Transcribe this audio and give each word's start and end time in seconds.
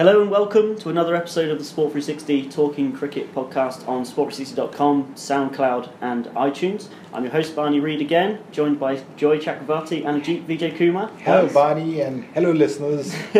Hello 0.00 0.22
and 0.22 0.30
welcome 0.30 0.78
to 0.78 0.88
another 0.88 1.14
episode 1.14 1.50
of 1.50 1.58
the 1.58 1.64
Sport 1.64 1.92
360 1.92 2.48
Talking 2.48 2.90
Cricket 2.90 3.34
podcast 3.34 3.86
on 3.86 4.04
sport360.com, 4.04 5.12
SoundCloud, 5.14 5.90
and 6.00 6.24
iTunes. 6.28 6.88
I'm 7.12 7.24
your 7.24 7.32
host 7.32 7.54
Barney 7.54 7.80
Reed 7.80 8.00
again, 8.00 8.38
joined 8.50 8.80
by 8.80 9.02
Joy 9.18 9.38
Chakravarti 9.38 10.06
and 10.06 10.22
Ajit 10.22 10.46
Vijay 10.46 10.74
Kumar. 10.74 11.10
Hello, 11.18 11.52
Barney, 11.52 12.00
and 12.00 12.24
hello, 12.32 12.50
listeners. 12.50 13.12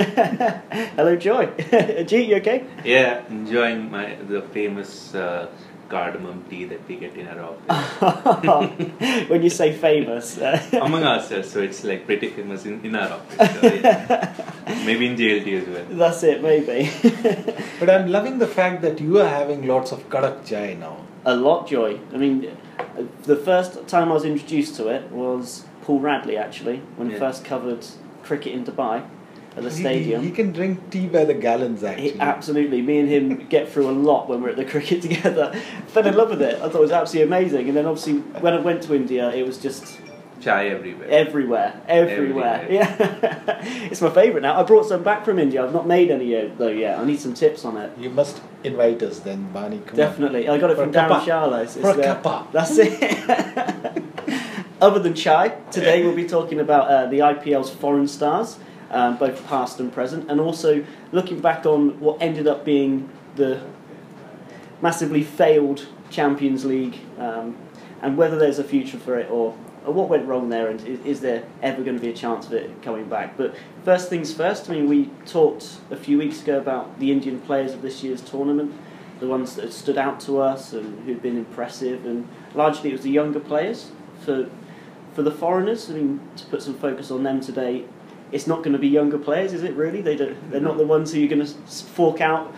hello, 0.93 1.17
Joy. 1.17 1.47
Ajit, 1.47 2.29
you 2.29 2.37
okay? 2.37 2.67
Yeah, 2.84 3.27
enjoying 3.31 3.91
my 3.91 4.17
the 4.17 4.42
famous 4.42 5.15
uh, 5.15 5.48
cardamom 5.91 6.45
tea 6.49 6.65
that 6.67 6.87
we 6.89 6.97
get 6.97 7.17
in 7.17 7.27
our 7.29 7.57
office. 8.01 9.29
when 9.29 9.43
you 9.43 9.51
say 9.51 9.73
famous, 9.73 10.39
among 10.73 11.05
ourselves, 11.05 11.51
so 11.51 11.61
it's 11.61 11.83
like 11.85 12.07
pretty 12.07 12.29
famous 12.29 12.65
in, 12.65 12.85
in 12.85 12.95
our 12.95 13.12
office. 13.12 13.61
So 13.61 13.75
yeah. 13.75 14.53
Maybe 14.87 15.07
in 15.07 15.17
JLT 15.17 15.62
as 15.62 15.69
well. 15.69 15.87
That's 15.91 16.23
it, 16.23 16.43
maybe. 16.43 16.91
but 17.81 17.91
I'm 17.91 18.09
loving 18.09 18.39
the 18.39 18.47
fact 18.47 18.83
that 18.83 19.01
you 19.01 19.19
are 19.19 19.29
having 19.29 19.67
lots 19.67 19.91
of 19.93 20.09
kadak 20.09 20.47
chai 20.47 20.75
now. 20.75 20.97
A 21.25 21.34
lot, 21.34 21.69
Joy. 21.69 21.98
I 22.15 22.17
mean, 22.17 22.57
the 23.25 23.37
first 23.37 23.87
time 23.89 24.11
I 24.11 24.15
was 24.15 24.25
introduced 24.25 24.77
to 24.77 24.89
it 24.89 25.11
was 25.11 25.65
Paul 25.83 26.01
Radley, 26.01 26.37
actually, 26.37 26.79
when 26.97 27.09
yeah. 27.09 27.15
he 27.15 27.20
first 27.20 27.45
covered 27.45 27.84
cricket 28.23 28.53
in 28.53 28.65
Dubai 28.65 29.05
at 29.57 29.65
the 29.65 29.71
he, 29.71 29.81
stadium. 29.81 30.23
He 30.23 30.31
can 30.31 30.53
drink 30.53 30.91
tea 30.91 31.09
by 31.09 31.25
the 31.25 31.35
gallons, 31.35 31.83
actually. 31.83 32.13
He, 32.13 32.21
absolutely. 32.21 32.83
Me 32.83 32.99
and 32.99 33.09
him 33.09 33.47
get 33.49 33.69
through 33.69 33.91
a 33.91 33.93
lot 33.93 34.29
when 34.29 34.42
we're 34.42 34.51
at 34.51 34.57
the 34.57 34.65
cricket 34.70 35.03
together. 35.03 35.53
Fell 35.89 36.07
in 36.07 36.15
love 36.15 36.31
with 36.31 36.42
it. 36.42 36.57
I 36.57 36.69
thought 36.69 36.77
it 36.77 36.81
was 36.81 36.92
absolutely 36.92 37.34
amazing. 37.34 37.69
And 37.69 37.77
then, 37.77 37.87
obviously, 37.87 38.19
when 38.41 38.55
I 38.55 38.61
went 38.61 38.83
to 38.84 38.95
India, 38.95 39.31
it 39.31 39.47
was 39.47 39.59
just. 39.59 39.98
Chai 40.41 40.69
everywhere. 40.69 41.09
Everywhere. 41.09 41.81
Everywhere. 41.87 42.62
everywhere. 42.62 42.67
Yeah. 42.70 43.61
it's 43.91 44.01
my 44.01 44.09
favourite 44.09 44.41
now. 44.41 44.59
I 44.59 44.62
brought 44.62 44.87
some 44.87 45.03
back 45.03 45.23
from 45.23 45.39
India. 45.39 45.62
I've 45.62 45.75
not 45.75 45.87
made 45.87 46.11
any 46.11 46.27
yet, 46.27 46.57
though 46.57 46.69
yet. 46.69 46.98
I 46.98 47.05
need 47.05 47.20
some 47.20 47.35
tips 47.35 47.67
on 47.67 47.77
it. 47.77 47.92
You 47.98 48.09
must 48.09 48.41
invite 48.64 49.03
us 49.03 49.19
then, 49.19 49.53
Barney. 49.53 49.81
Come 49.81 49.97
Definitely. 49.97 50.48
On. 50.48 50.57
I 50.57 50.59
got 50.59 50.70
it 50.70 50.77
For 50.77 50.85
from 50.85 50.92
Darren 50.92 51.27
Charles. 51.27 51.77
For 51.77 51.91
a 51.91 51.95
cuppa. 51.95 52.51
That's 52.53 52.79
it. 52.79 54.03
Other 54.81 54.98
than 54.98 55.12
chai, 55.14 55.48
today 55.70 56.03
we'll 56.03 56.17
be 56.17 56.27
talking 56.27 56.59
about 56.59 56.89
uh, 56.89 57.07
the 57.07 57.19
IPL's 57.19 57.69
foreign 57.69 58.09
stars 58.09 58.57
um, 58.91 59.16
both 59.16 59.46
past 59.46 59.80
and 59.80 59.92
present, 59.92 60.30
and 60.30 60.41
also 60.41 60.84
looking 61.12 61.41
back 61.41 61.66
on 61.66 62.00
what 62.00 62.20
ended 62.20 62.46
up 62.46 62.64
being 62.64 63.08
the 63.36 63.62
massively 64.83 65.22
failed 65.22 65.86
Champions 66.10 66.64
League 66.64 66.98
um, 67.18 67.56
and 68.02 68.16
whether 68.16 68.38
there's 68.38 68.58
a 68.58 68.64
future 68.64 68.98
for 68.98 69.18
it 69.18 69.30
or, 69.30 69.56
or 69.84 69.92
what 69.92 70.08
went 70.08 70.27
wrong 70.27 70.48
there 70.48 70.68
and 70.68 70.80
is, 70.86 71.00
is, 71.05 71.20
there 71.20 71.44
ever 71.62 71.83
going 71.83 71.96
to 71.96 72.02
be 72.02 72.08
a 72.08 72.14
chance 72.14 72.46
of 72.46 72.52
it 72.52 72.83
coming 72.83 73.08
back. 73.08 73.36
But 73.36 73.55
first 73.84 74.08
things 74.08 74.33
first, 74.33 74.68
I 74.68 74.74
mean, 74.74 74.88
we 74.88 75.11
talked 75.27 75.78
a 75.91 75.96
few 75.96 76.18
weeks 76.18 76.42
ago 76.42 76.58
about 76.58 76.98
the 76.98 77.12
Indian 77.12 77.41
players 77.41 77.72
of 77.72 77.83
this 77.83 78.02
year's 78.02 78.22
tournament, 78.22 78.74
the 79.20 79.27
ones 79.27 79.56
that 79.56 79.72
stood 79.72 79.98
out 79.98 80.18
to 80.20 80.41
us 80.41 80.72
and 80.72 81.05
who'd 81.05 81.22
been 81.22 81.36
impressive, 81.36 82.06
and 82.06 82.27
largely 82.55 82.91
it 82.91 82.94
was 82.94 83.02
the 83.02 83.11
younger 83.11 83.41
players. 83.41 83.91
For, 84.24 84.48
for 85.14 85.22
the 85.22 85.30
foreigners, 85.30 85.91
I 85.91 85.94
mean, 85.94 86.20
to 86.36 86.46
put 86.46 86.62
some 86.62 86.74
focus 86.74 87.11
on 87.11 87.22
them 87.22 87.41
today, 87.41 87.84
it's 88.33 88.47
not 88.47 88.59
going 88.59 88.73
to 88.73 88.78
be 88.78 88.89
younger 88.89 89.19
players, 89.19 89.53
is 89.53 89.62
it? 89.62 89.75
Really, 89.75 90.00
they 90.00 90.17
don't. 90.17 90.50
They're 90.50 90.61
not 90.61 90.77
the 90.77 90.86
ones 90.86 91.12
who 91.12 91.19
you're 91.19 91.28
going 91.28 91.45
to 91.45 91.53
fork 91.53 92.20
out 92.20 92.55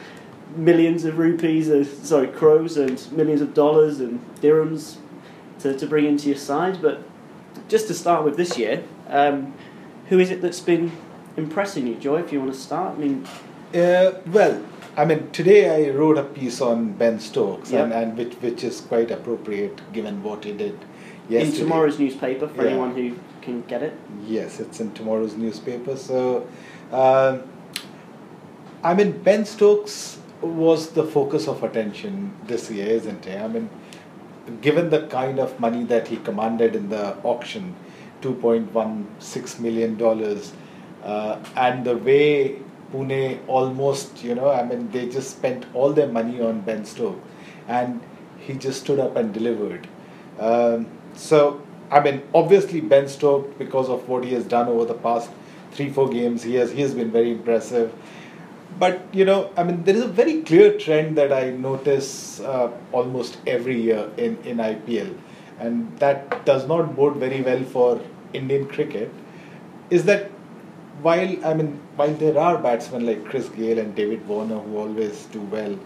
millions 0.56 1.05
of 1.05 1.19
rupees, 1.19 1.70
uh, 1.70 1.84
sorry, 1.84 2.28
crores 2.28 2.77
and 2.77 3.11
millions 3.12 3.41
of 3.41 3.55
dollars 3.55 4.00
and 4.00 4.20
dirhams 4.41 4.97
to, 5.61 5.77
to 5.77 5.87
bring 5.87 6.05
into 6.05 6.28
your 6.28 6.37
side. 6.37 6.83
But 6.83 7.03
just 7.69 7.87
to 7.88 7.94
start 7.94 8.25
with 8.25 8.37
this 8.37 8.59
year, 8.59 8.84
um, 9.09 9.55
who 10.09 10.19
is 10.19 10.31
it 10.31 10.43
that's 10.43 10.60
been 10.60 10.93
impressing 11.37 11.87
you, 11.87 11.94
Joy? 11.94 12.21
If 12.21 12.33
you 12.33 12.41
want 12.41 12.53
to 12.53 12.59
start, 12.59 12.97
I 12.97 13.00
mean. 13.00 13.27
Uh, 13.75 14.12
well, 14.27 14.62
I 14.97 15.06
mean, 15.06 15.31
today 15.31 15.89
I 15.89 15.91
wrote 15.91 16.19
a 16.19 16.25
piece 16.25 16.60
on 16.60 16.93
Ben 16.93 17.19
Stokes, 17.19 17.72
and, 17.72 17.93
and 17.93 18.16
which 18.16 18.34
which 18.34 18.62
is 18.62 18.81
quite 18.83 19.10
appropriate 19.10 19.81
given 19.93 20.22
what 20.22 20.44
he 20.44 20.53
did 20.53 20.78
yesterday. 21.31 21.44
In 21.44 21.53
tomorrow's 21.53 21.99
newspaper 21.99 22.47
for 22.49 22.62
yeah. 22.62 22.71
anyone 22.71 22.94
who 22.94 23.16
can 23.42 23.56
you 23.56 23.64
get 23.66 23.82
it? 23.82 23.92
Yes, 24.26 24.60
it's 24.60 24.80
in 24.80 24.92
tomorrow's 24.92 25.34
newspaper. 25.34 25.97
So, 25.97 26.47
uh, 26.91 27.38
I 28.82 28.94
mean, 28.94 29.22
Ben 29.22 29.44
Stokes 29.44 30.19
was 30.41 30.91
the 30.91 31.04
focus 31.04 31.48
of 31.48 31.62
attention 31.62 32.34
this 32.47 32.70
year, 32.70 32.86
isn't 32.86 33.25
he? 33.25 33.32
I 33.32 33.48
mean, 33.48 33.69
given 34.60 34.91
the 34.91 35.06
kind 35.08 35.38
of 35.38 35.58
money 35.60 35.84
that 35.84 36.08
he 36.08 36.16
commanded 36.16 36.75
in 36.75 36.88
the 36.88 37.16
auction, 37.22 37.75
$2.16 38.22 39.60
million, 39.60 40.00
uh, 41.03 41.44
and 41.56 41.84
the 41.84 41.97
way 41.97 42.59
Pune 42.92 43.38
almost, 43.47 44.22
you 44.22 44.34
know, 44.34 44.50
I 44.50 44.62
mean, 44.64 44.91
they 44.91 45.09
just 45.09 45.30
spent 45.30 45.66
all 45.74 45.92
their 45.92 46.09
money 46.09 46.41
on 46.41 46.60
Ben 46.60 46.84
Stokes, 46.84 47.20
and 47.69 48.00
he 48.38 48.54
just 48.54 48.82
stood 48.82 48.98
up 48.98 49.16
and 49.16 49.32
delivered. 49.32 49.86
Um, 50.38 50.86
so 51.14 51.62
I 51.92 52.00
mean, 52.00 52.22
obviously 52.34 52.80
Ben 52.80 53.06
Stokes, 53.06 53.54
because 53.58 53.88
of 53.91 54.08
what 54.08 54.25
he 54.25 54.32
has 54.32 54.44
done 54.47 54.69
over 54.69 54.86
the 54.86 54.94
past 54.94 55.30
three, 55.72 55.91
four 55.91 56.08
games, 56.08 56.42
he 56.42 56.54
has 56.54 56.72
he 56.72 56.80
has 56.80 56.94
been 56.94 57.10
very 57.10 57.32
impressive. 57.32 57.92
But 58.78 59.03
you 59.12 59.26
know, 59.26 59.50
I 59.56 59.64
mean, 59.64 59.84
there 59.84 59.94
is 59.94 60.03
a 60.03 60.08
very 60.08 60.41
clear 60.42 60.78
trend 60.78 61.19
that 61.19 61.32
I 61.32 61.50
notice 61.50 62.41
uh, 62.41 62.70
almost 62.92 63.36
every 63.47 63.80
year 63.80 64.10
in 64.16 64.38
in 64.44 64.56
IPL, 64.56 65.14
and 65.58 65.98
that 65.98 66.47
does 66.47 66.66
not 66.66 66.97
bode 66.97 67.16
very 67.16 67.42
well 67.42 67.62
for 67.64 68.00
Indian 68.32 68.66
cricket. 68.69 69.12
Is 69.91 70.04
that 70.06 70.30
while 71.03 71.36
I 71.44 71.54
mean, 71.54 71.78
while 71.97 72.14
there 72.24 72.38
are 72.38 72.56
batsmen 72.56 73.04
like 73.04 73.24
Chris 73.26 73.50
Gayle 73.50 73.78
and 73.78 73.94
David 73.94 74.26
Warner 74.26 74.60
who 74.60 74.78
always 74.78 75.26
do 75.26 75.42
well, 75.42 75.78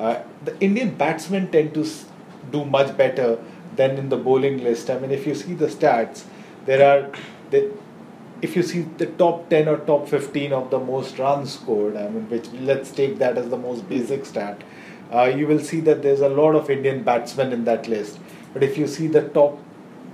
uh, 0.00 0.16
the 0.44 0.58
Indian 0.58 0.94
batsmen 1.04 1.50
tend 1.52 1.74
to 1.74 1.86
do 2.50 2.64
much 2.64 2.96
better 2.96 3.38
than 3.76 3.96
in 3.98 4.08
the 4.08 4.16
bowling 4.16 4.62
list. 4.62 4.90
I 4.90 4.98
mean, 4.98 5.10
if 5.10 5.26
you 5.26 5.34
see 5.34 5.54
the 5.54 5.66
stats, 5.66 6.24
there 6.66 6.82
are 6.82 7.10
if 8.42 8.56
you 8.56 8.62
see 8.62 8.82
the 8.98 9.06
top 9.06 9.48
10 9.50 9.68
or 9.68 9.78
top 9.78 10.08
15 10.08 10.52
of 10.52 10.70
the 10.70 10.78
most 10.78 11.18
runs 11.18 11.52
scored, 11.54 11.96
I 11.96 12.08
mean, 12.08 12.28
which 12.28 12.48
let's 12.52 12.90
take 12.90 13.18
that 13.18 13.38
as 13.38 13.48
the 13.48 13.56
most 13.56 13.88
basic 13.88 14.26
stat, 14.26 14.62
uh, 15.14 15.24
you 15.24 15.46
will 15.46 15.60
see 15.60 15.80
that 15.80 16.02
there's 16.02 16.20
a 16.20 16.28
lot 16.28 16.56
of 16.56 16.68
Indian 16.68 17.04
batsmen 17.04 17.52
in 17.52 17.64
that 17.66 17.86
list. 17.86 18.18
But 18.52 18.64
if 18.64 18.76
you 18.76 18.88
see 18.88 19.06
the 19.06 19.28
top 19.28 19.58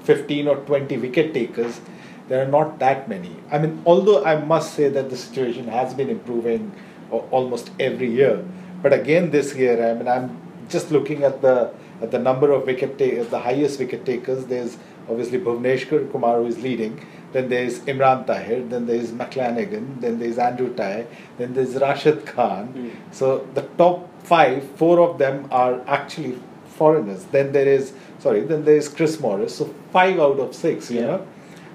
15 0.04 0.46
or 0.46 0.56
20 0.56 0.98
wicket 0.98 1.32
takers, 1.32 1.80
there 2.28 2.44
are 2.44 2.48
not 2.48 2.78
that 2.80 3.08
many. 3.08 3.34
I 3.50 3.58
mean, 3.58 3.82
although 3.86 4.22
I 4.24 4.36
must 4.36 4.74
say 4.74 4.90
that 4.90 5.08
the 5.08 5.16
situation 5.16 5.66
has 5.68 5.94
been 5.94 6.10
improving 6.10 6.72
almost 7.10 7.70
every 7.80 8.10
year, 8.10 8.44
but 8.82 8.92
again 8.92 9.30
this 9.30 9.54
year, 9.54 9.90
I 9.90 9.94
mean, 9.94 10.06
I'm 10.06 10.38
just 10.68 10.90
looking 10.90 11.24
at 11.24 11.40
the 11.40 11.72
at 12.00 12.10
the 12.10 12.18
number 12.18 12.52
of 12.52 12.66
wicket 12.66 12.98
takers, 12.98 13.28
the 13.28 13.40
highest 13.40 13.78
wicket 13.78 14.04
takers, 14.04 14.46
there's 14.46 14.76
obviously 15.08 15.38
Bhuvneshwar 15.38 16.10
Kumar 16.12 16.38
who 16.38 16.46
is 16.46 16.58
leading. 16.60 17.04
Then 17.32 17.48
there's 17.48 17.80
Imran 17.80 18.26
Tahir. 18.26 18.62
Then 18.62 18.86
there's 18.86 19.10
McClenaghan. 19.10 20.00
Then 20.00 20.18
there's 20.18 20.38
Andrew 20.38 20.74
Tye. 20.74 21.06
Then 21.36 21.54
there's 21.54 21.74
Rashid 21.74 22.24
Khan. 22.24 22.72
Mm. 22.72 23.14
So 23.14 23.46
the 23.54 23.62
top 23.76 24.08
five, 24.24 24.64
four 24.76 25.00
of 25.00 25.18
them 25.18 25.48
are 25.50 25.82
actually 25.86 26.38
foreigners. 26.66 27.24
Then 27.24 27.52
there 27.52 27.66
is 27.66 27.92
sorry. 28.18 28.40
Then 28.42 28.64
there 28.64 28.76
is 28.76 28.88
Chris 28.88 29.20
Morris. 29.20 29.56
So 29.56 29.66
five 29.92 30.18
out 30.18 30.38
of 30.38 30.54
six. 30.54 30.90
You 30.90 31.00
yeah. 31.00 31.06
know. 31.06 31.26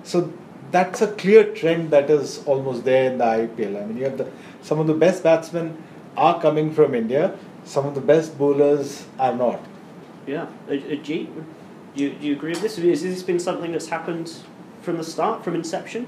So 0.03 0.33
that's 0.71 1.01
a 1.01 1.11
clear 1.13 1.43
trend 1.53 1.91
that 1.91 2.09
is 2.09 2.43
almost 2.45 2.83
there 2.83 3.11
in 3.11 3.19
the 3.19 3.25
IPL. 3.25 3.81
I 3.81 3.85
mean, 3.85 3.97
you 3.97 4.05
have 4.05 4.17
the 4.17 4.31
some 4.61 4.79
of 4.79 4.87
the 4.87 4.93
best 4.93 5.23
batsmen 5.23 5.77
are 6.17 6.41
coming 6.41 6.73
from 6.73 6.95
India. 6.95 7.37
Some 7.65 7.85
of 7.85 7.95
the 7.95 8.01
best 8.01 8.37
bowlers 8.37 9.05
are 9.19 9.35
not. 9.35 9.61
Yeah, 10.25 10.47
Ajit, 10.69 11.27
do 11.95 12.03
you, 12.03 12.13
do 12.13 12.27
you 12.27 12.33
agree 12.33 12.51
with 12.51 12.61
this? 12.61 12.77
Has 12.77 13.03
this 13.03 13.23
been 13.23 13.39
something 13.39 13.71
that's 13.71 13.87
happened 13.87 14.31
from 14.81 14.97
the 14.97 15.03
start, 15.03 15.43
from 15.43 15.55
inception? 15.55 16.07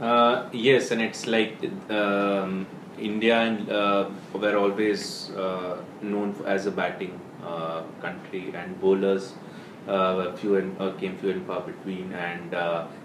Uh, 0.00 0.48
yes, 0.52 0.90
and 0.90 1.02
it's 1.02 1.26
like 1.26 1.58
um, 1.90 2.66
India 2.98 3.38
and 3.38 3.68
uh, 3.70 4.08
were 4.34 4.56
always 4.56 5.30
uh, 5.30 5.78
known 6.02 6.34
as 6.46 6.66
a 6.66 6.70
batting 6.70 7.18
uh, 7.44 7.82
country, 8.00 8.52
and 8.54 8.80
bowlers 8.80 9.34
uh, 9.88 10.32
few 10.36 10.56
and 10.56 10.80
uh, 10.80 10.92
came 10.92 11.16
few 11.18 11.30
and 11.30 11.46
far 11.46 11.60
between, 11.60 12.12
and 12.12 12.54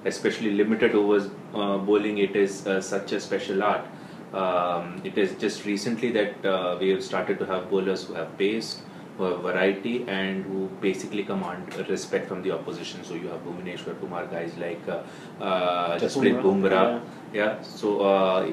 especially 0.06 0.52
limited 0.52 0.94
overs 0.96 1.28
bowling. 1.54 2.18
It 2.18 2.36
is 2.36 2.68
such 2.82 3.14
a 3.14 3.20
special 3.20 3.64
art. 3.64 3.86
Um, 4.34 5.02
it 5.04 5.18
is 5.18 5.34
just 5.36 5.66
recently 5.66 6.12
that 6.12 6.80
we 6.80 6.90
have 6.90 7.04
started 7.04 7.40
to 7.40 7.46
have 7.46 7.70
bowlers 7.70 8.06
who 8.06 8.14
have 8.14 8.38
pace, 8.38 8.82
variety 9.18 10.06
and 10.08 10.46
who 10.46 10.68
basically 10.82 11.24
command 11.24 11.74
respect 11.90 12.28
from 12.28 12.42
the 12.42 12.52
opposition. 12.52 13.04
So 13.04 13.14
you 13.14 13.28
have 13.28 13.44
Bhuvneshwar 13.46 14.00
Kumar 14.00 14.26
guys 14.26 14.58
like 14.58 14.82
uh, 14.88 15.04
uh, 15.44 16.00
Jasprit 16.00 16.42
Bumrah. 16.42 17.02
Yeah. 17.34 17.58
yeah. 17.58 17.62
So 17.62 18.02
uh, 18.02 18.46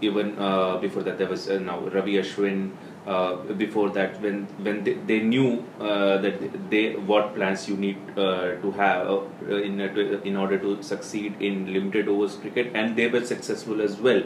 even 0.00 0.38
uh, 0.38 0.78
before 0.78 1.02
that 1.02 1.18
there 1.18 1.28
was 1.28 1.48
uh, 1.48 1.58
now 1.58 1.80
Ravi 1.80 2.14
Ashwin. 2.14 2.70
Uh, 3.06 3.36
before 3.54 3.88
that, 3.88 4.20
when 4.20 4.44
when 4.60 4.84
they, 4.84 4.92
they 4.92 5.20
knew 5.20 5.64
uh, 5.80 6.18
that 6.18 6.70
they 6.70 6.92
what 6.96 7.34
plans 7.34 7.66
you 7.66 7.74
need 7.74 7.96
uh, 8.18 8.60
to 8.60 8.70
have 8.72 9.08
uh, 9.08 9.56
in 9.56 9.80
in 10.22 10.36
order 10.36 10.58
to 10.58 10.82
succeed 10.82 11.34
in 11.40 11.72
limited 11.72 12.08
overs 12.08 12.36
cricket, 12.36 12.70
and 12.74 12.96
they 12.96 13.08
were 13.08 13.24
successful 13.24 13.80
as 13.80 13.96
well. 13.96 14.22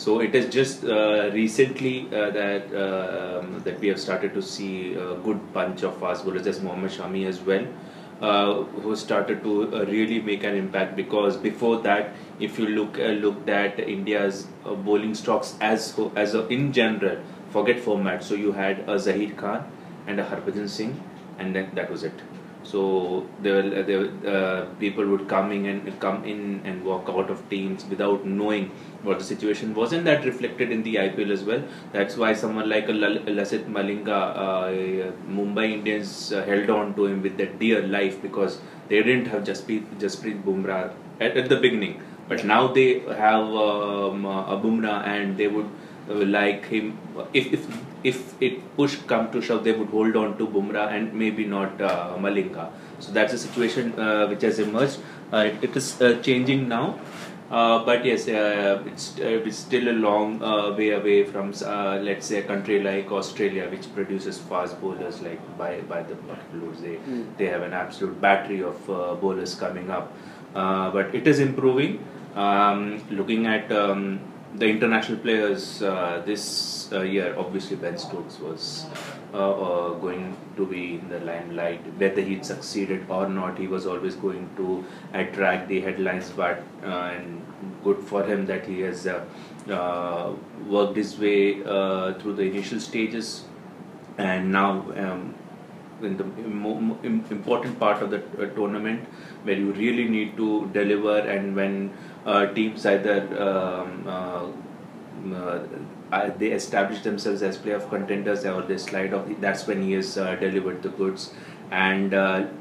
So 0.00 0.20
it 0.20 0.34
is 0.34 0.46
just 0.48 0.84
uh, 0.84 1.30
recently 1.32 2.06
uh, 2.06 2.30
that 2.30 2.72
uh, 2.82 3.40
um, 3.40 3.60
that 3.64 3.80
we 3.80 3.88
have 3.88 4.00
started 4.00 4.32
to 4.32 4.40
see 4.40 4.94
a 4.94 5.16
good 5.26 5.52
bunch 5.52 5.82
of 5.82 5.98
fast 6.04 6.24
bowlers, 6.24 6.46
as 6.46 6.62
Mohammad 6.68 6.92
Shami 6.94 7.26
as 7.26 7.40
well, 7.48 7.66
uh, 8.22 8.62
who 8.84 8.96
started 8.96 9.42
to 9.42 9.58
uh, 9.74 9.84
really 9.84 10.22
make 10.30 10.42
an 10.42 10.56
impact. 10.56 10.96
Because 10.96 11.36
before 11.36 11.82
that, 11.88 12.14
if 12.48 12.58
you 12.58 12.70
look 12.80 12.98
uh, 12.98 13.12
looked 13.26 13.50
at 13.50 13.78
India's 13.96 14.46
bowling 14.88 15.14
stocks 15.14 15.54
as 15.60 15.92
as 16.16 16.34
a, 16.34 16.48
in 16.48 16.72
general, 16.72 17.22
forget 17.50 17.86
format. 17.90 18.24
So 18.24 18.42
you 18.46 18.52
had 18.52 18.80
a 18.88 19.00
Zaheer 19.08 19.36
Khan 19.36 19.70
and 20.06 20.18
a 20.18 20.24
Harbhajan 20.24 20.76
Singh, 20.80 20.98
and 21.38 21.54
then 21.54 21.72
that 21.74 21.90
was 21.90 22.04
it. 22.04 22.30
So 22.70 22.80
there, 23.42 23.54
were- 23.56 23.82
there 23.90 24.02
uh, 24.34 24.64
people 24.78 25.06
would 25.12 25.26
come 25.28 25.50
in 25.52 25.66
and 25.66 25.98
come 26.00 26.24
in 26.24 26.60
and 26.64 26.84
walk 26.84 27.08
out 27.08 27.30
of 27.34 27.38
teams 27.50 27.84
without 27.92 28.24
knowing 28.24 28.70
what 29.02 29.18
the 29.18 29.24
situation 29.24 29.74
was, 29.74 29.92
and 29.92 30.06
that 30.06 30.24
reflected 30.24 30.70
in 30.70 30.82
the 30.82 30.98
IPL 31.04 31.32
as 31.36 31.42
well. 31.44 31.62
That's 31.92 32.16
why 32.16 32.32
someone 32.34 32.68
like 32.68 32.88
a 32.88 32.92
Lal- 32.92 33.24
Lasith 33.38 33.64
Malinga, 33.78 34.18
uh, 34.46 35.12
Mumbai 35.38 35.72
Indians 35.78 36.32
uh, 36.32 36.44
held 36.44 36.70
on 36.70 36.94
to 36.94 37.06
him 37.06 37.22
with 37.22 37.36
their 37.36 37.52
dear 37.64 37.82
life 37.82 38.20
because 38.22 38.60
they 38.88 39.02
didn't 39.02 39.26
have 39.26 39.44
Jasprit, 39.44 39.84
Jasprit 39.98 40.42
Bumrah 40.44 40.92
at, 41.20 41.36
at 41.36 41.48
the 41.48 41.56
beginning, 41.56 42.00
but 42.28 42.44
now 42.44 42.68
they 42.68 43.00
have 43.00 43.44
um, 43.66 44.26
uh, 44.26 44.54
a 44.54 44.56
Bumrah 44.66 45.06
and 45.06 45.36
they 45.36 45.48
would 45.48 45.68
uh, 46.08 46.14
like 46.14 46.66
him 46.66 46.98
if 47.32 47.52
if 47.52 47.66
if 48.04 48.40
it 48.42 48.76
push 48.76 48.96
come 49.06 49.30
to 49.32 49.40
shove 49.40 49.64
they 49.64 49.72
would 49.72 49.88
hold 49.88 50.16
on 50.16 50.36
to 50.38 50.46
Bumrah 50.46 50.92
and 50.92 51.12
maybe 51.14 51.44
not 51.44 51.80
uh, 51.80 52.16
Malinga. 52.18 52.70
So 52.98 53.12
that's 53.12 53.32
a 53.32 53.38
situation 53.38 53.98
uh, 53.98 54.26
which 54.28 54.42
has 54.42 54.58
emerged. 54.58 54.98
Uh, 55.32 55.38
it, 55.50 55.64
it 55.64 55.76
is 55.76 56.00
uh, 56.00 56.20
changing 56.22 56.68
now. 56.68 56.98
Uh, 57.50 57.84
but 57.84 58.04
yes 58.04 58.28
uh, 58.28 58.80
it's, 58.86 59.18
uh, 59.18 59.24
it's 59.24 59.56
still 59.58 59.88
a 59.88 59.96
long 60.06 60.40
uh, 60.40 60.70
way 60.76 60.90
away 60.90 61.24
from 61.24 61.52
uh, 61.66 61.98
let's 62.00 62.26
say 62.26 62.38
a 62.38 62.42
country 62.44 62.80
like 62.80 63.10
Australia 63.10 63.68
which 63.68 63.92
produces 63.92 64.38
fast 64.38 64.80
bowlers 64.80 65.20
like 65.20 65.40
by 65.58 65.80
by 65.80 66.00
the 66.04 66.14
bucket 66.14 66.80
they 66.82 66.96
Mm. 67.08 67.24
they 67.38 67.46
have 67.46 67.62
an 67.62 67.72
absolute 67.72 68.20
battery 68.20 68.62
of 68.62 68.88
uh, 68.88 69.14
bowlers 69.14 69.54
coming 69.56 69.90
up. 69.90 70.12
Uh, 70.54 70.90
but 70.90 71.12
it 71.14 71.26
is 71.26 71.40
improving. 71.40 71.98
Um, 72.36 73.02
looking 73.10 73.46
at 73.46 73.72
um, 73.72 74.20
the 74.54 74.66
international 74.66 75.18
players 75.18 75.82
uh, 75.82 76.22
this 76.26 76.90
uh, 76.92 77.02
year, 77.02 77.34
obviously 77.38 77.76
Ben 77.76 77.96
Stokes 77.96 78.38
was 78.40 78.86
uh, 79.32 79.36
uh, 79.36 79.94
going 79.94 80.36
to 80.56 80.66
be 80.66 80.94
in 80.94 81.08
the 81.08 81.20
limelight. 81.20 81.80
Whether 81.98 82.20
he 82.20 82.42
succeeded 82.42 83.06
or 83.08 83.28
not, 83.28 83.58
he 83.58 83.68
was 83.68 83.86
always 83.86 84.16
going 84.16 84.48
to 84.56 84.84
attract 85.12 85.68
the 85.68 85.80
headlines. 85.80 86.30
But 86.30 86.62
uh, 86.82 86.86
and 86.86 87.42
good 87.84 87.98
for 87.98 88.24
him 88.24 88.46
that 88.46 88.66
he 88.66 88.80
has 88.80 89.06
uh, 89.06 90.32
worked 90.66 90.96
his 90.96 91.18
way 91.18 91.62
through 91.62 92.34
the 92.34 92.42
initial 92.42 92.80
stages, 92.80 93.44
and 94.18 94.52
now. 94.52 94.84
Um, 94.96 95.34
in 96.02 96.16
the 96.16 96.24
important 97.30 97.78
part 97.78 98.02
of 98.02 98.10
the 98.10 98.18
uh, 98.18 98.46
tournament 98.54 99.04
where 99.44 99.56
you 99.56 99.72
really 99.72 100.08
need 100.08 100.36
to 100.36 100.68
deliver 100.72 101.18
and 101.18 101.54
when 101.54 101.92
uh, 102.26 102.46
teams 102.46 102.84
either 102.86 103.18
um, 103.42 104.04
uh, 104.06 104.46
uh, 105.34 105.60
uh, 106.12 106.30
they 106.38 106.48
establish 106.48 107.02
themselves 107.02 107.42
as 107.42 107.56
playoff 107.58 107.88
contenders 107.88 108.44
or 108.44 108.62
they 108.62 108.78
slide 108.78 109.14
off 109.14 109.26
that's 109.40 109.66
when 109.66 109.82
he 109.82 109.92
has 109.92 110.16
uh, 110.18 110.34
delivered 110.36 110.82
the 110.82 110.88
goods 110.88 111.32
and 111.70 112.12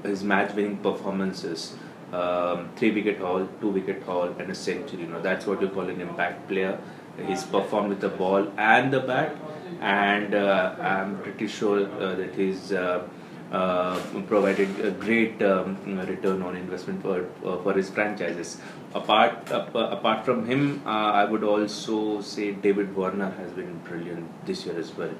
his 0.03 0.23
match 0.23 0.53
winning 0.53 0.77
performances 0.77 1.75
um, 2.13 2.69
three 2.75 2.91
wicket 2.91 3.19
haul 3.19 3.47
two 3.61 3.69
wicket 3.69 4.03
haul 4.03 4.35
and 4.39 4.51
a 4.51 4.55
century 4.55 5.01
you 5.01 5.07
know 5.07 5.21
that's 5.21 5.47
what 5.47 5.61
you 5.61 5.69
call 5.69 5.89
an 5.89 6.01
impact 6.01 6.47
player. 6.47 6.79
He's 7.27 7.43
performed 7.43 7.89
with 7.89 7.99
the 7.99 8.09
ball 8.09 8.47
and 8.57 8.93
the 8.93 9.01
bat 9.01 9.35
and 9.81 10.33
uh, 10.33 10.75
I'm 10.79 11.17
pretty 11.21 11.47
sure 11.47 11.89
uh, 12.01 12.15
that 12.15 12.35
he's 12.35 12.71
uh, 12.71 13.07
provided 13.51 14.79
a 14.79 14.91
great 14.91 15.41
um, 15.41 15.77
return 16.07 16.41
on 16.41 16.55
investment 16.55 17.01
for 17.01 17.25
uh, 17.45 17.57
for 17.63 17.73
his 17.73 17.89
franchises. 17.89 18.57
Apart 18.93 19.51
ap- 19.51 19.75
apart 19.75 20.25
from 20.25 20.45
him, 20.45 20.81
uh, 20.85 20.89
I 20.89 21.25
would 21.25 21.43
also 21.43 22.21
say 22.21 22.51
David 22.51 22.95
Warner 22.95 23.31
has 23.31 23.51
been 23.51 23.77
brilliant 23.89 24.45
this 24.45 24.65
year 24.65 24.77
as 24.79 24.95
well. 24.95 25.11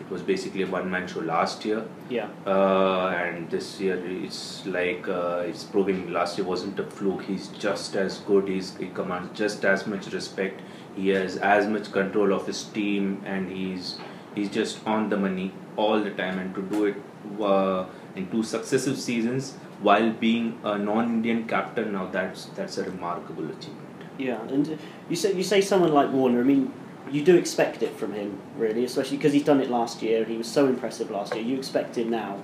It 0.00 0.10
was 0.10 0.22
basically 0.22 0.62
a 0.62 0.66
one 0.66 0.90
man 0.90 1.06
show 1.06 1.20
last 1.20 1.64
year, 1.64 1.84
Yeah. 2.08 2.28
uh, 2.46 3.08
and 3.08 3.50
this 3.50 3.78
year 3.80 3.98
it's 4.02 4.64
like 4.66 5.06
uh, 5.06 5.42
it's 5.46 5.64
proving 5.64 6.10
last 6.10 6.38
year 6.38 6.46
wasn't 6.46 6.78
a 6.80 6.84
fluke. 6.84 7.22
He's 7.24 7.48
just 7.48 7.94
as 7.96 8.18
good. 8.20 8.48
He's, 8.48 8.74
he 8.78 8.86
commands 8.88 9.38
just 9.38 9.64
as 9.66 9.86
much 9.86 10.06
respect. 10.14 10.62
He 10.96 11.08
has 11.10 11.36
as 11.36 11.66
much 11.66 11.92
control 11.92 12.32
of 12.32 12.46
his 12.46 12.64
team, 12.64 13.22
and 13.26 13.52
he's 13.52 13.98
he's 14.34 14.48
just 14.48 14.80
on 14.86 15.10
the 15.10 15.18
money 15.18 15.52
all 15.76 16.00
the 16.02 16.10
time. 16.22 16.38
And 16.38 16.54
to 16.54 16.62
do 16.62 16.86
it 16.86 16.96
uh, 17.40 17.86
in 18.14 18.30
two 18.30 18.42
successive 18.42 18.98
seasons 18.98 19.54
while 19.82 20.10
being 20.12 20.58
a 20.62 20.78
non-Indian 20.78 21.46
captain, 21.46 21.92
now 21.92 22.06
that's 22.06 22.46
that's 22.56 22.78
a 22.78 22.84
remarkable 22.84 23.44
achievement. 23.44 23.88
Yeah, 24.18 24.42
and 24.42 24.68
uh, 24.68 24.76
you 25.08 25.16
say 25.16 25.32
you 25.32 25.42
say 25.42 25.60
someone 25.60 25.92
like 25.92 26.10
Warner. 26.12 26.40
I 26.40 26.44
mean, 26.44 26.72
you 27.10 27.22
do 27.22 27.36
expect 27.36 27.82
it 27.82 27.96
from 27.96 28.12
him, 28.12 28.40
really, 28.56 28.84
especially 28.84 29.16
because 29.16 29.32
he's 29.32 29.44
done 29.44 29.60
it 29.60 29.70
last 29.70 30.02
year. 30.02 30.18
And 30.22 30.30
he 30.30 30.36
was 30.36 30.48
so 30.48 30.66
impressive 30.66 31.10
last 31.10 31.34
year. 31.34 31.44
You 31.44 31.56
expect 31.56 31.96
him 31.96 32.10
now 32.10 32.42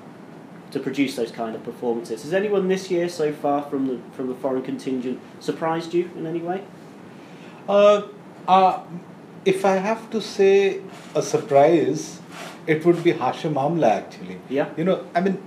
to 0.70 0.80
produce 0.80 1.16
those 1.16 1.30
kind 1.30 1.54
of 1.54 1.62
performances. 1.62 2.22
Has 2.22 2.32
anyone 2.32 2.68
this 2.68 2.90
year 2.90 3.08
so 3.08 3.32
far 3.32 3.62
from 3.62 3.86
the 3.86 4.00
from 4.12 4.28
the 4.28 4.34
foreign 4.34 4.62
contingent 4.62 5.20
surprised 5.40 5.92
you 5.94 6.10
in 6.16 6.26
any 6.26 6.40
way? 6.40 6.64
Uh, 7.68 8.02
uh, 8.48 8.82
if 9.44 9.64
I 9.64 9.76
have 9.76 10.10
to 10.10 10.20
say 10.20 10.80
a 11.14 11.22
surprise, 11.22 12.20
it 12.66 12.84
would 12.84 13.02
be 13.02 13.12
Hashim 13.12 13.54
Amla 13.54 13.90
actually. 13.90 14.38
Yeah. 14.48 14.70
You 14.76 14.84
know, 14.84 15.04
I 15.14 15.20
mean, 15.20 15.42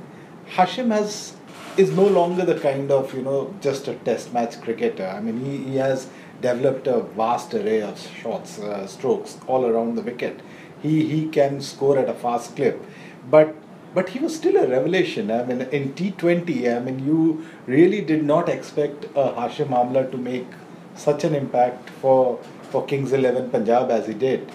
Hashim 0.55 0.91
has 0.91 1.35
is 1.77 1.91
no 1.91 2.05
longer 2.05 2.45
the 2.45 2.59
kind 2.59 2.91
of 2.91 3.13
you 3.13 3.21
know 3.21 3.53
just 3.61 3.87
a 3.87 3.93
test 3.93 4.33
match 4.33 4.59
cricketer. 4.61 5.07
I 5.07 5.19
mean, 5.21 5.43
he, 5.45 5.71
he 5.71 5.77
has 5.77 6.09
developed 6.41 6.87
a 6.87 7.01
vast 7.01 7.53
array 7.53 7.81
of 7.81 7.99
shots, 7.99 8.59
uh, 8.59 8.87
strokes 8.87 9.37
all 9.47 9.65
around 9.65 9.95
the 9.95 10.01
wicket. 10.01 10.39
He 10.81 11.05
he 11.05 11.27
can 11.27 11.61
score 11.61 11.97
at 11.97 12.09
a 12.09 12.13
fast 12.13 12.55
clip, 12.55 12.83
but 13.29 13.55
but 13.93 14.09
he 14.09 14.19
was 14.19 14.35
still 14.35 14.57
a 14.57 14.67
revelation. 14.67 15.31
I 15.31 15.43
mean, 15.43 15.61
in 15.61 15.93
T 15.93 16.11
Twenty, 16.11 16.69
I 16.69 16.79
mean, 16.79 17.05
you 17.05 17.45
really 17.65 18.01
did 18.01 18.23
not 18.23 18.49
expect 18.49 19.05
a 19.15 19.31
Hashim 19.39 19.69
Amla 19.69 20.09
to 20.11 20.17
make 20.17 20.47
such 20.95 21.23
an 21.23 21.35
impact 21.35 21.89
for 21.89 22.39
for 22.71 22.85
Kings 22.85 23.11
Eleven 23.11 23.49
Punjab 23.49 23.91
as 23.91 24.07
he 24.07 24.13
did. 24.13 24.51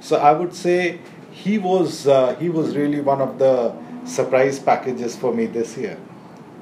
So 0.00 0.16
I 0.16 0.32
would 0.32 0.54
say 0.54 1.00
he 1.44 1.58
was 1.58 2.06
uh, 2.08 2.34
he 2.36 2.48
was 2.48 2.76
really 2.76 3.00
one 3.00 3.20
of 3.20 3.38
the 3.38 3.74
surprise 4.04 4.58
packages 4.58 5.14
for 5.16 5.32
me 5.32 5.46
this 5.46 5.76
year. 5.76 5.98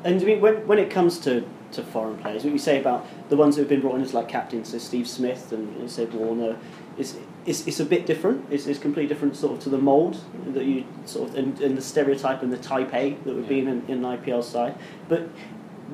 And 0.05 0.21
I 0.21 0.25
mean, 0.25 0.41
when 0.41 0.67
when 0.67 0.79
it 0.79 0.91
comes 0.91 1.19
to, 1.21 1.45
to 1.73 1.83
foreign 1.83 2.19
players, 2.19 2.45
what 2.45 2.53
you 2.53 2.59
say 2.59 2.79
about 2.79 3.07
the 3.31 3.37
ones 3.37 3.57
who 3.57 3.63
have 3.63 3.69
been 3.69 3.81
brought 3.81 3.97
in 3.97 4.03
as 4.03 4.13
like 4.13 4.29
captains, 4.29 4.71
so 4.71 4.79
Steve 4.79 5.09
Smith 5.09 5.51
and 5.53 5.91
said 5.91 6.13
Warner, 6.13 6.59
is 6.99 7.17
it's, 7.47 7.67
it's 7.67 7.81
a 7.81 7.85
bit 7.85 8.05
different. 8.05 8.45
It's, 8.51 8.67
it's 8.67 8.79
completely 8.79 9.09
different 9.09 9.37
sort 9.37 9.55
of 9.55 9.61
to 9.61 9.71
the 9.71 9.79
mould 9.79 10.21
that 10.49 10.65
you 10.65 10.85
sort 11.07 11.31
of 11.31 11.37
and, 11.37 11.59
and 11.61 11.79
the 11.79 11.83
stereotype 11.83 12.43
and 12.43 12.53
the 12.53 12.59
type 12.59 12.93
A 12.93 13.15
that 13.25 13.35
would 13.35 13.49
be 13.49 13.61
in 13.61 13.69
in 13.89 14.05
an 14.05 14.19
IPL 14.19 14.45
side. 14.45 14.75
But 15.09 15.29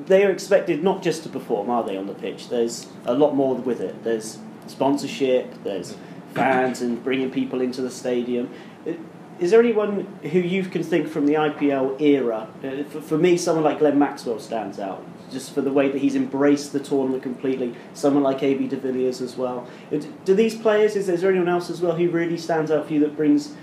they 0.05 0.25
are 0.25 0.31
expected 0.31 0.83
not 0.83 1.01
just 1.03 1.23
to 1.23 1.29
perform, 1.29 1.69
are 1.69 1.83
they, 1.83 1.95
on 1.95 2.07
the 2.07 2.15
pitch? 2.15 2.49
There's 2.49 2.87
a 3.05 3.13
lot 3.13 3.35
more 3.35 3.55
with 3.55 3.79
it. 3.79 4.03
There's 4.03 4.39
sponsorship. 4.67 5.63
There's 5.63 5.95
fans 6.33 6.81
and 6.81 7.03
bringing 7.03 7.31
people 7.31 7.61
into 7.61 7.81
the 7.81 7.91
stadium. 7.91 8.49
Is 9.43 9.51
there 9.51 9.59
anyone 9.59 10.07
who 10.31 10.39
you 10.39 10.63
can 10.63 10.83
think 10.83 11.09
from 11.09 11.25
the 11.25 11.33
IPL 11.33 11.99
era? 11.99 12.47
Uh, 12.63 12.83
for, 12.85 13.01
for 13.01 13.17
me, 13.17 13.35
someone 13.35 13.65
like 13.65 13.79
Glenn 13.79 13.99
Maxwell 13.99 14.39
stands 14.39 14.79
out, 14.79 15.03
just 15.33 15.53
for 15.53 15.59
the 15.59 15.69
way 15.69 15.89
that 15.89 15.97
he's 15.99 16.15
embraced 16.15 16.71
the 16.71 16.79
tournament 16.79 17.23
completely. 17.23 17.75
Someone 17.93 18.23
like 18.23 18.41
AB 18.41 18.69
de 18.69 18.77
Villiers 18.77 19.19
as 19.19 19.35
well. 19.35 19.67
Uh, 19.91 19.99
Do 20.23 20.33
these 20.33 20.55
players? 20.55 20.95
Is, 20.95 21.09
is 21.09 21.19
there 21.19 21.29
anyone 21.29 21.49
else 21.49 21.69
as 21.69 21.81
well 21.81 21.93
who 21.97 22.09
really 22.09 22.37
stands 22.37 22.71
out 22.71 22.87
for 22.87 22.93
you 22.93 23.01
that 23.01 23.17
brings 23.17 23.53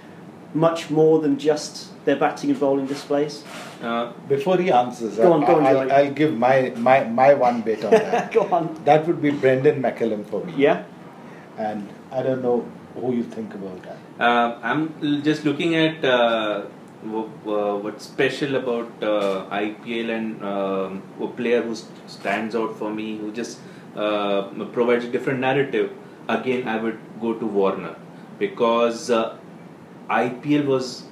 much 0.53 0.91
more 0.91 1.19
than 1.19 1.39
just 1.39 1.89
their 2.05 2.17
batting 2.17 2.51
and 2.51 2.61
bowling 2.61 2.85
displays? 2.87 3.43
Uh, 3.81 4.13
Before 4.29 4.59
he 4.59 4.71
answers, 4.71 5.17
Go 5.17 5.33
on, 5.33 5.45
I, 5.45 5.47
go 5.47 5.55
on, 5.57 5.67
I'll, 5.67 5.93
I'll 5.93 6.13
give 6.13 6.37
my, 6.37 6.75
my, 6.77 7.05
my 7.05 7.33
one 7.33 7.63
bit 7.63 7.83
on 7.87 7.91
that. 8.11 8.33
Go 8.33 8.43
on. 8.53 8.79
that 8.85 9.07
would 9.07 9.23
be 9.23 9.31
Brendon 9.31 9.81
McCullum 9.81 10.27
for 10.27 10.45
me. 10.45 10.53
Yeah. 10.59 10.85
And 11.57 11.89
I 12.13 12.23
don't 12.23 12.43
know 12.43 12.71
who 12.97 13.15
you 13.15 13.23
think 13.23 13.55
about 13.55 13.83
that. 13.85 13.97
Uh, 14.21 14.59
I'm 14.63 15.23
just 15.25 15.47
looking 15.47 15.75
at 15.77 16.05
uh, 16.05 16.63
what's 17.03 18.05
special 18.05 18.57
about 18.57 19.03
uh, 19.03 19.47
IPL 19.51 20.11
and 20.15 20.45
um, 20.45 21.03
a 21.19 21.27
player 21.27 21.63
who 21.63 21.75
st- 21.75 22.11
stands 22.11 22.55
out 22.55 22.77
for 22.77 22.93
me, 22.93 23.17
who 23.17 23.33
just 23.33 23.59
provides 23.95 25.07
a 25.07 25.09
different 25.09 25.41
narrative. 25.41 25.91
Again, 26.29 26.69
I 26.69 26.77
would 26.77 26.99
go 27.21 27.33
to 27.33 27.47
Warner 27.47 27.97
because 28.39 29.11
IPL 30.11 30.67
was, 30.67 31.05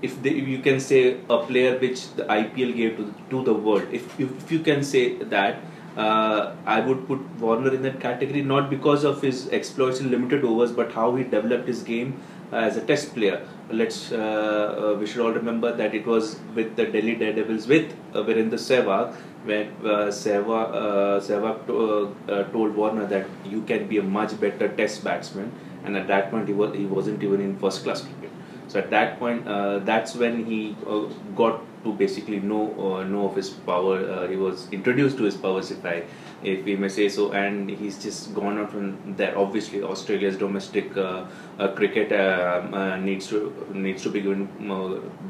if, 0.00 0.22
they, 0.22 0.30
if 0.30 0.48
you 0.48 0.60
can 0.60 0.80
say, 0.80 1.18
a 1.28 1.38
player 1.46 1.78
which 1.78 2.14
the 2.14 2.24
IPL 2.24 2.74
gave 2.74 2.96
to, 2.96 3.14
to 3.28 3.44
the 3.44 3.52
world. 3.52 3.86
If, 3.92 4.18
if 4.18 4.50
you 4.50 4.60
can 4.60 4.82
say 4.82 5.16
that, 5.24 5.58
uh, 5.96 6.54
I 6.66 6.80
would 6.80 7.06
put 7.06 7.20
Warner 7.38 7.74
in 7.74 7.82
that 7.82 8.00
category 8.00 8.42
not 8.42 8.70
because 8.70 9.04
of 9.04 9.22
his 9.22 9.48
exploits 9.52 10.00
in 10.00 10.10
limited 10.10 10.44
overs, 10.44 10.72
but 10.72 10.92
how 10.92 11.14
he 11.14 11.24
developed 11.24 11.68
his 11.68 11.82
game 11.82 12.20
as 12.52 12.76
a 12.76 12.80
test 12.80 13.14
player. 13.14 13.46
Let's 13.70 14.12
uh, 14.12 14.16
uh, 14.16 14.98
we 14.98 15.06
should 15.06 15.20
all 15.20 15.32
remember 15.32 15.74
that 15.74 15.94
it 15.94 16.06
was 16.06 16.38
with 16.54 16.76
the 16.76 16.86
Delhi 16.86 17.14
Daredevils 17.14 17.66
with 17.66 17.92
uh, 18.12 18.22
Virender 18.22 18.60
Sehwag 18.66 19.14
when 19.44 19.68
uh, 19.82 20.10
Sehwag, 20.18 20.74
uh, 20.74 21.20
Sehwag 21.20 21.66
to, 21.66 22.14
uh, 22.32 22.44
told 22.44 22.74
Warner 22.74 23.06
that 23.06 23.26
you 23.44 23.62
can 23.62 23.86
be 23.86 23.98
a 23.98 24.02
much 24.02 24.38
better 24.40 24.68
test 24.68 25.04
batsman, 25.04 25.52
and 25.84 25.96
at 25.96 26.08
that 26.08 26.30
point 26.30 26.48
he 26.48 26.54
was 26.54 26.74
he 26.74 26.86
wasn't 26.86 27.22
even 27.22 27.40
in 27.40 27.58
first 27.58 27.84
class 27.84 28.02
cricket. 28.02 28.30
So 28.74 28.80
at 28.80 28.90
that 28.90 29.20
point, 29.20 29.46
uh, 29.46 29.78
that's 29.78 30.16
when 30.16 30.46
he 30.46 30.76
uh, 30.84 31.02
got 31.36 31.60
to 31.84 31.92
basically 31.92 32.40
know 32.40 32.62
uh, 32.84 33.04
know 33.04 33.28
of 33.28 33.36
his 33.36 33.50
power. 33.50 34.26
He 34.26 34.34
was 34.34 34.66
introduced 34.72 35.16
to 35.18 35.22
his 35.22 35.36
powers, 35.36 35.70
if 35.70 35.84
I 35.86 36.02
if 36.42 36.64
we 36.64 36.74
may 36.74 36.88
say 36.88 37.08
so, 37.08 37.30
and 37.30 37.70
he's 37.70 38.02
just 38.02 38.34
gone 38.34 38.58
on 38.58 38.66
from 38.66 39.14
there. 39.16 39.38
Obviously, 39.38 39.80
Australia's 39.80 40.36
domestic 40.36 40.96
uh, 40.96 41.26
uh, 41.60 41.68
cricket 41.76 42.10
um, 42.14 42.74
uh, 42.74 42.96
needs 42.96 43.28
to 43.28 43.38
needs 43.72 44.02
to 44.02 44.10
be 44.10 44.22
given 44.22 44.48
a 44.78 44.80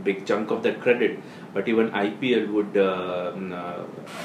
big 0.09 0.25
chunk 0.25 0.51
of 0.51 0.63
that 0.63 0.81
credit. 0.81 1.19
But 1.53 1.69
even 1.69 1.91
IPL 1.91 2.49
would 2.55 2.79
uh, 2.79 3.85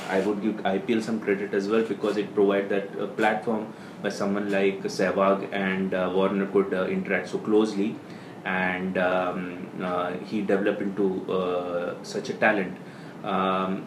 I 0.09 0.21
would 0.21 0.41
give 0.41 0.63
IPL 0.75 1.03
some 1.03 1.19
credit 1.19 1.53
as 1.53 1.67
well 1.67 1.83
because 1.83 2.15
it 2.15 2.33
provided 2.33 2.69
that 2.69 3.17
platform 3.17 3.67
where 3.99 4.15
someone 4.21 4.49
like 4.49 4.81
Sehwag 4.83 5.45
and 5.51 5.91
Warner 6.15 6.45
could 6.45 6.71
interact 6.97 7.27
so 7.27 7.39
closely 7.39 7.97
and 8.45 8.97
um, 8.97 9.67
uh, 9.81 10.11
he 10.25 10.41
developed 10.41 10.81
into 10.81 11.31
uh, 11.31 11.95
such 12.03 12.29
a 12.29 12.33
talent. 12.33 12.77
Um, 13.23 13.85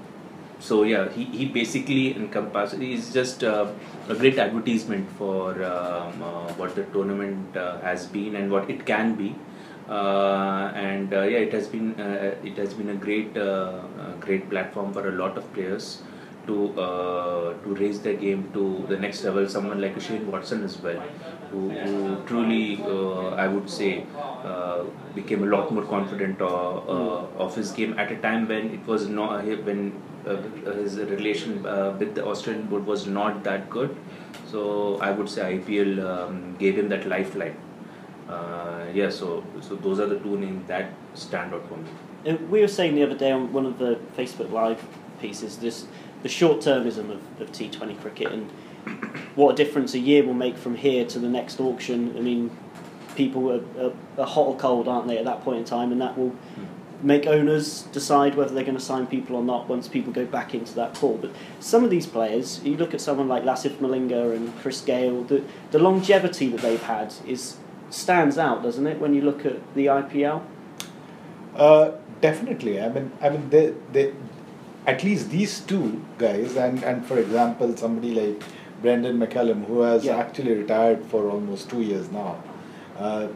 so 0.58 0.84
yeah, 0.84 1.08
he, 1.10 1.24
he 1.24 1.46
basically 1.46 2.14
encompasses. 2.14 2.78
He's 2.78 3.12
just 3.12 3.42
uh, 3.42 3.66
a 4.08 4.14
great 4.14 4.38
advertisement 4.38 5.10
for 5.18 5.62
um, 5.64 6.12
what 6.56 6.74
the 6.76 6.84
tournament 6.84 7.54
has 7.54 8.06
been 8.06 8.36
and 8.36 8.50
what 8.50 8.70
it 8.70 8.86
can 8.86 9.14
be. 9.14 9.34
Uh, 9.88 10.72
and 10.74 11.12
uh, 11.12 11.22
yeah, 11.22 11.38
it 11.38 11.52
has 11.52 11.66
been 11.66 12.00
uh, 12.00 12.34
it 12.44 12.56
has 12.56 12.72
been 12.72 12.90
a 12.90 12.94
great 12.94 13.34
great 14.20 14.48
platform 14.48 14.92
for 14.92 15.08
a 15.08 15.12
lot 15.12 15.36
of 15.36 15.52
players 15.52 16.02
to 16.46 16.72
to 17.64 17.74
raise 17.74 18.00
their 18.00 18.14
game 18.14 18.48
to 18.52 18.86
the 18.88 18.96
next 18.96 19.24
level. 19.24 19.48
Someone 19.48 19.80
like 19.80 20.00
Shane 20.00 20.30
Watson 20.30 20.62
as 20.62 20.80
well, 20.80 21.02
who, 21.52 21.70
who 21.70 22.24
truly, 22.26 22.82
uh, 22.82 23.30
I 23.44 23.46
would 23.46 23.68
say, 23.68 24.04
uh, 24.18 24.84
became 25.14 25.42
a 25.42 25.46
lot 25.46 25.72
more 25.72 25.84
confident 25.84 26.40
uh, 26.40 26.46
of 26.46 27.54
his 27.54 27.70
game 27.72 27.98
at 27.98 28.10
a 28.10 28.16
time 28.16 28.48
when 28.48 28.70
it 28.70 28.86
was 28.86 29.08
not 29.08 29.44
when 29.44 29.92
his 30.24 30.96
relation 30.98 31.62
with 31.98 32.14
the 32.14 32.24
Australian 32.24 32.66
board 32.66 32.86
was 32.86 33.06
not 33.06 33.44
that 33.44 33.68
good. 33.70 33.96
So 34.50 34.98
I 34.98 35.10
would 35.10 35.28
say 35.28 35.58
IPL 35.58 36.04
um, 36.04 36.56
gave 36.58 36.78
him 36.78 36.88
that 36.88 37.06
lifeline. 37.06 37.56
Uh, 38.28 38.86
yeah, 38.94 39.10
so 39.10 39.44
so 39.60 39.76
those 39.76 40.00
are 40.00 40.06
the 40.06 40.18
two 40.18 40.38
names 40.38 40.66
that 40.68 40.90
stand 41.14 41.54
out 41.54 41.68
for 41.68 41.76
me. 41.76 42.36
We 42.50 42.60
were 42.60 42.68
saying 42.68 42.94
the 42.94 43.02
other 43.02 43.18
day 43.18 43.32
on 43.32 43.52
one 43.52 43.66
of 43.66 43.78
the 43.78 43.98
Facebook 44.16 44.50
Live 44.50 44.84
pieces 45.20 45.58
this 45.58 45.86
the 46.22 46.28
short 46.28 46.60
termism 46.60 47.10
of, 47.10 47.40
of 47.40 47.50
T20 47.52 48.00
cricket 48.00 48.32
and 48.32 48.50
what 49.34 49.52
a 49.52 49.56
difference 49.56 49.94
a 49.94 49.98
year 49.98 50.24
will 50.24 50.34
make 50.34 50.56
from 50.56 50.74
here 50.74 51.04
to 51.06 51.18
the 51.18 51.28
next 51.28 51.60
auction. 51.60 52.16
I 52.16 52.20
mean, 52.20 52.50
people 53.14 53.50
are, 53.50 53.84
are, 53.84 53.92
are 54.18 54.26
hot 54.26 54.46
or 54.46 54.56
cold, 54.56 54.88
aren't 54.88 55.08
they, 55.08 55.18
at 55.18 55.24
that 55.24 55.42
point 55.42 55.58
in 55.58 55.64
time, 55.64 55.92
and 55.92 56.00
that 56.00 56.16
will 56.16 56.34
make 57.02 57.26
owners 57.26 57.82
decide 57.92 58.36
whether 58.36 58.54
they're 58.54 58.64
going 58.64 58.76
to 58.76 58.82
sign 58.82 59.06
people 59.06 59.36
or 59.36 59.42
not 59.42 59.68
once 59.68 59.88
people 59.88 60.12
go 60.12 60.24
back 60.24 60.54
into 60.54 60.74
that 60.74 60.94
pool. 60.94 61.18
But 61.18 61.32
some 61.58 61.82
of 61.84 61.90
these 61.90 62.06
players, 62.06 62.62
you 62.64 62.76
look 62.76 62.94
at 62.94 63.00
someone 63.00 63.28
like 63.28 63.42
Lasith 63.42 63.76
Malinga 63.78 64.34
and 64.36 64.56
Chris 64.60 64.80
Gayle, 64.80 65.24
the, 65.24 65.42
the 65.72 65.78
longevity 65.78 66.48
that 66.50 66.60
they've 66.60 66.82
had 66.82 67.12
is 67.26 67.56
stands 67.90 68.38
out, 68.38 68.62
doesn't 68.62 68.86
it, 68.86 68.98
when 69.00 69.14
you 69.14 69.22
look 69.22 69.44
at 69.44 69.74
the 69.74 69.86
IPL? 69.86 70.42
Uh, 71.54 71.92
definitely. 72.20 72.80
I 72.80 72.88
mean, 72.88 73.12
I 73.20 73.28
mean, 73.28 73.50
they, 73.50 73.74
they, 73.92 74.14
at 74.86 75.04
least 75.04 75.30
these 75.30 75.60
two 75.60 76.04
guys, 76.18 76.56
and, 76.56 76.82
and 76.82 77.04
for 77.04 77.18
example, 77.18 77.76
somebody 77.76 78.14
like 78.14 78.42
Brendon 78.82 79.18
McCullum, 79.18 79.64
who 79.66 79.80
has 79.82 80.04
Yeah. 80.04 80.16
actually 80.16 80.52
retired 80.54 81.04
for 81.06 81.30
almost 81.30 81.70
two 81.70 81.82
years 81.82 82.10
now, 82.10 82.36
uh, 82.98 83.28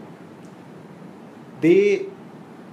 they, 1.60 2.06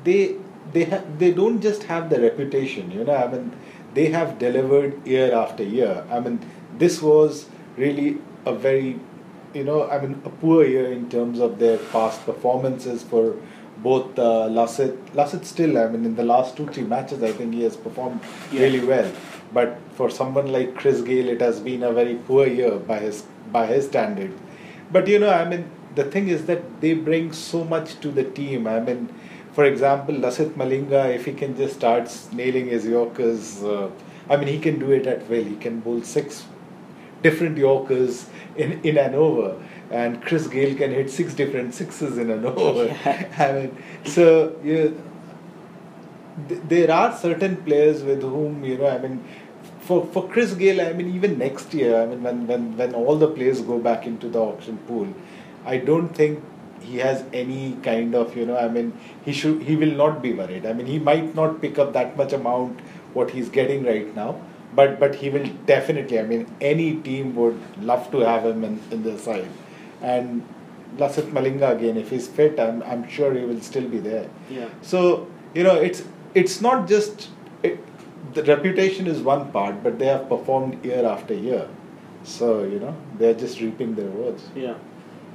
they, 0.04 0.36
they 0.74 0.84
ha- 0.86 1.04
they 1.18 1.32
don't 1.32 1.62
just 1.62 1.84
have 1.84 2.10
the 2.10 2.20
reputation. 2.20 2.92
You 2.92 3.04
know, 3.04 3.16
I 3.16 3.28
mean, 3.32 3.52
they 3.94 4.08
have 4.08 4.38
delivered 4.40 5.06
year 5.08 5.34
after 5.34 5.64
year. 5.64 6.04
I 6.12 6.20
mean, 6.20 6.40
this 6.78 7.02
was 7.02 7.46
really 7.78 8.18
a 8.46 8.54
very, 8.54 9.00
you 9.54 9.64
know, 9.64 9.88
I 9.90 10.00
mean, 10.02 10.22
a 10.26 10.30
poor 10.30 10.66
year 10.66 10.92
in 10.92 11.10
terms 11.10 11.40
of 11.40 11.60
their 11.60 11.78
past 11.78 12.26
performances 12.26 13.04
for 13.04 13.36
both 13.78 14.18
uh, 14.20 14.48
Lasith. 14.50 14.98
Lasith 15.14 15.46
still, 15.46 15.78
I 15.78 15.88
mean, 15.88 16.06
in 16.06 16.16
the 16.16 16.24
last 16.24 16.56
two, 16.58 16.68
three 16.68 16.84
matches, 16.84 17.24
I 17.24 17.32
think 17.32 17.54
he 17.54 17.64
has 17.64 17.76
performed 17.76 18.22
Yeah. 18.52 18.62
really 18.62 18.86
well. 18.86 19.12
But 19.54 19.78
for 19.96 20.10
someone 20.10 20.52
like 20.52 20.76
Chris 20.76 21.02
Gayle, 21.02 21.30
it 21.30 21.42
has 21.42 21.60
been 21.60 21.84
a 21.84 21.92
very 21.94 22.16
poor 22.16 22.48
year 22.48 22.78
by 22.78 23.00
his 23.00 23.24
by 23.52 23.66
his 23.68 23.86
standard. 23.88 24.34
But 24.92 25.08
you 25.08 25.20
know, 25.20 25.30
I 25.30 25.46
mean, 25.46 25.70
the 25.96 26.06
thing 26.06 26.28
is 26.28 26.46
that 26.46 26.82
they 26.82 26.94
bring 26.94 27.34
so 27.34 27.64
much 27.64 28.00
to 28.02 28.12
the 28.12 28.24
team. 28.24 28.68
I 28.68 28.80
mean, 28.80 29.10
for 29.54 29.66
example, 29.66 30.16
Lasith 30.16 30.54
Malinga, 30.54 31.14
if 31.16 31.26
he 31.26 31.34
can 31.34 31.56
just 31.56 31.76
start 31.76 32.12
nailing 32.32 32.68
his 32.68 32.86
Yorkers, 32.86 33.64
uh, 33.64 33.90
I 34.30 34.38
mean, 34.38 34.48
he 34.48 34.60
can 34.60 34.80
do 34.80 34.92
it 34.92 35.06
at 35.06 35.30
will. 35.30 35.44
He 35.44 35.56
can 35.56 35.80
bowl 35.80 36.02
six 36.02 36.46
different 37.22 37.58
Yorkers 37.58 38.30
in, 38.56 38.82
in 38.82 38.98
an 38.98 39.16
over. 39.16 39.62
And 39.92 40.22
Chris 40.24 40.48
Gayle 40.48 40.76
can 40.76 40.92
hit 40.92 41.10
six 41.10 41.34
different 41.34 41.74
sixes 41.76 42.18
in 42.18 42.30
an 42.32 42.46
over. 42.58 42.86
Yeah. 42.86 43.28
I 43.38 43.52
mean, 43.52 43.84
so 44.06 44.56
you, 44.64 45.02
th- 46.48 46.62
there 46.68 46.92
are 46.92 47.16
certain 47.16 47.58
players 47.58 48.04
with 48.04 48.22
whom, 48.22 48.64
you 48.64 48.78
know, 48.78 48.88
I 48.88 48.98
mean, 48.98 49.24
for, 49.84 50.06
for 50.08 50.28
Chris 50.30 50.54
Gayle, 50.54 50.82
I 50.82 50.94
mean, 50.94 51.14
even 51.14 51.38
next 51.38 51.74
year, 51.74 52.02
I 52.02 52.06
mean, 52.06 52.24
when, 52.24 52.48
when, 52.48 52.78
when 52.78 52.96
all 52.96 53.18
the 53.18 53.28
players 53.28 53.62
go 53.62 53.80
back 53.80 54.06
into 54.06 54.30
the 54.30 54.40
auction 54.40 54.78
pool, 54.88 55.14
I 55.66 55.78
don't 55.78 56.10
think 56.10 56.44
he 56.82 56.98
has 56.98 57.24
any 57.34 57.78
kind 57.84 58.16
of, 58.16 58.36
you 58.36 58.46
know, 58.46 58.58
I 58.58 58.68
mean, 58.68 58.98
he 59.26 59.34
should, 59.34 59.62
he 59.64 59.76
will 59.76 59.92
not 59.92 60.22
be 60.22 60.34
worried. 60.34 60.66
I 60.66 60.74
mean, 60.74 60.86
he 60.86 61.00
might 61.00 61.36
not 61.36 61.62
pick 61.62 61.80
up 61.80 61.94
that 61.94 62.18
much 62.18 62.34
amount 62.34 62.80
what 63.14 63.32
he's 63.32 63.50
getting 63.50 63.84
right 63.86 64.14
now, 64.16 64.42
but 64.76 65.00
but 65.00 65.16
he 65.16 65.30
will 65.30 65.46
definitely. 65.66 66.20
I 66.20 66.24
mean, 66.24 66.48
any 66.60 66.96
team 66.96 67.36
would 67.36 67.60
love 67.82 68.10
to 68.12 68.20
have 68.20 68.46
him 68.46 68.64
in, 68.64 68.80
in 68.92 69.04
their 69.04 69.18
side, 69.18 69.48
and 70.02 70.44
Lasith 70.98 71.32
Malinga 71.32 71.76
again, 71.76 71.98
if 71.98 72.10
he's 72.10 72.28
fit, 72.28 72.60
I'm 72.60 72.82
I'm 72.84 73.08
sure 73.08 73.34
he 73.34 73.46
will 73.46 73.62
still 73.62 73.88
be 73.88 74.00
there. 74.00 74.30
Yeah. 74.50 74.70
So 74.82 75.28
you 75.54 75.64
know, 75.64 75.76
it's 75.76 76.04
it's 76.34 76.60
not 76.62 76.88
just 76.88 77.30
the 78.34 78.44
reputation 78.44 79.08
is 79.08 79.22
one 79.22 79.52
part, 79.52 79.84
but 79.84 80.00
they 80.00 80.08
have 80.08 80.28
performed 80.30 80.84
year 80.86 81.06
after 81.06 81.34
year. 81.34 81.68
So 82.24 82.64
you 82.64 82.80
know, 82.80 82.96
they're 83.18 83.34
just 83.34 83.60
reaping 83.60 83.96
their 83.96 84.06
rewards. 84.06 84.44
Yeah. 84.56 84.76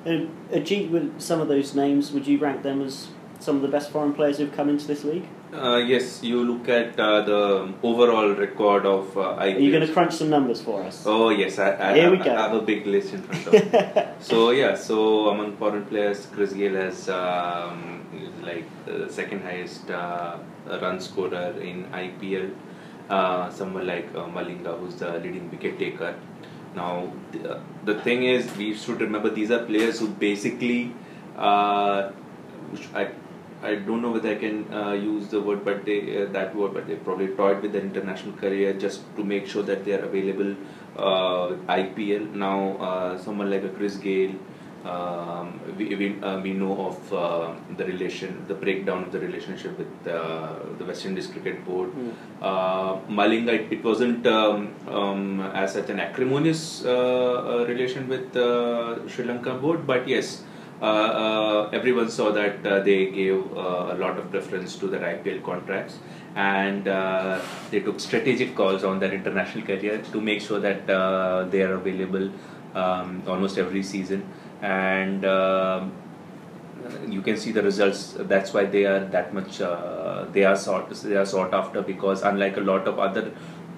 And 0.04 0.30
Ajit, 0.50 0.90
with 0.90 1.20
some 1.20 1.40
of 1.40 1.48
those 1.48 1.74
names, 1.74 2.12
would 2.12 2.26
you 2.26 2.38
rank 2.38 2.62
them 2.62 2.82
as 2.82 3.08
some 3.40 3.56
of 3.56 3.62
the 3.62 3.68
best 3.68 3.90
foreign 3.90 4.14
players 4.14 4.38
who've 4.38 4.52
come 4.52 4.68
into 4.68 4.86
this 4.86 5.04
league? 5.04 5.26
Uh, 5.52 5.76
yes, 5.76 6.22
you 6.22 6.44
look 6.44 6.68
at 6.68 6.98
uh, 7.00 7.22
the 7.22 7.72
overall 7.82 8.30
record 8.34 8.84
of 8.84 9.16
uh, 9.16 9.36
IPL. 9.36 9.56
Are 9.56 9.58
you 9.58 9.72
going 9.72 9.86
to 9.86 9.92
crunch 9.92 10.14
some 10.14 10.28
numbers 10.28 10.60
for 10.60 10.82
us? 10.82 11.04
Oh 11.06 11.30
yes, 11.30 11.58
I, 11.58 11.72
I, 11.72 11.94
Here 11.94 12.02
have, 12.02 12.12
we 12.12 12.18
go. 12.18 12.36
I 12.36 12.42
have 12.42 12.52
a 12.54 12.60
big 12.60 12.86
list 12.86 13.14
in 13.14 13.22
front 13.22 13.46
of 13.46 13.72
me. 13.72 14.02
so 14.20 14.50
yeah, 14.50 14.74
so 14.74 15.28
among 15.30 15.56
foreign 15.56 15.86
players, 15.86 16.26
Chris 16.26 16.52
Gayle 16.52 16.74
has 16.74 17.08
um, 17.08 18.06
is 18.12 18.42
like 18.42 18.66
the 18.84 19.10
second 19.10 19.40
highest 19.40 19.90
uh, 19.90 20.36
run 20.66 21.00
scorer 21.00 21.54
in 21.60 21.84
IPL. 21.92 22.54
Uh, 23.08 23.50
someone 23.50 23.86
like 23.86 24.08
uh, 24.14 24.26
Malinga, 24.26 24.78
who's 24.78 24.96
the 24.96 25.12
leading 25.18 25.50
wicket 25.50 25.78
taker. 25.78 26.14
Now 26.74 27.10
the, 27.32 27.60
the 27.84 27.94
thing 28.02 28.24
is, 28.24 28.54
we 28.56 28.74
should 28.74 29.00
remember 29.00 29.30
these 29.30 29.50
are 29.50 29.64
players 29.64 30.00
who 30.00 30.08
basically, 30.08 30.92
uh, 31.36 32.10
I 32.94 33.08
I 33.62 33.74
don't 33.74 34.02
know 34.02 34.10
whether 34.12 34.30
I 34.30 34.36
can 34.36 34.72
uh, 34.72 34.92
use 34.92 35.28
the 35.28 35.40
word, 35.40 35.64
but 35.64 35.84
they 35.84 36.22
uh, 36.22 36.26
that 36.32 36.54
word, 36.54 36.74
but 36.74 36.86
they 36.86 36.96
probably 36.96 37.28
toyed 37.28 37.62
with 37.62 37.72
their 37.72 37.82
international 37.82 38.34
career 38.34 38.72
just 38.74 39.00
to 39.16 39.24
make 39.24 39.46
sure 39.46 39.62
that 39.64 39.84
they 39.84 39.94
are 39.94 40.04
available 40.04 40.54
uh, 40.96 41.56
IPL. 41.68 42.34
Now, 42.34 42.76
uh, 42.76 43.18
someone 43.18 43.50
like 43.50 43.64
a 43.64 43.68
Chris 43.70 43.96
Gayle, 43.96 44.34
um, 44.84 45.60
we 45.76 45.94
we, 45.94 46.22
uh, 46.22 46.40
we 46.40 46.52
know 46.52 46.86
of 46.86 47.12
uh, 47.12 47.52
the 47.76 47.84
relation, 47.84 48.44
the 48.48 48.54
breakdown 48.54 49.04
of 49.04 49.12
the 49.12 49.20
relationship 49.20 49.78
with 49.78 50.08
uh, 50.08 50.54
the 50.78 50.84
West 50.84 51.04
Indies 51.04 51.26
Cricket 51.26 51.64
Board. 51.64 51.90
Mm. 51.92 52.12
Uh, 52.40 52.96
Malinga, 53.08 53.52
it, 53.52 53.72
it 53.72 53.84
wasn't 53.84 54.26
um, 54.26 54.74
um, 54.88 55.40
as 55.54 55.72
such 55.72 55.90
an 55.90 56.00
acrimonious 56.00 56.84
uh, 56.84 56.90
uh, 56.90 57.64
relation 57.66 58.08
with 58.08 58.36
uh, 58.36 59.06
Sri 59.08 59.24
Lanka 59.24 59.54
board, 59.54 59.86
but 59.86 60.06
yes, 60.06 60.42
uh, 60.80 60.84
uh, 60.84 61.70
everyone 61.72 62.08
saw 62.08 62.30
that 62.30 62.64
uh, 62.64 62.78
they 62.80 63.06
gave 63.10 63.44
uh, 63.56 63.88
a 63.90 63.96
lot 63.98 64.16
of 64.16 64.30
preference 64.30 64.76
to 64.76 64.86
their 64.86 65.00
IPL 65.00 65.42
contracts 65.42 65.98
and 66.36 66.86
uh, 66.86 67.40
they 67.72 67.80
took 67.80 67.98
strategic 67.98 68.54
calls 68.54 68.84
on 68.84 69.00
their 69.00 69.12
international 69.12 69.64
career 69.66 70.00
to 70.12 70.20
make 70.20 70.40
sure 70.40 70.60
that 70.60 70.88
uh, 70.88 71.42
they 71.44 71.62
are 71.62 71.74
available 71.74 72.30
um, 72.76 73.24
almost 73.26 73.58
every 73.58 73.82
season 73.82 74.24
and 74.62 75.24
um, 75.24 75.92
you 77.08 77.22
can 77.22 77.36
see 77.36 77.52
the 77.52 77.62
results. 77.62 78.14
That's 78.18 78.52
why 78.52 78.64
they 78.64 78.84
are 78.84 79.04
that 79.06 79.34
much 79.34 79.60
uh, 79.60 80.26
they 80.32 80.44
are 80.44 80.56
sought 80.56 80.90
they 80.90 81.16
are 81.16 81.26
sought 81.26 81.54
after 81.54 81.82
because 81.82 82.22
unlike 82.22 82.56
a 82.56 82.60
lot 82.60 82.86
of 82.86 82.98
other 82.98 83.32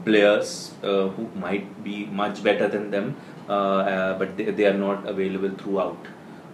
players 0.04 0.72
uh, 0.82 1.08
who 1.08 1.28
might 1.34 1.84
be 1.84 2.06
much 2.06 2.42
better 2.42 2.68
than 2.68 2.90
them 2.90 3.16
uh, 3.48 3.52
uh, 3.52 4.18
but 4.18 4.36
they, 4.36 4.44
they 4.44 4.66
are 4.66 4.78
not 4.78 5.06
available 5.06 5.50
throughout 5.50 5.98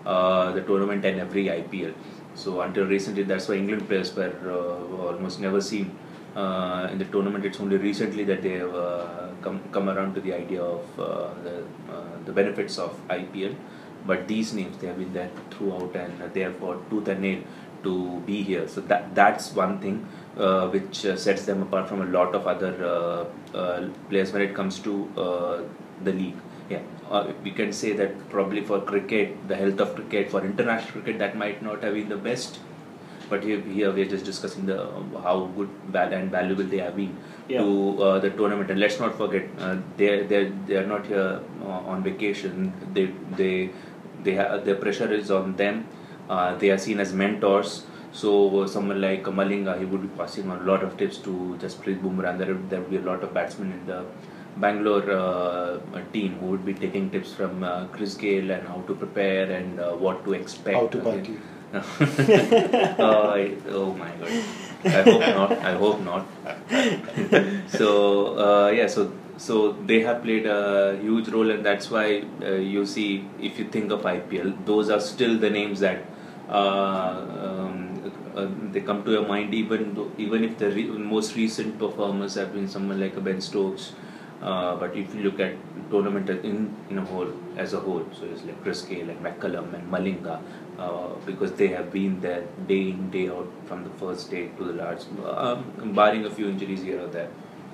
uh, 0.05 0.51
the 0.53 0.61
tournament 0.63 1.05
and 1.05 1.21
every 1.21 1.45
IPL 1.45 1.95
so 2.35 2.61
until 2.61 2.87
recently 2.87 3.23
that's 3.23 3.49
why 3.49 3.55
England 3.55 3.87
players 3.89 4.15
were 4.15 4.35
uh, 4.45 5.07
almost 5.07 5.41
never 5.41 5.61
seen 5.61 5.97
in 6.37 6.99
the 6.99 7.07
tournament. 7.11 7.47
It's 7.47 7.61
only 7.61 7.79
recently 7.79 8.25
that 8.25 8.43
they 8.43 8.59
have 8.59 8.75
come 9.41 9.61
come 9.73 9.89
around 9.89 10.15
to 10.17 10.21
the 10.21 10.35
idea 10.35 10.63
of 10.63 10.85
the 10.97 11.63
the 12.27 12.33
benefits 12.33 12.79
of 12.79 12.93
IPL 13.09 13.55
but 14.07 14.27
these 14.29 14.53
names 14.55 14.79
they 14.79 14.87
have 14.87 14.99
been 14.99 15.13
there 15.13 15.31
throughout 15.51 15.95
and 15.97 16.33
they 16.35 16.41
have 16.41 16.57
fought 16.57 16.89
tooth 16.91 17.09
and 17.09 17.21
nail 17.21 17.41
to 17.83 18.21
be 18.27 18.43
here. 18.43 18.67
So 18.69 18.81
that 18.83 19.15
that's 19.15 19.53
one 19.55 19.79
thing 19.81 20.07
uh, 20.37 20.69
which 20.69 21.05
uh, 21.07 21.17
sets 21.17 21.45
them 21.45 21.63
apart 21.63 21.89
from 21.89 22.03
a 22.03 22.07
lot 22.07 22.35
of 22.35 22.47
other 22.47 22.73
uh, 22.85 23.57
uh, 23.57 23.89
players 24.11 24.33
when 24.33 24.43
it 24.43 24.55
comes 24.55 24.79
to 24.81 25.09
uh, 25.17 25.63
the 26.05 26.13
league. 26.13 26.37
Yeah. 26.69 26.81
Uh, 27.11 27.33
we 27.45 27.53
can 27.53 27.73
say 27.73 27.93
that 27.93 28.29
probably 28.31 28.61
for 28.63 28.81
cricket 28.81 29.37
the 29.49 29.57
health 29.57 29.81
of 29.81 29.95
cricket 29.95 30.31
for 30.31 30.45
international 30.45 30.93
cricket 30.93 31.19
that 31.21 31.37
might 31.37 31.63
not 31.63 31.83
have 31.83 31.95
been 31.95 32.09
the 32.09 32.17
best. 32.17 32.59
But 33.29 33.43
here, 33.43 33.61
here 33.61 33.91
we 33.93 34.03
are 34.03 34.09
just 34.09 34.25
discussing 34.25 34.67
the 34.67 34.77
how 35.23 35.47
good 35.57 35.69
val- 35.89 36.13
and 36.13 36.31
valuable 36.31 36.63
they 36.63 36.79
have 36.79 36.95
been 36.97 37.17
Yeah. 37.49 37.61
to 37.63 38.03
uh, 38.03 38.19
the 38.21 38.31
tournament. 38.31 38.71
And 38.71 38.79
let's 38.79 39.01
not 39.01 39.17
forget 39.17 39.49
uh, 39.59 39.77
they 39.97 40.23
they 40.33 40.45
they 40.69 40.77
are 40.77 40.87
not 40.87 41.07
here 41.07 41.41
uh, 41.65 41.93
on 41.95 42.05
vacation. 42.05 42.73
They 42.95 43.07
they 43.41 43.71
they 44.27 44.35
have 44.41 44.65
their 44.69 44.79
pressure 44.85 45.11
is 45.21 45.31
on 45.41 45.57
them 45.63 45.85
uh, 46.35 46.51
they 46.63 46.71
are 46.75 46.79
seen 46.87 47.01
as 47.07 47.13
mentors 47.23 47.73
so 48.21 48.31
uh, 48.61 48.67
someone 48.75 49.01
like 49.07 49.25
Malinga 49.41 49.79
he 49.81 49.85
would 49.91 50.03
be 50.09 50.13
passing 50.21 50.51
on 50.53 50.59
a 50.65 50.67
lot 50.73 50.83
of 50.87 50.97
tips 51.03 51.19
to 51.27 51.33
Jasprit 51.63 52.01
Bumrah 52.05 52.31
and 52.31 52.41
there 52.41 52.53
would, 52.55 52.71
there 52.71 52.81
would 52.81 52.91
be 52.97 53.01
a 53.05 53.07
lot 53.11 53.23
of 53.23 53.35
batsmen 53.35 53.73
in 53.79 53.83
the 53.93 54.01
Bangalore 54.65 55.11
uh, 55.13 56.01
team 56.13 56.39
who 56.41 56.47
would 56.53 56.65
be 56.65 56.73
taking 56.75 57.11
tips 57.11 57.33
from 57.39 57.63
uh, 57.63 57.87
Chris 57.97 58.15
Gayle 58.15 58.51
and 58.51 58.67
how 58.67 58.79
to 58.87 58.95
prepare 58.95 59.51
and 59.59 59.79
uh, 59.79 59.91
what 60.05 60.25
to 60.25 60.33
expect 60.33 60.77
How 60.77 60.87
to 60.87 60.99
party. 61.09 61.37
oh, 61.75 63.31
I- 63.41 63.57
oh 63.69 63.93
my 64.03 64.11
god. 64.21 64.33
I 64.87 65.03
hope 65.03 65.21
not. 65.41 65.53
I 65.71 65.73
hope 65.83 66.01
not. 66.01 66.27
so 67.79 67.89
uh, 68.47 68.69
yeah, 68.71 68.87
so 68.87 69.13
so 69.37 69.73
they 69.87 70.01
have 70.01 70.23
played 70.23 70.47
a 70.47 70.99
huge 71.01 71.29
role, 71.29 71.51
and 71.51 71.65
that's 71.65 71.91
why 71.91 72.25
uh, 72.43 72.53
you 72.55 72.87
see, 72.87 73.29
if 73.41 73.59
you 73.59 73.67
think 73.67 73.93
of 73.93 74.07
IPL, 74.07 74.53
those 74.65 74.91
are 74.91 75.01
still 75.01 75.39
the 75.39 75.51
names 75.51 75.81
that 75.81 76.05
uh, 76.49 77.27
um, 77.47 78.13
uh, 78.35 78.49
they 78.73 78.81
come 78.81 79.05
to 79.05 79.11
your 79.11 79.27
mind, 79.27 79.55
even 79.55 79.95
though, 79.95 80.11
even 80.19 80.45
if 80.45 80.59
the 80.59 80.71
re- 80.71 80.85
most 80.87 81.37
recent 81.37 81.79
performers 81.79 82.35
have 82.35 82.53
been 82.53 82.69
someone 82.69 83.01
like 83.01 83.17
a 83.17 83.21
Ben 83.21 83.41
Stokes. 83.41 83.93
Uh, 84.43 84.77
but 84.77 84.95
if 84.95 85.15
you 85.15 85.23
look 85.23 85.41
at 85.41 85.55
tournament 85.91 86.29
in 86.29 86.75
in 86.91 86.99
a 86.99 87.05
whole 87.05 87.31
as 87.57 87.73
a 87.73 87.81
whole, 87.81 88.05
so 88.13 88.25
it's 88.27 88.45
like 88.45 88.63
Chris 88.63 88.83
Gayle 88.83 89.09
and 89.09 89.19
McCullum 89.25 89.73
and 89.73 89.91
Malinga, 89.91 90.41
uh, 90.79 91.09
because 91.25 91.53
they 91.53 91.69
have 91.69 91.91
been 91.91 92.21
there 92.21 92.45
day 92.69 92.91
in 92.91 93.11
day 93.11 93.29
out 93.31 93.49
from 93.65 93.83
the 93.85 93.91
first 94.03 94.31
day 94.31 94.49
to 94.59 94.65
the 94.65 94.75
last, 94.75 95.09
um, 95.25 95.65
barring 95.95 96.27
a 96.27 96.31
few 96.31 96.49
injuries 96.49 96.83
here 96.83 97.01
or 97.01 97.07
there. 97.07 97.31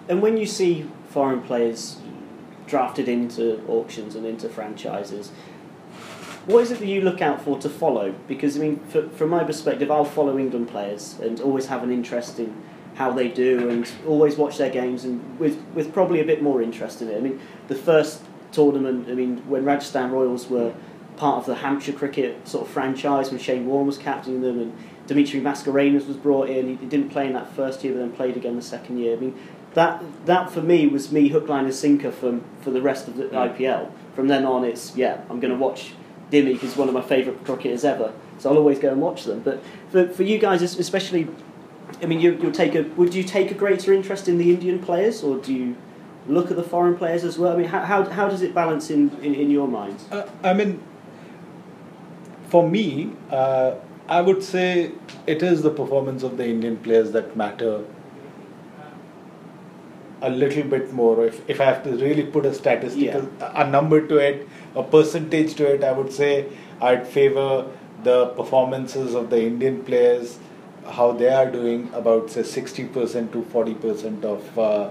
And 0.08 0.22
when 0.22 0.36
you 0.36 0.46
see 0.46 0.88
foreign 1.10 1.42
players 1.42 1.98
drafted 2.66 3.08
into 3.08 3.64
auctions 3.68 4.14
and 4.14 4.26
into 4.26 4.48
franchises, 4.48 5.30
what 6.46 6.62
is 6.62 6.72
it 6.72 6.80
that 6.80 6.86
you 6.86 7.02
look 7.02 7.22
out 7.22 7.40
for 7.42 7.58
to 7.60 7.68
follow? 7.68 8.14
Because 8.26 8.56
I 8.56 8.60
mean, 8.60 8.80
for, 8.88 9.08
from 9.10 9.30
my 9.30 9.44
perspective, 9.44 9.90
I'll 9.90 10.04
follow 10.04 10.38
England 10.38 10.68
players 10.68 11.18
and 11.20 11.40
always 11.40 11.66
have 11.66 11.82
an 11.82 11.92
interest 11.92 12.38
in 12.38 12.62
how 12.94 13.10
they 13.10 13.28
do, 13.28 13.70
and 13.70 13.90
always 14.06 14.36
watch 14.36 14.58
their 14.58 14.68
games, 14.70 15.04
and 15.04 15.38
with 15.38 15.62
with 15.74 15.92
probably 15.94 16.20
a 16.20 16.24
bit 16.24 16.42
more 16.42 16.60
interest 16.60 17.00
in 17.00 17.08
it. 17.08 17.16
I 17.16 17.20
mean, 17.20 17.40
the 17.68 17.74
first 17.74 18.22
tournament, 18.50 19.08
I 19.08 19.14
mean, 19.14 19.38
when 19.48 19.64
Rajasthan 19.64 20.10
Royals 20.10 20.48
were 20.48 20.74
part 21.16 21.38
of 21.38 21.46
the 21.46 21.54
Hampshire 21.54 21.92
cricket 21.92 22.46
sort 22.46 22.66
of 22.66 22.72
franchise, 22.72 23.30
when 23.30 23.38
Shane 23.38 23.66
Warne 23.66 23.86
was 23.86 23.96
captaining 23.96 24.42
them, 24.42 24.58
and 24.58 24.76
Dimitri 25.06 25.40
Mascarenhas 25.40 26.06
was 26.06 26.16
brought 26.16 26.48
in. 26.48 26.78
He, 26.78 26.86
didn't 26.86 27.10
play 27.10 27.26
in 27.26 27.32
that 27.32 27.50
first 27.54 27.82
year, 27.82 27.94
but 27.94 28.00
then 28.00 28.12
played 28.12 28.36
again 28.36 28.56
the 28.56 28.62
second 28.62 28.98
year. 28.98 29.16
I 29.16 29.20
mean, 29.20 29.38
that 29.74 30.02
that 30.26 30.50
for 30.50 30.60
me 30.60 30.86
was 30.86 31.10
me 31.12 31.28
hook, 31.28 31.48
line, 31.48 31.64
and 31.64 31.74
sinker 31.74 32.10
from 32.10 32.42
for 32.60 32.70
the 32.70 32.82
rest 32.82 33.08
of 33.08 33.16
the 33.16 33.24
Mm. 33.24 33.56
IPL. 33.56 33.90
From 34.14 34.28
then 34.28 34.44
on, 34.44 34.64
it's 34.64 34.96
yeah, 34.96 35.20
I'm 35.30 35.40
going 35.40 35.52
to 35.52 35.58
watch 35.58 35.92
Dimmy 36.30 36.52
because 36.52 36.60
he's 36.70 36.76
one 36.76 36.88
of 36.88 36.94
my 36.94 37.02
favourite 37.02 37.44
cricketers 37.44 37.84
ever. 37.84 38.12
So 38.38 38.50
I'll 38.50 38.58
always 38.58 38.78
go 38.78 38.90
and 38.90 39.00
watch 39.00 39.24
them. 39.24 39.40
But 39.40 39.62
for, 39.90 40.08
for 40.08 40.22
you 40.24 40.38
guys, 40.38 40.62
especially, 40.62 41.28
I 42.02 42.06
mean, 42.06 42.20
you, 42.20 42.38
you'll 42.40 42.52
take 42.52 42.74
a 42.74 42.82
would 42.96 43.14
you 43.14 43.22
take 43.22 43.50
a 43.50 43.54
greater 43.54 43.92
interest 43.92 44.28
in 44.28 44.36
the 44.38 44.50
Indian 44.50 44.78
players, 44.78 45.22
or 45.22 45.38
do 45.38 45.54
you 45.54 45.76
look 46.28 46.50
at 46.50 46.56
the 46.56 46.62
foreign 46.62 46.96
players 46.96 47.24
as 47.24 47.38
well? 47.38 47.52
I 47.52 47.56
mean, 47.56 47.68
how 47.68 47.80
how, 47.80 48.04
how 48.04 48.28
does 48.28 48.42
it 48.42 48.54
balance 48.54 48.90
in, 48.90 49.10
in, 49.22 49.34
in 49.34 49.50
your 49.50 49.68
mind? 49.68 49.98
Uh, 50.10 50.26
I 50.42 50.52
mean, 50.54 50.82
for 52.48 52.68
me, 52.68 53.12
uh, 53.30 53.74
I 54.08 54.20
would 54.20 54.42
say 54.42 54.92
it 55.26 55.42
is 55.42 55.62
the 55.62 55.70
performance 55.70 56.22
of 56.22 56.36
the 56.36 56.46
Indian 56.46 56.76
players 56.76 57.12
that 57.12 57.36
matter 57.36 57.84
a 60.22 60.30
little 60.30 60.62
bit 60.62 60.92
more. 60.92 61.24
If, 61.26 61.42
if 61.48 61.60
I 61.60 61.64
have 61.64 61.82
to 61.84 61.90
really 61.90 62.24
put 62.24 62.46
a 62.46 62.54
statistical 62.54 63.28
a 63.40 63.68
number 63.68 64.06
to 64.06 64.16
it, 64.18 64.48
a 64.74 64.82
percentage 64.82 65.54
to 65.56 65.74
it, 65.74 65.84
I 65.84 65.92
would 65.92 66.12
say 66.12 66.46
I'd 66.80 67.06
favor 67.06 67.70
the 68.02 68.26
performances 68.40 69.14
of 69.14 69.30
the 69.30 69.42
Indian 69.42 69.82
players, 69.84 70.38
how 70.90 71.12
they 71.12 71.28
are 71.28 71.50
doing, 71.50 71.90
about 71.94 72.30
say 72.30 72.42
sixty 72.42 72.84
percent 72.84 73.32
to 73.32 73.44
forty 73.56 73.74
percent 73.74 74.24
of 74.24 74.58
uh, 74.58 74.90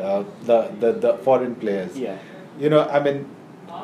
uh, 0.00 0.24
the, 0.44 0.70
the 0.80 0.92
the 0.92 1.14
foreign 1.18 1.54
players. 1.54 1.96
Yeah, 1.98 2.18
you 2.58 2.68
know 2.68 2.86
i 2.88 3.00
mean 3.00 3.28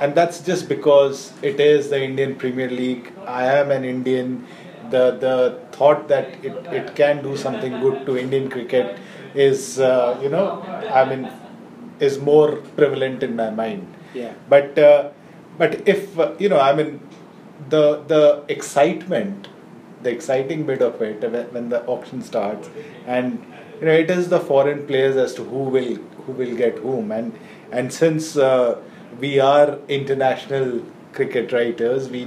and 0.00 0.14
that's 0.14 0.40
just 0.40 0.68
because 0.68 1.32
it 1.42 1.60
is 1.60 1.90
the 1.90 2.02
indian 2.02 2.34
premier 2.36 2.70
league. 2.70 3.12
I 3.26 3.44
am 3.46 3.70
an 3.70 3.84
indian. 3.84 4.46
The 4.90 5.04
the 5.22 5.60
thought 5.72 6.06
that 6.08 6.44
it, 6.44 6.54
it 6.80 6.94
can 6.94 7.22
do 7.22 7.36
something 7.36 7.80
good 7.80 8.06
to 8.06 8.16
indian 8.16 8.48
cricket 8.50 8.98
is 9.34 9.78
uh, 9.78 10.18
you 10.22 10.28
know 10.28 10.46
i 10.92 11.04
mean 11.04 11.30
is 12.00 12.18
more 12.18 12.56
prevalent 12.76 13.22
in 13.22 13.34
my 13.36 13.50
mind. 13.50 13.86
Yeah, 14.14 14.32
but 14.48 14.78
uh, 14.78 15.10
but 15.58 15.88
if 15.88 16.18
uh, 16.18 16.32
you 16.38 16.48
know 16.48 16.60
i 16.60 16.72
mean 16.74 17.00
the 17.68 18.02
the 18.06 18.44
excitement 18.48 19.48
the 20.02 20.10
exciting 20.10 20.64
bit 20.66 20.82
of 20.82 21.00
it 21.02 21.22
when 21.52 21.68
the 21.70 21.84
auction 21.86 22.22
starts 22.22 22.68
and 23.06 23.44
you 23.80 23.86
know 23.86 23.92
it 23.92 24.10
is 24.10 24.28
the 24.28 24.40
foreign 24.40 24.86
players 24.86 25.16
as 25.16 25.34
to 25.34 25.44
who 25.44 25.64
will 25.76 25.94
who 26.26 26.32
will 26.32 26.56
get 26.56 26.78
whom. 26.78 27.12
And 27.12 27.38
and 27.72 27.92
since 27.92 28.36
uh, 28.36 28.80
we 29.20 29.38
are 29.40 29.78
international 29.88 30.82
cricket 31.12 31.52
writers 31.52 32.08
we 32.10 32.26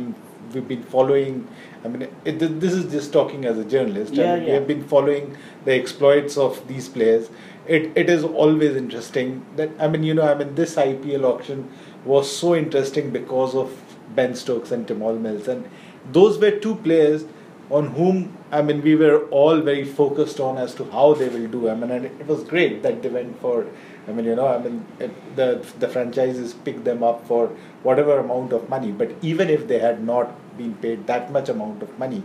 we've 0.54 0.68
been 0.68 0.84
following 0.84 1.48
I 1.84 1.88
mean, 1.88 2.10
it, 2.26 2.40
this 2.40 2.74
is 2.74 2.92
just 2.92 3.14
talking 3.14 3.46
as 3.46 3.58
a 3.58 3.64
journalist. 3.64 4.14
Yeah, 4.14 4.34
and 4.34 4.42
We 4.44 4.48
yeah. 4.50 4.56
have 4.56 4.68
been 4.68 4.84
following 4.84 5.38
the 5.66 5.74
exploits 5.74 6.38
of 6.38 6.68
these 6.68 6.90
players. 6.90 7.30
It, 7.68 7.92
it 7.96 8.10
is 8.10 8.24
always 8.24 8.76
interesting 8.76 9.46
that 9.56 9.70
I 9.80 9.88
mean, 9.88 10.04
you 10.04 10.14
know, 10.14 10.24
I 10.24 10.36
mean, 10.36 10.56
this 10.56 10.76
IPL 10.76 11.24
auction 11.24 11.72
was 12.04 12.34
so 12.36 12.56
interesting 12.56 13.12
because 13.12 13.56
of 13.56 13.72
Ben 14.16 14.36
Stokes 14.36 14.72
and 14.72 14.88
Tymal 14.88 15.20
Mills, 15.20 15.48
and 15.48 15.70
those 16.12 16.38
were 16.40 16.52
two 16.52 16.76
players 16.76 17.26
on 17.70 17.88
whom 17.92 18.36
I 18.52 18.64
mean 18.64 18.82
we 18.82 18.96
were 18.96 19.26
all 19.30 19.62
very 19.62 19.86
focused 19.86 20.40
on 20.40 20.58
as 20.58 20.74
to 20.76 20.86
how 20.86 21.14
they 21.14 21.30
will 21.30 21.48
do. 21.48 21.70
I 21.70 21.76
mean, 21.76 21.92
and 21.92 22.06
it 22.06 22.28
was 22.28 22.44
great 22.44 22.84
that 22.84 23.02
they 23.02 23.10
went 23.10 23.40
for. 23.40 23.68
I 24.10 24.12
mean, 24.12 24.26
you 24.26 24.36
know, 24.36 24.48
I 24.48 24.58
mean, 24.58 24.86
it, 25.00 25.12
the 25.36 25.48
the 25.80 25.88
franchises 25.88 26.54
pick 26.68 26.84
them 26.84 27.04
up 27.10 27.26
for 27.28 27.48
whatever 27.84 28.18
amount 28.20 28.54
of 28.60 28.68
money. 28.70 28.92
But 28.92 29.12
even 29.22 29.50
if 29.58 29.68
they 29.68 29.80
had 29.80 30.04
not 30.04 30.32
been 30.58 30.74
paid 30.86 31.06
that 31.08 31.32
much 31.32 31.50
amount 31.50 31.84
of 31.88 31.98
money, 32.00 32.24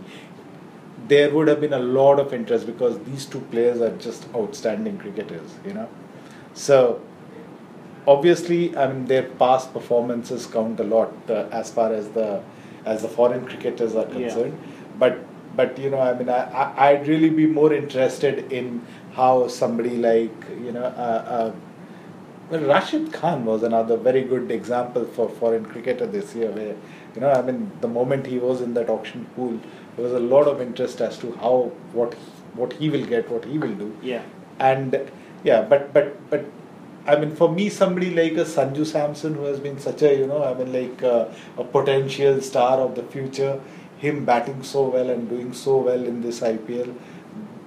there 1.07 1.33
would 1.33 1.47
have 1.47 1.61
been 1.61 1.73
a 1.73 1.83
lot 1.97 2.19
of 2.19 2.33
interest 2.33 2.65
because 2.65 2.97
these 3.09 3.25
two 3.25 3.41
players 3.55 3.81
are 3.81 3.95
just 3.97 4.27
outstanding 4.35 4.97
cricketers. 4.97 5.53
You 5.65 5.73
know, 5.75 5.89
so 6.53 7.01
obviously, 8.07 8.75
I 8.77 8.87
mean, 8.91 9.05
their 9.05 9.23
past 9.23 9.73
performances 9.73 10.45
count 10.47 10.79
a 10.79 10.83
lot 10.83 11.13
uh, 11.29 11.47
as 11.51 11.71
far 11.71 11.93
as 11.93 12.09
the 12.09 12.41
as 12.85 13.01
the 13.01 13.07
foreign 13.07 13.45
cricketers 13.45 13.95
are 13.95 14.07
Yeah. 14.07 14.17
concerned. 14.19 14.57
But 14.99 15.19
but 15.55 15.77
you 15.79 15.89
know, 15.89 15.99
I 15.99 16.13
mean, 16.17 16.29
I, 16.29 16.41
I 16.63 16.89
I'd 16.89 17.07
really 17.07 17.29
be 17.29 17.47
more 17.47 17.71
interested 17.73 18.51
in 18.51 18.81
how 19.13 19.47
somebody 19.47 19.97
like 19.97 20.51
you 20.65 20.71
know. 20.71 20.83
Uh, 20.83 21.23
uh, 21.37 21.51
well, 22.49 22.61
Rashid 22.61 23.11
Khan 23.11 23.45
was 23.45 23.63
another 23.63 23.97
very 23.97 24.23
good 24.23 24.51
example 24.51 25.05
for 25.05 25.29
foreign 25.29 25.65
cricketer 25.65 26.05
this 26.05 26.35
year, 26.35 26.51
where 26.51 26.75
you 27.15 27.21
know, 27.21 27.31
I 27.31 27.41
mean, 27.41 27.71
the 27.81 27.87
moment 27.87 28.27
he 28.27 28.37
was 28.37 28.61
in 28.61 28.73
that 28.75 28.89
auction 28.89 29.25
pool, 29.35 29.59
there 29.95 30.03
was 30.03 30.13
a 30.13 30.19
lot 30.19 30.47
of 30.47 30.61
interest 30.61 31.01
as 31.01 31.17
to 31.19 31.31
how 31.33 31.71
what 31.93 32.13
what 32.53 32.73
he 32.73 32.89
will 32.89 33.05
get, 33.05 33.29
what 33.29 33.45
he 33.45 33.57
will 33.57 33.73
do. 33.73 33.97
Yeah. 34.01 34.23
And 34.59 34.99
yeah, 35.43 35.61
but 35.61 35.93
but 35.93 36.29
but 36.29 36.45
I 37.07 37.15
mean, 37.15 37.35
for 37.35 37.51
me, 37.51 37.69
somebody 37.69 38.11
like 38.11 38.33
a 38.33 38.45
Sanju 38.45 38.85
Samson, 38.85 39.35
who 39.35 39.43
has 39.45 39.59
been 39.59 39.79
such 39.79 40.01
a 40.01 40.15
you 40.15 40.27
know, 40.27 40.43
I 40.43 40.53
mean, 40.53 40.71
like 40.73 41.03
uh, 41.03 41.27
a 41.57 41.63
potential 41.63 42.41
star 42.41 42.79
of 42.79 42.95
the 42.95 43.03
future, 43.03 43.59
him 43.97 44.25
batting 44.25 44.63
so 44.63 44.89
well 44.89 45.09
and 45.09 45.29
doing 45.29 45.53
so 45.53 45.77
well 45.77 46.03
in 46.03 46.21
this 46.21 46.41
IPL, 46.41 46.95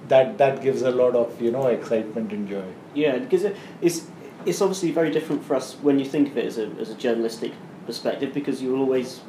that 0.07 0.37
that 0.37 0.61
gives 0.61 0.81
a 0.81 0.91
lot 0.91 1.15
of 1.15 1.41
you 1.41 1.51
know 1.51 1.67
excitement 1.67 2.31
and 2.31 2.47
joy. 2.47 2.65
Yeah, 2.93 3.17
because 3.17 3.43
it, 3.43 3.57
it's 3.81 4.07
it's 4.45 4.61
obviously 4.61 4.91
very 4.91 5.11
different 5.11 5.43
for 5.43 5.55
us 5.55 5.73
when 5.75 5.99
you 5.99 6.05
think 6.05 6.29
of 6.29 6.37
it 6.37 6.45
as 6.45 6.57
a 6.57 6.67
as 6.79 6.89
a 6.89 6.95
journalistic 6.95 7.53
perspective, 7.85 8.33
because 8.33 8.61
you'll 8.61 8.79
always 8.79 9.21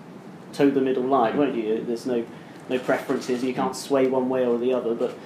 toe 0.53 0.71
the 0.71 0.81
middle 0.81 1.05
line, 1.05 1.37
won't 1.37 1.55
you? 1.55 1.83
There's 1.85 2.07
no 2.07 2.25
no 2.69 2.79
preferences. 2.79 3.43
You 3.43 3.55
can't 3.55 3.77
sway 3.77 4.07
one 4.07 4.29
way 4.29 4.47
or 4.47 4.59
the 4.59 4.73
other, 4.73 4.95
but 4.95 5.17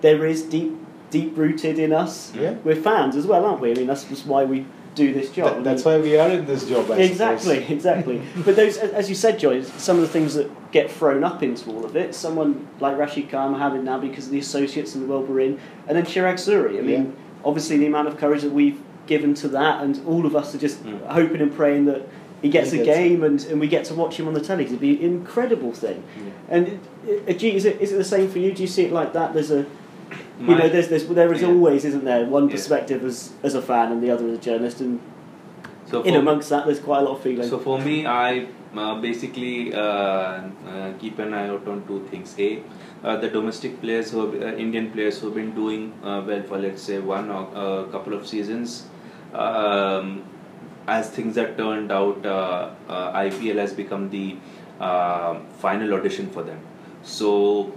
there 0.00 0.26
is 0.26 0.42
deep 0.42 0.72
deep 1.10 1.36
rooted 1.36 1.78
in 1.78 1.92
us. 1.92 2.34
Yeah. 2.34 2.52
We're 2.64 2.76
fans 2.76 3.16
as 3.16 3.26
well, 3.26 3.44
aren't 3.44 3.60
we? 3.60 3.72
I 3.72 3.74
mean, 3.74 3.86
that's 3.86 4.04
just 4.04 4.26
why 4.26 4.44
we 4.44 4.66
do 4.94 5.12
this 5.12 5.30
job. 5.30 5.56
That- 5.56 5.64
that's 5.64 5.84
why 5.84 5.98
we 5.98 6.16
are 6.18 6.28
in 6.30 6.46
this 6.46 6.68
job. 6.68 6.90
I 6.90 6.98
exactly, 6.98 7.56
suppose. 7.56 7.70
exactly. 7.76 8.22
but 8.44 8.56
those, 8.56 8.76
as 8.76 9.08
you 9.08 9.14
said, 9.14 9.38
Joy, 9.38 9.62
some 9.62 9.96
of 9.96 10.02
the 10.02 10.08
things 10.08 10.34
that 10.34 10.50
get 10.72 10.90
thrown 10.90 11.24
up 11.24 11.42
into 11.42 11.70
all 11.70 11.84
of 11.84 11.96
it. 11.96 12.14
Someone 12.14 12.68
like 12.78 12.96
Rashid 12.96 13.30
Khan, 13.30 13.52
Mohammed 13.52 13.84
now 13.84 13.98
because 13.98 14.26
of 14.26 14.32
the 14.32 14.38
associates 14.38 14.94
in 14.94 15.02
the 15.02 15.06
world 15.06 15.28
we're 15.28 15.40
in, 15.40 15.60
and 15.88 15.96
then 15.96 16.04
Chirag 16.04 16.34
Suri. 16.34 16.78
I 16.78 16.82
mean, 16.82 17.16
obviously 17.44 17.76
the 17.78 17.86
amount 17.86 18.08
of 18.08 18.18
courage 18.18 18.42
that 18.42 18.52
we've 18.52 18.80
given 19.06 19.34
to 19.34 19.48
that, 19.48 19.82
and 19.82 20.00
all 20.06 20.26
of 20.26 20.34
us 20.36 20.54
are 20.54 20.58
just 20.58 20.84
Mm. 20.84 21.06
hoping 21.06 21.40
and 21.40 21.52
praying 21.54 21.86
that 21.86 22.02
he 22.42 22.48
gets 22.48 22.70
He 22.70 22.80
a 22.80 22.84
game 22.84 23.22
and, 23.22 23.44
and 23.50 23.60
we 23.60 23.66
get 23.68 23.84
to 23.86 23.94
watch 23.94 24.18
him 24.18 24.26
on 24.28 24.34
the 24.34 24.40
telly. 24.40 24.64
It'd 24.64 24.80
be 24.80 24.96
an 24.96 25.02
incredible 25.02 25.72
thing. 25.72 26.02
And 26.48 26.78
uh, 27.28 27.32
gee, 27.32 27.54
is 27.54 27.64
it 27.64 27.80
is 27.80 27.92
it 27.92 27.96
the 27.96 28.04
same 28.04 28.28
for 28.30 28.38
you? 28.38 28.52
Do 28.52 28.62
you 28.62 28.68
see 28.68 28.84
it 28.84 28.92
like 28.92 29.12
that? 29.12 29.34
There's 29.34 29.50
a 29.50 29.66
you 30.40 30.56
know, 30.56 30.68
there's, 30.70 30.88
there's 30.88 31.06
there 31.06 31.32
is 31.34 31.42
Yeah. 31.42 31.48
always, 31.48 31.84
isn't 31.84 32.04
there, 32.04 32.24
one 32.24 32.46
Yeah. 32.48 32.52
perspective 32.54 33.04
as 33.04 33.32
as 33.42 33.54
a 33.54 33.62
fan 33.62 33.92
and 33.92 34.02
the 34.02 34.10
other 34.10 34.26
as 34.26 34.34
a 34.38 34.40
journalist, 34.40 34.80
and 34.80 35.00
so 35.90 36.02
in 36.02 36.14
amongst 36.14 36.48
that, 36.50 36.64
there's 36.66 36.80
quite 36.80 37.00
a 37.00 37.04
lot 37.04 37.16
of 37.16 37.20
feeling. 37.20 37.46
So 37.48 37.58
for 37.58 37.78
me, 37.78 38.06
I 38.06 38.46
uh, 38.76 38.94
basically 39.00 39.74
uh, 39.74 39.80
uh, 39.82 40.92
keep 40.98 41.18
an 41.18 41.34
eye 41.34 41.48
out 41.48 41.66
on 41.68 41.84
two 41.86 42.06
things. 42.10 42.34
A, 42.38 42.62
uh, 43.02 43.16
the 43.16 43.28
domestic 43.28 43.80
players 43.80 44.10
who 44.10 44.26
have, 44.26 44.42
uh, 44.42 44.56
Indian 44.56 44.90
players 44.90 45.18
who 45.20 45.26
have 45.26 45.34
been 45.34 45.54
doing 45.54 45.92
uh, 46.02 46.22
well 46.26 46.42
for 46.42 46.58
let's 46.58 46.82
say 46.82 46.98
one 46.98 47.30
or 47.30 47.48
a 47.54 47.90
couple 47.90 48.14
of 48.14 48.26
seasons. 48.26 48.86
Um, 49.32 50.24
as 50.86 51.10
things 51.10 51.36
have 51.36 51.56
turned 51.56 51.92
out, 51.92 52.24
uh, 52.26 52.70
uh, 52.88 53.12
IPL 53.12 53.56
has 53.56 53.72
become 53.72 54.10
the 54.10 54.36
uh, 54.80 55.38
final 55.58 55.94
audition 55.94 56.30
for 56.30 56.42
them. 56.42 56.60
So, 57.02 57.72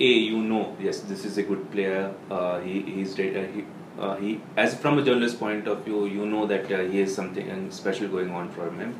a 0.00 0.04
you 0.04 0.42
know, 0.42 0.76
yes, 0.80 1.00
this 1.00 1.24
is 1.24 1.38
a 1.38 1.42
good 1.42 1.70
player. 1.70 2.12
Uh, 2.30 2.60
he 2.60 2.80
he's 2.82 3.18
uh, 3.18 3.46
he, 3.54 3.64
uh, 3.98 4.16
he 4.16 4.40
as 4.56 4.74
from 4.74 4.98
a 4.98 5.04
journalist 5.04 5.38
point 5.38 5.68
of 5.68 5.84
view, 5.84 6.06
you 6.06 6.26
know 6.26 6.46
that 6.46 6.70
uh, 6.70 6.80
he 6.80 7.00
has 7.00 7.14
something 7.14 7.70
special 7.70 8.08
going 8.08 8.30
on 8.30 8.50
for 8.50 8.70
him. 8.70 8.94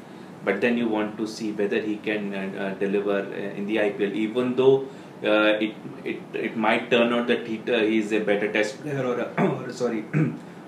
But 0.45 0.61
then 0.61 0.77
you 0.77 0.89
want 0.89 1.17
to 1.17 1.27
see 1.27 1.53
whether 1.53 1.81
he 1.81 1.97
can 1.97 2.35
uh, 2.35 2.65
uh, 2.65 2.75
deliver 2.75 3.21
uh, 3.21 3.59
in 3.59 3.67
the 3.67 3.77
IPL, 3.77 4.13
even 4.13 4.57
though. 4.57 4.87
Uh, 5.25 5.57
it, 5.67 5.75
it 6.05 6.21
it 6.47 6.57
might 6.57 6.91
turn 6.91 7.13
out 7.13 7.27
that 7.27 7.47
he 7.47 7.57
uh, 7.73 7.79
he's 7.79 8.13
a 8.13 8.21
better 8.21 8.53
test 8.53 8.81
player 8.83 9.05
or, 9.11 9.19
a, 9.21 9.29
or 9.67 9.73
sorry 9.73 10.05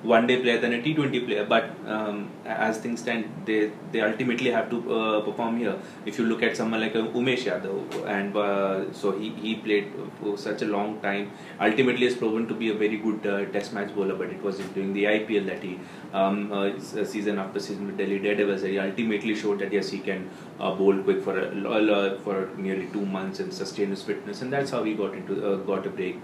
one 0.07 0.27
day 0.27 0.41
player 0.41 0.59
than 0.61 0.73
a 0.75 0.81
T20 0.83 1.27
player. 1.27 1.45
But 1.45 1.71
um, 1.87 2.31
as 2.45 2.79
things 2.79 3.01
stand, 3.01 3.25
they 3.45 3.71
they 3.93 4.01
ultimately 4.01 4.51
have 4.51 4.71
to 4.71 4.79
uh, 4.99 5.21
perform 5.23 5.59
here. 5.59 5.77
If 6.05 6.19
you 6.19 6.27
look 6.27 6.43
at 6.43 6.57
someone 6.57 6.81
like 6.81 6.97
uh, 6.97 7.05
Umesh 7.21 7.45
Yadav, 7.51 8.07
and 8.17 8.37
uh, 8.37 8.93
so 8.93 9.13
he, 9.19 9.31
he 9.31 9.55
played 9.57 9.93
for 10.21 10.37
such 10.39 10.63
a 10.63 10.67
long 10.67 11.01
time, 11.01 11.31
ultimately 11.61 12.07
has 12.07 12.17
proven 12.17 12.49
to 12.49 12.55
be 12.55 12.71
a 12.71 12.75
very 12.75 12.99
good 12.99 13.27
uh, 13.27 13.45
test 13.53 13.73
match 13.73 13.95
bowler. 13.95 14.15
But 14.15 14.29
it 14.29 14.43
was 14.43 14.59
during 14.59 14.93
the 14.93 15.05
IPL 15.05 15.47
that 15.47 15.63
he, 15.63 15.79
um, 16.13 16.53
uh, 16.53 16.79
season 17.05 17.39
after 17.39 17.61
season 17.61 17.87
with 17.87 17.99
Delhi 17.99 18.19
Daredevils, 18.19 18.63
he 18.63 18.79
ultimately 18.79 19.35
showed 19.35 19.59
that 19.61 19.73
yes, 19.73 19.91
he 19.91 19.99
can 19.99 20.29
uh, 20.61 20.75
bowl 20.75 20.97
quick 21.03 21.23
for 21.23 21.39
a, 21.39 21.47
uh, 21.47 22.19
for 22.21 22.51
nearly 22.57 22.87
two 22.93 23.05
months 23.05 23.41
and 23.41 23.53
sustain 23.53 23.91
his 23.91 24.03
fitness, 24.03 24.43
and 24.43 24.53
that's 24.53 24.71
how 24.71 24.83
he 24.85 24.95
got 24.95 25.15
into 25.15 25.35
uh, 25.47 25.57
got 25.57 25.87
a 25.87 25.91
break. 25.91 26.19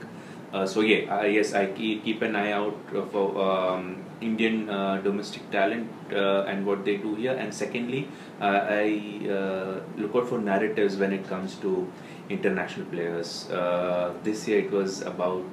Uh, 0.53 0.67
so 0.67 0.81
yeah, 0.81 1.17
uh, 1.19 1.23
yes, 1.25 1.55
I 1.55 1.67
keep, 1.67 2.05
keep 2.05 2.21
an 2.23 2.37
eye 2.37 2.53
out 2.53 2.77
for 3.11 3.41
um, 3.43 4.05
Indian 4.21 4.69
uh, 4.69 4.99
domestic 4.99 5.51
talent 5.51 5.91
uh, 6.12 6.43
and 6.43 6.67
what 6.67 6.85
they 6.85 6.97
do 6.99 7.15
here. 7.15 7.33
And 7.33 7.53
secondly, 7.55 8.07
uh, 8.41 8.67
I 8.69 9.27
uh, 9.31 9.81
look 9.97 10.15
out 10.15 10.29
for 10.29 10.38
narratives 10.38 10.97
when 10.97 11.12
it 11.12 11.27
comes 11.27 11.55
to 11.57 11.91
international 12.29 12.87
players. 12.87 13.51
Uh, 13.51 14.12
this 14.23 14.47
year 14.47 14.59
it 14.61 14.71
was 14.71 15.01
about 15.03 15.45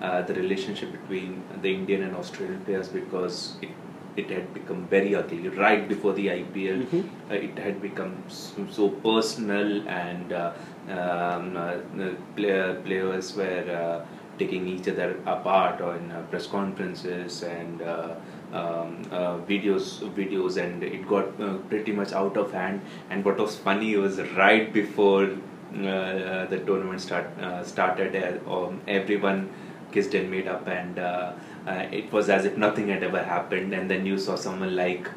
uh, 0.00 0.22
the 0.22 0.34
relationship 0.34 0.92
between 0.92 1.42
the 1.60 1.74
Indian 1.74 2.02
and 2.04 2.16
Australian 2.16 2.60
players 2.64 2.88
because 2.88 3.56
it 3.62 3.68
it 4.16 4.30
had 4.30 4.52
become 4.52 4.84
very 4.88 5.14
ugly 5.14 5.48
right 5.48 5.88
before 5.88 6.12
the 6.12 6.28
IPL. 6.30 6.78
Mhm. 6.86 7.02
Uh, 7.30 7.34
it 7.34 7.58
had 7.58 7.80
become 7.80 8.14
so, 8.28 8.66
so 8.78 8.88
personal 8.88 9.88
and 9.88 10.32
uh, 10.32 10.52
um, 10.88 11.56
uh, 11.56 11.74
the 11.96 12.16
player, 12.34 12.80
players 12.84 13.36
were 13.36 13.64
uh, 13.82 14.04
taking 14.38 14.66
each 14.68 14.88
other 14.88 15.16
apart 15.26 15.80
on 15.80 16.10
uh, 16.10 16.22
press 16.30 16.46
conferences 16.46 17.42
and 17.42 17.82
uh, 17.82 18.14
um, 18.52 19.02
uh, 19.10 19.38
videos 19.50 20.00
videos 20.14 20.56
and 20.62 20.82
it 20.82 21.06
got 21.06 21.40
uh, 21.40 21.56
pretty 21.68 21.92
much 21.92 22.12
out 22.12 22.36
of 22.36 22.52
hand. 22.52 22.80
And 23.10 23.24
what 23.24 23.38
was 23.38 23.56
funny 23.56 23.96
was 23.96 24.20
right 24.36 24.72
before 24.72 25.24
uh, 25.24 26.46
the 26.46 26.62
tournament 26.66 27.00
start 27.00 27.26
uh, 27.40 27.62
started 27.62 28.16
uh, 28.16 28.54
um, 28.54 28.80
everyone 28.86 29.50
kissed 29.92 30.14
and 30.14 30.30
made 30.30 30.46
up 30.46 30.66
and 30.66 30.98
uh, 30.98 31.32
uh, 31.66 31.86
it 31.90 32.12
was 32.12 32.28
as 32.28 32.44
if 32.44 32.56
nothing 32.56 32.88
had 32.88 33.02
ever 33.02 33.22
happened. 33.22 33.72
And 33.72 33.90
then 33.90 34.06
you 34.06 34.18
saw 34.18 34.36
someone 34.36 34.74
like 34.76 35.08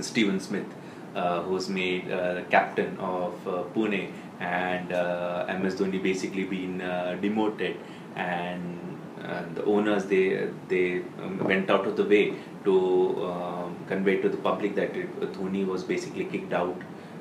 Steven 0.00 0.40
Smith 0.40 0.66
uh, 1.14 1.42
who's 1.42 1.68
made 1.68 2.10
uh, 2.10 2.42
captain 2.50 2.96
of 2.98 3.34
uh, 3.46 3.62
Pune 3.74 4.10
and 4.40 4.92
uh, 4.92 5.46
MS 5.58 5.76
Dhoni 5.76 6.02
basically 6.02 6.44
been 6.44 6.80
uh, 6.80 7.16
demoted 7.20 7.76
and 8.16 8.78
uh, 9.22 9.44
the 9.54 9.64
owners 9.64 10.06
they 10.06 10.48
they 10.68 11.02
um, 11.22 11.38
went 11.38 11.70
out 11.70 11.86
of 11.86 11.96
the 11.96 12.04
way 12.04 12.34
to 12.64 13.24
um, 13.30 13.76
convey 13.88 14.20
to 14.20 14.28
the 14.28 14.36
public 14.36 14.74
that 14.74 14.96
it, 14.96 15.20
Dhoni 15.32 15.66
was 15.66 15.84
basically 15.84 16.24
kicked 16.24 16.52
out 16.52 16.76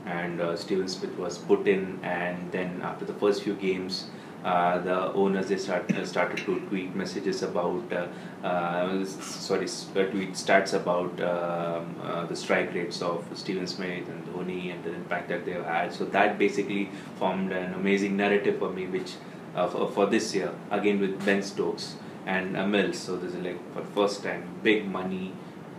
and 0.06 0.42
uh, 0.42 0.56
Steven 0.56 0.88
Smith 0.88 1.16
was 1.18 1.38
put 1.38 1.68
in. 1.68 2.00
And 2.02 2.52
then 2.52 2.82
after 2.82 3.06
the 3.06 3.14
first 3.14 3.44
few 3.44 3.54
games 3.54 4.08
uh, 4.44 4.80
the 4.80 5.14
owners 5.14 5.50
they 5.50 5.58
start, 5.58 5.92
uh, 5.92 6.06
started 6.06 6.38
to 6.46 6.60
tweet 6.62 6.96
messages 6.96 7.44
about 7.44 7.94
uh, 7.94 8.08
uh, 8.44 9.06
sorry 9.06 9.66
uh, 9.66 10.04
tweet 10.10 10.34
stats 10.34 10.74
about 10.74 11.22
um, 11.22 11.96
the 12.28 12.36
strike 12.36 12.74
rates 12.74 13.02
of 13.02 13.24
Steven 13.36 13.68
Smith 13.68 14.08
and 14.10 14.26
Dhoni 14.28 14.74
and 14.74 14.84
the 14.84 14.94
impact 14.94 15.30
that 15.30 15.46
they've 15.46 15.64
had. 15.64 15.94
So 15.94 16.06
that 16.06 16.40
basically 16.40 16.90
formed 17.18 17.52
an 17.52 17.74
amazing 17.76 18.18
narrative 18.18 18.58
for 18.58 18.72
me 18.72 18.88
which 18.88 19.14
uh, 19.56 19.68
for, 19.68 19.90
for 19.92 20.06
this 20.06 20.34
year 20.36 20.54
again 20.70 21.00
with 21.00 21.24
Ben 21.26 21.42
Stokes 21.42 21.96
and 22.26 22.58
uh, 22.58 22.66
Mills 22.66 23.00
so 23.00 23.18
this 23.18 23.34
is 23.34 23.44
like 23.44 23.60
for 23.74 23.84
first 23.84 24.24
time 24.24 24.44
big 24.64 24.88
money 24.88 25.34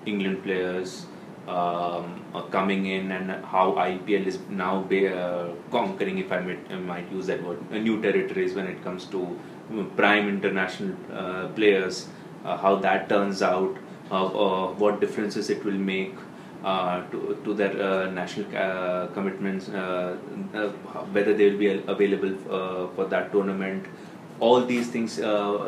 England 0.07 0.43
players 0.43 1.07
um, 1.49 2.23
coming 2.51 2.87
in 2.87 3.11
and 3.13 3.45
how 3.45 3.73
IPL 3.73 4.27
is 4.27 4.39
now 4.49 4.83
be, 4.83 5.09
uh, 5.09 5.49
conquering, 5.71 6.19
if 6.19 6.31
I 6.31 6.41
might, 6.41 6.81
might 6.83 7.11
use 7.11 7.27
that 7.27 7.43
word, 7.43 7.59
uh, 7.73 7.79
new 7.79 8.01
territories 8.01 8.55
when 8.55 8.67
it 8.67 8.83
comes 8.85 9.07
to 9.07 9.39
uh, 9.77 9.83
prime 9.97 10.29
international 10.29 10.97
uh, 11.13 11.49
players, 11.49 12.09
uh, 12.45 12.57
how 12.57 12.77
that 12.77 13.09
turns 13.09 13.43
out, 13.43 13.77
uh, 14.11 14.27
uh, 14.27 14.73
what 14.75 15.01
differences 15.01 15.51
it 15.51 15.65
will 15.65 15.73
make. 15.73 16.15
Uh, 16.65 17.05
to, 17.11 17.37
to 17.43 17.55
their 17.55 17.73
uh, 17.83 18.09
national 18.09 18.47
uh, 18.57 19.09
commitments, 19.09 19.69
uh, 19.69 20.17
uh, 20.55 20.69
whether 21.11 21.35
they 21.35 21.51
will 21.51 21.59
be 21.59 21.67
available 21.89 22.37
for 22.95 23.05
that 23.07 23.33
tournament, 23.33 23.85
all 24.39 24.61
these 24.65 24.87
things 24.87 25.17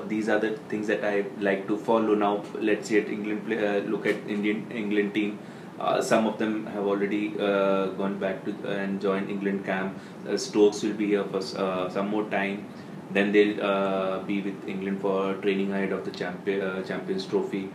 these 0.06 0.28
are 0.28 0.38
the 0.38 0.56
things 0.68 0.86
that 0.86 1.04
I 1.04 1.24
like 1.40 1.66
to 1.66 1.76
follow 1.76 2.14
now. 2.14 2.44
Let's 2.60 2.88
say 2.88 3.00
at 3.00 3.08
England 3.08 3.44
play, 3.44 3.80
look 3.80 4.06
at 4.06 4.14
Indian 4.28 4.70
England 4.70 5.14
team. 5.14 5.40
Some 6.00 6.28
of 6.28 6.38
them 6.38 6.66
have 6.66 6.86
already 6.86 7.30
gone 7.30 8.20
back 8.20 8.44
to 8.44 8.54
and 8.68 9.00
joined 9.00 9.28
England 9.28 9.64
camp. 9.64 9.98
Stokes 10.36 10.84
will 10.84 10.94
be 10.94 11.06
here 11.06 11.24
for 11.24 11.42
some 11.90 12.08
more 12.08 12.30
time. 12.30 12.68
Then 13.10 13.32
they'll 13.32 14.22
be 14.22 14.42
with 14.42 14.68
England 14.68 15.00
for 15.00 15.34
training 15.42 15.72
ahead 15.72 15.90
of 15.90 16.04
the 16.04 16.12
champion, 16.12 16.84
Champions 16.84 17.26
Trophy 17.26 17.68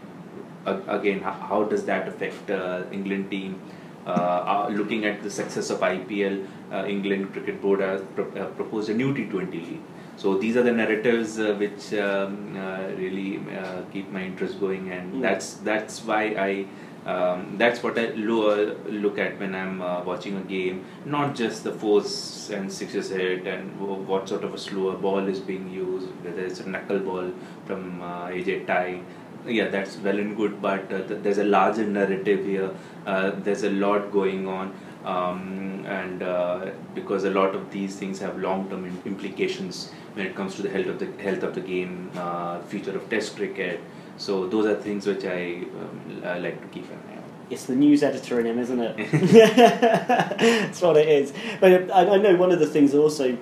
again 0.65 1.21
how, 1.21 1.31
how 1.31 1.63
does 1.63 1.85
that 1.85 2.07
affect 2.07 2.49
uh, 2.51 2.83
England 2.91 3.29
team 3.31 3.59
uh, 4.05 4.09
uh, 4.11 4.69
looking 4.71 5.05
at 5.05 5.21
the 5.23 5.29
success 5.29 5.69
of 5.69 5.79
IPL 5.79 6.45
uh, 6.71 6.85
England 6.85 7.31
Cricket 7.33 7.61
Board 7.61 7.79
has 7.81 8.01
pro- 8.15 8.29
uh, 8.31 8.45
proposed 8.51 8.89
a 8.89 8.93
new 8.93 9.13
T20 9.13 9.51
league 9.51 9.79
so 10.17 10.37
these 10.37 10.57
are 10.57 10.63
the 10.63 10.71
narratives 10.71 11.39
uh, 11.39 11.55
which 11.57 11.93
um, 11.93 12.55
uh, 12.57 12.81
really 12.97 13.39
uh, 13.57 13.81
keep 13.93 14.11
my 14.11 14.21
interest 14.21 14.59
going, 14.59 14.91
and 14.91 15.13
Mm. 15.13 15.21
that's 15.21 15.53
that's 15.69 16.03
why 16.03 16.23
I. 16.37 16.65
Um, 17.05 17.55
that's 17.57 17.81
what 17.81 17.97
I 17.97 18.11
lo- 18.15 18.75
look 18.89 19.17
at 19.17 19.39
when 19.39 19.55
I'm 19.55 19.81
uh, 19.81 20.03
watching 20.03 20.35
a 20.35 20.41
game. 20.41 20.83
Not 21.05 21.33
just 21.35 21.63
the 21.63 21.71
fours 21.71 22.51
and 22.53 22.69
sixes 22.69 23.09
hit 23.09 23.47
and 23.47 23.79
w- 23.79 24.01
what 24.01 24.27
sort 24.27 24.43
of 24.43 24.53
a 24.53 24.57
slower 24.57 24.97
ball 24.97 25.25
is 25.29 25.39
being 25.39 25.71
used, 25.71 26.07
whether 26.25 26.41
it's 26.41 26.59
a 26.59 26.63
knuckleball 26.65 27.33
from 27.65 28.01
uh, 28.01 28.27
AJ 28.27 28.67
Tye. 28.67 28.99
Yeah, 29.45 29.69
that's 29.69 29.97
well 29.97 30.17
and 30.17 30.35
good, 30.35 30.61
but 30.61 30.91
uh, 30.91 31.01
th- 31.07 31.23
there's 31.23 31.37
a 31.37 31.43
larger 31.43 31.85
narrative 31.85 32.45
here. 32.45 32.71
Uh, 33.05 33.31
there's 33.31 33.63
a 33.63 33.69
lot 33.69 34.11
going 34.11 34.47
on, 34.47 34.73
um, 35.05 35.85
and 35.87 36.21
uh, 36.21 36.71
because 36.93 37.23
a 37.23 37.29
lot 37.29 37.55
of 37.55 37.71
these 37.71 37.95
things 37.95 38.19
have 38.19 38.37
long-term 38.37 39.01
implications 39.05 39.91
when 40.13 40.25
it 40.25 40.35
comes 40.35 40.55
to 40.55 40.61
the 40.61 40.69
health 40.69 40.87
of 40.87 40.99
the 40.99 41.09
health 41.23 41.43
of 41.43 41.55
the 41.55 41.61
game, 41.61 42.11
uh, 42.15 42.59
future 42.63 42.95
of 42.95 43.09
Test 43.09 43.35
cricket. 43.37 43.79
So 44.17 44.47
those 44.47 44.65
are 44.65 44.75
things 44.75 45.07
which 45.07 45.23
I, 45.23 45.63
um, 45.79 46.21
I 46.25 46.39
like 46.39 46.61
to 46.61 46.67
keep 46.67 46.89
an 46.91 46.99
eye 47.09 47.17
on. 47.17 47.23
It's 47.49 47.65
the 47.65 47.75
news 47.75 48.03
editor 48.03 48.39
in 48.41 48.45
him, 48.45 48.59
isn't 48.59 48.79
it? 48.79 49.11
That's 50.37 50.81
what 50.81 50.97
it 50.97 51.07
is. 51.07 51.33
But 51.61 51.89
I, 51.91 52.15
I 52.15 52.17
know 52.17 52.35
one 52.35 52.51
of 52.51 52.59
the 52.59 52.67
things 52.67 52.91
that 52.91 52.99
also 52.99 53.37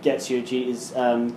gets 0.00 0.30
you, 0.30 0.42
G, 0.42 0.70
is 0.70 0.96
um, 0.96 1.36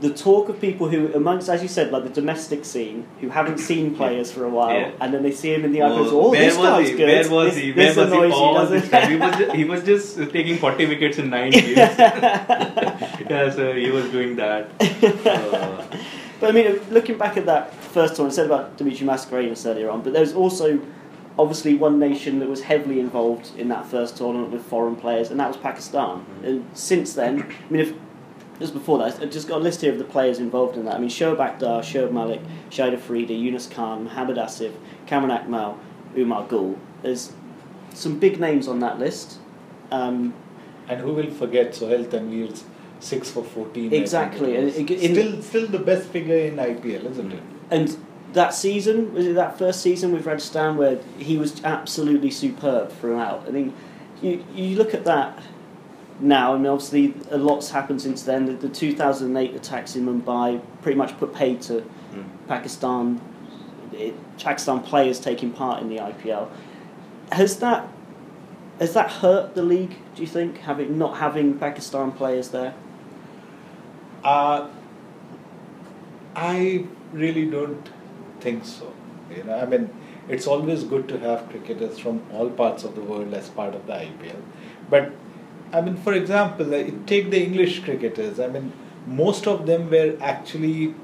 the 0.00 0.10
talk 0.10 0.48
of 0.48 0.60
people 0.60 0.88
who, 0.88 1.12
amongst, 1.14 1.48
as 1.48 1.62
you 1.62 1.68
said, 1.68 1.90
like 1.90 2.04
the 2.04 2.10
domestic 2.10 2.64
scene, 2.64 3.06
who 3.20 3.28
haven't 3.30 3.58
seen 3.58 3.94
players 3.94 4.30
for 4.30 4.44
a 4.44 4.48
while, 4.50 4.72
Yeah. 4.78 4.90
and 5.00 5.12
then 5.14 5.22
they 5.22 5.32
see 5.32 5.54
him 5.54 5.64
in 5.64 5.72
the 5.72 5.78
iPads. 5.80 6.08
Oh, 6.12 6.32
this 6.32 6.56
was 6.56 6.66
guy's 6.66 6.88
he? 6.88 6.96
good. 6.96 7.06
Where 7.08 7.30
was 7.30 7.54
this, 7.54 7.62
he? 7.62 7.72
This 7.72 7.96
Where 7.96 8.06
was 8.06 8.14
he 8.14 8.32
all 8.32 8.66
this 8.66 8.88
time? 8.90 9.10
He 9.10 9.16
was 9.16 9.36
just, 9.36 9.56
he 9.56 9.64
was 9.64 9.84
just 9.84 10.30
taking 10.32 10.58
40 10.58 10.86
wickets 10.86 11.18
in 11.18 11.30
nine 11.30 11.50
games. 11.50 11.76
yeah, 11.76 13.50
so 13.50 13.72
he 13.72 13.90
was 13.90 14.10
doing 14.10 14.36
that. 14.36 14.70
Uh, 14.80 15.86
But 16.38 16.50
I 16.50 16.52
mean, 16.52 16.80
looking 16.90 17.16
back 17.16 17.36
at 17.38 17.46
that 17.46 17.72
first 17.74 18.14
tournament, 18.16 18.34
I 18.34 18.36
said 18.36 18.46
about 18.46 18.76
Dimitri 18.76 19.06
Mascarenhas 19.06 19.64
earlier 19.64 19.88
on, 19.88 20.02
but 20.02 20.12
there's 20.12 20.34
also 20.34 20.78
obviously 21.38 21.74
one 21.74 21.98
nation 21.98 22.38
that 22.40 22.48
was 22.48 22.62
heavily 22.62 23.00
involved 23.00 23.52
in 23.58 23.68
that 23.68 23.86
first 23.86 24.16
tournament 24.16 24.52
with 24.52 24.62
foreign 24.62 24.96
players, 24.96 25.30
and 25.30 25.40
that 25.40 25.48
was 25.48 25.56
Pakistan. 25.56 26.18
Mm-hmm. 26.18 26.44
And 26.44 26.66
since 26.76 27.14
then, 27.14 27.42
I 27.42 27.72
mean, 27.72 27.80
if 27.80 27.94
just 28.58 28.72
before 28.74 28.98
that, 28.98 29.20
I've 29.20 29.30
just 29.30 29.48
got 29.48 29.60
a 29.60 29.64
list 29.64 29.80
here 29.80 29.92
of 29.92 29.98
the 29.98 30.04
players 30.04 30.38
involved 30.38 30.76
in 30.76 30.84
that. 30.86 30.94
I 30.94 30.98
mean, 30.98 31.10
Shoaib 31.10 31.36
Akhtar, 31.38 31.80
Shoaib 31.80 32.12
Malik, 32.12 32.40
Shahid 32.70 32.94
Afridi, 32.94 33.34
Yunus 33.34 33.66
Khan, 33.66 34.04
Mohammad 34.04 34.36
Asif, 34.36 34.72
Kamran 35.06 35.30
Akmal, 35.30 35.76
Umar 36.16 36.46
Gul. 36.46 36.78
There's 37.02 37.32
some 37.92 38.18
big 38.18 38.40
names 38.40 38.66
on 38.68 38.80
that 38.80 38.98
list. 38.98 39.38
Um, 39.90 40.34
And 40.88 41.00
who 41.00 41.12
will 41.14 41.30
forget 41.30 41.74
Sohail 41.74 42.04
Tanveer's 42.04 42.64
6 43.00 43.30
for 43.30 43.42
14? 43.44 43.92
Exactly, 43.92 44.54
it 44.54 44.64
was. 44.64 44.76
and 44.76 44.90
in- 44.90 45.14
still, 45.14 45.42
still 45.42 45.66
the 45.66 45.78
best 45.78 46.08
figure 46.08 46.36
in 46.36 46.56
IPL, 46.56 47.10
isn't 47.10 47.32
it? 47.32 47.42
And 47.70 47.96
that 48.32 48.54
season, 48.54 49.12
was 49.12 49.26
it 49.26 49.34
that 49.34 49.58
first 49.58 49.80
season 49.82 50.12
with 50.12 50.26
Rajasthan 50.26 50.76
where 50.76 50.98
he 51.18 51.36
was 51.36 51.62
absolutely 51.64 52.30
superb 52.30 52.92
throughout? 52.92 53.44
I 53.46 53.50
mean, 53.50 53.72
you, 54.22 54.44
you 54.54 54.76
look 54.76 54.94
at 54.94 55.04
that 55.04 55.38
now, 56.20 56.54
I 56.54 56.56
mean, 56.56 56.66
obviously 56.66 57.14
a 57.30 57.36
lot's 57.36 57.70
happened 57.70 58.00
since 58.00 58.22
then. 58.22 58.46
The, 58.46 58.52
the 58.52 58.68
2008 58.68 59.54
attacks 59.54 59.96
in 59.96 60.06
Mumbai 60.06 60.62
pretty 60.82 60.96
much 60.96 61.16
put 61.18 61.34
paid 61.34 61.60
to 61.62 61.84
mm. 62.12 62.24
Pakistan, 62.48 63.20
it, 63.92 64.14
Pakistan 64.38 64.82
players 64.82 65.20
taking 65.20 65.52
part 65.52 65.82
in 65.82 65.88
the 65.88 65.96
IPL. 65.96 66.48
Has 67.32 67.58
that 67.58 67.88
has 68.78 68.92
that 68.94 69.10
hurt 69.10 69.54
the 69.54 69.62
league? 69.62 69.96
Do 70.14 70.22
you 70.22 70.28
think 70.28 70.58
having 70.58 70.98
not 70.98 71.18
having 71.18 71.58
Pakistan 71.58 72.12
players 72.12 72.50
there? 72.50 72.74
Uh, 74.22 74.68
I 76.34 76.86
really 77.12 77.46
don't 77.46 77.88
think 78.40 78.64
so. 78.64 78.92
You 79.34 79.44
know, 79.44 79.58
I 79.58 79.66
mean, 79.66 79.90
it's 80.28 80.46
always 80.46 80.84
good 80.84 81.08
to 81.08 81.18
have 81.18 81.48
cricketers 81.48 81.98
from 81.98 82.22
all 82.32 82.50
parts 82.50 82.84
of 82.84 82.94
the 82.94 83.00
world 83.00 83.32
as 83.34 83.48
part 83.48 83.74
of 83.74 83.86
the 83.86 83.92
IPL. 83.92 84.42
But 84.90 85.12
I 85.76 85.82
mean, 85.82 85.96
for 85.96 86.14
example, 86.14 86.70
take 87.06 87.30
the 87.30 87.42
English 87.42 87.80
cricketers. 87.84 88.40
I 88.40 88.46
mean, 88.46 88.72
most 89.06 89.46
of 89.46 89.66
them 89.66 89.90
were 89.90 90.16
actually 90.20 90.94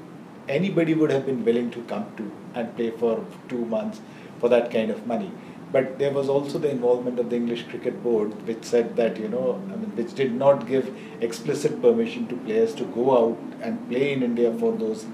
anybody 0.49 0.93
would 0.93 1.11
have 1.11 1.25
been 1.25 1.45
willing 1.45 1.69
to 1.71 1.81
come 1.83 2.05
to 2.17 2.31
and 2.55 2.75
play 2.75 2.89
for 2.89 3.25
two 3.47 3.65
months 3.65 4.01
for 4.39 4.49
that 4.49 4.71
kind 4.71 4.89
of 4.89 5.05
money. 5.05 5.31
But 5.71 5.99
there 5.99 6.11
was 6.11 6.27
also 6.29 6.59
the 6.59 6.69
involvement 6.69 7.19
of 7.19 7.29
the 7.29 7.35
English 7.35 7.63
Cricket 7.67 8.01
Board, 8.03 8.47
which 8.47 8.63
said 8.63 8.95
that 8.95 9.19
you 9.19 9.27
know, 9.27 9.61
I 9.71 9.75
mean, 9.75 9.95
which 9.95 10.13
did 10.15 10.33
not 10.33 10.67
give 10.67 10.91
explicit 11.21 11.81
permission 11.81 12.27
to 12.27 12.35
players 12.35 12.73
to 12.75 12.85
go 12.85 13.05
out 13.17 13.37
and 13.61 13.87
play 13.89 14.13
in 14.13 14.23
India 14.23 14.53
for 14.53 14.75
those 14.75 15.05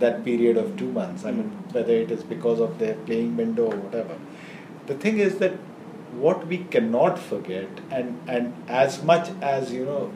that 0.00 0.24
period 0.24 0.56
of 0.56 0.76
two 0.76 0.90
months. 0.92 1.24
I 1.24 1.32
mean, 1.32 1.50
whether 1.72 1.92
it 1.92 2.10
is 2.12 2.22
because 2.22 2.60
of 2.60 2.78
their 2.78 2.94
playing 2.94 3.36
window 3.36 3.66
or 3.72 3.76
whatever. 3.76 4.16
The 4.86 4.94
thing 4.94 5.18
is 5.18 5.38
that 5.38 5.54
what 6.12 6.46
we 6.46 6.58
cannot 6.74 7.18
forget, 7.18 7.68
and 7.90 8.18
and 8.28 8.52
as 8.68 9.02
much 9.02 9.30
as 9.42 9.72
you 9.72 9.84
know, 9.84 10.10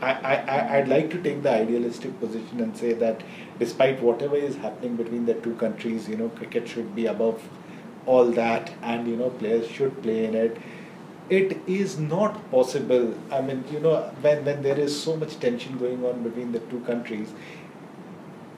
I 0.00 0.12
I- 0.32 0.78
I'd 0.78 0.88
like 0.88 1.10
to 1.14 1.20
take 1.26 1.42
the 1.42 1.52
idealistic 1.52 2.18
position 2.20 2.60
and 2.66 2.76
say 2.76 2.92
that 3.04 3.22
despite 3.58 4.02
whatever 4.08 4.36
is 4.36 4.56
happening 4.56 4.96
between 4.96 5.26
the 5.26 5.34
two 5.46 5.54
countries, 5.64 6.08
you 6.08 6.16
know, 6.16 6.28
cricket 6.40 6.68
should 6.68 6.94
be 6.94 7.06
above 7.06 7.48
all 8.06 8.30
that, 8.40 8.72
and 8.82 9.08
you 9.08 9.16
know, 9.16 9.30
players 9.44 9.66
should 9.78 10.02
play 10.02 10.24
in 10.24 10.34
it. 10.34 10.58
It 11.30 11.58
is 11.66 11.98
not 11.98 12.36
possible. 12.50 13.14
I 13.30 13.40
mean, 13.42 13.64
you 13.72 13.80
know, 13.80 13.96
when 14.26 14.44
when 14.44 14.62
there 14.62 14.78
is 14.88 14.98
so 15.00 15.16
much 15.16 15.38
tension 15.46 15.78
going 15.78 16.04
on 16.12 16.22
between 16.28 16.52
the 16.52 16.60
two 16.74 16.80
countries, 16.92 17.34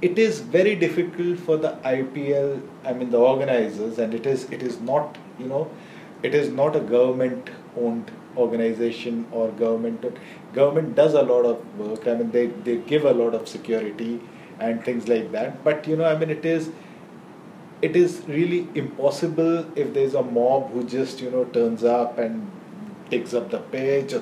it 0.02 0.18
is 0.18 0.40
very 0.40 0.74
difficult 0.74 1.38
for 1.38 1.56
the 1.56 1.76
IPL, 1.84 2.60
I 2.84 2.92
mean 2.92 3.10
the 3.10 3.18
organizers, 3.18 3.98
and 3.98 4.14
it 4.14 4.26
is 4.26 4.44
it 4.50 4.62
is 4.62 4.80
not 4.80 5.18
you 5.38 5.46
know, 5.46 5.70
it 6.22 6.34
is 6.34 6.50
not 6.50 6.76
a 6.76 6.80
government 6.80 7.50
owned 7.76 8.10
organization 8.36 9.26
or 9.32 9.48
government 9.52 10.04
government 10.52 10.94
does 10.94 11.14
a 11.14 11.22
lot 11.22 11.44
of 11.44 11.78
work. 11.78 12.06
I 12.06 12.14
mean 12.14 12.30
they, 12.30 12.46
they 12.46 12.76
give 12.76 13.04
a 13.04 13.12
lot 13.12 13.34
of 13.34 13.48
security 13.48 14.20
and 14.58 14.84
things 14.84 15.08
like 15.08 15.32
that. 15.32 15.64
But 15.64 15.86
you 15.88 15.96
know, 15.96 16.04
I 16.04 16.16
mean 16.16 16.30
it 16.30 16.44
is 16.44 16.70
it 17.82 17.96
is 17.96 18.22
really 18.28 18.68
impossible 18.74 19.66
if 19.76 19.94
there's 19.94 20.14
a 20.14 20.22
mob 20.22 20.70
who 20.72 20.84
just 20.84 21.20
you 21.20 21.30
know 21.30 21.44
turns 21.44 21.82
up 21.82 22.18
and 22.18 22.50
takes 23.10 23.34
up 23.34 23.50
the 23.50 23.58
pitch 23.58 24.14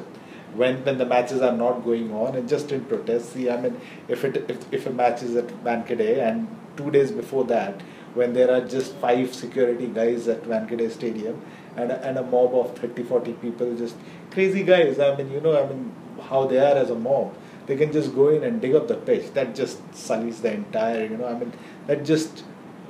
when 0.54 0.82
when 0.84 0.98
the 0.98 1.04
matches 1.04 1.42
are 1.42 1.56
not 1.56 1.84
going 1.84 2.12
on 2.12 2.36
and 2.36 2.48
just 2.48 2.72
in 2.72 2.84
protest 2.84 3.32
see 3.32 3.50
i 3.50 3.60
mean 3.60 3.78
if 4.08 4.24
it 4.24 4.36
if, 4.48 4.72
if 4.72 4.86
a 4.86 4.90
match 4.90 5.22
is 5.22 5.36
at 5.36 5.48
Wankhede 5.64 6.18
and 6.28 6.48
two 6.76 6.90
days 6.90 7.10
before 7.10 7.44
that 7.44 7.82
when 8.14 8.32
there 8.32 8.50
are 8.50 8.60
just 8.66 8.94
five 8.94 9.34
security 9.34 9.86
guys 9.86 10.28
at 10.28 10.44
Wankhede 10.44 10.90
stadium 10.90 11.42
and 11.82 11.92
a, 11.92 11.98
and 12.06 12.18
a 12.18 12.22
mob 12.22 12.54
of 12.54 12.76
30 12.78 13.02
40 13.02 13.32
people 13.44 13.76
just 13.76 13.96
crazy 14.30 14.62
guys. 14.62 14.98
I 14.98 15.14
mean 15.16 15.30
you 15.30 15.40
know 15.40 15.56
i 15.62 15.66
mean 15.68 15.92
how 16.30 16.46
they 16.46 16.58
are 16.58 16.76
as 16.76 16.90
a 16.90 16.94
mob. 16.94 17.34
They 17.66 17.76
can 17.76 17.92
just 17.92 18.14
go 18.14 18.28
in 18.28 18.44
and 18.44 18.60
dig 18.60 18.74
up 18.74 18.88
the 18.88 18.94
pitch. 18.94 19.32
That 19.34 19.54
just 19.54 19.94
sullies 19.94 20.40
the 20.40 20.52
entire 20.52 21.04
you 21.04 21.16
know 21.16 21.26
i 21.26 21.34
mean 21.38 21.52
that 21.86 22.04
just 22.04 22.44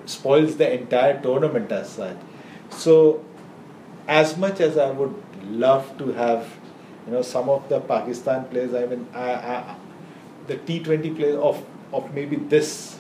spoils 0.07 0.57
the 0.57 0.73
entire 0.73 1.21
tournament 1.23 1.73
as 1.73 1.91
such. 1.91 2.17
So 2.71 3.25
as 4.09 4.37
much 4.43 4.61
as 4.67 4.79
i 4.79 4.91
would 4.91 5.15
love 5.65 5.97
to 5.99 6.13
have 6.13 6.47
you 7.07 7.13
know 7.13 7.23
some 7.23 7.49
of 7.55 7.69
the 7.69 7.81
pakistan 7.81 8.47
players 8.53 8.75
i 8.75 8.85
mean 8.87 9.07
I, 9.15 9.33
I, 9.55 9.77
the 10.47 10.57
t20 10.57 11.17
players 11.17 11.37
of 11.37 11.65
of 11.93 12.15
maybe 12.15 12.37
this 12.37 12.99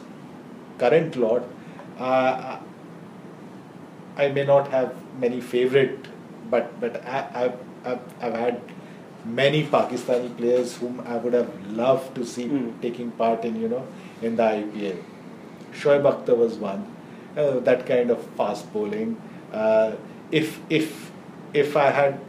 current 0.78 1.16
lot 1.16 1.48
uh, 1.98 2.58
I 4.16 4.28
may 4.28 4.44
not 4.44 4.68
have 4.70 4.94
many 5.18 5.40
favorite, 5.40 6.08
but 6.50 6.80
but 6.80 7.04
I, 7.04 7.26
I've, 7.44 7.56
I've, 7.84 8.00
I've 8.20 8.34
had 8.34 8.60
many 9.24 9.64
Pakistani 9.64 10.34
players 10.36 10.76
whom 10.76 11.00
I 11.00 11.16
would 11.16 11.32
have 11.34 11.50
loved 11.82 12.14
to 12.14 12.24
see 12.24 12.46
Mm. 12.48 12.80
taking 12.82 13.10
part 13.22 13.44
in 13.44 13.60
you 13.60 13.68
know 13.68 13.84
in 14.22 14.36
the 14.36 14.42
IPL. 14.42 14.98
Shoaib 15.74 16.06
Akhtar 16.12 16.36
was 16.36 16.56
one, 16.56 16.86
uh, 17.36 17.60
that 17.70 17.86
kind 17.86 18.10
of 18.10 18.24
fast 18.40 18.72
bowling. 18.72 19.16
Uh, 19.52 19.92
if 20.30 20.60
if 20.70 21.10
if 21.54 21.76
I 21.76 21.90
had 21.90 22.20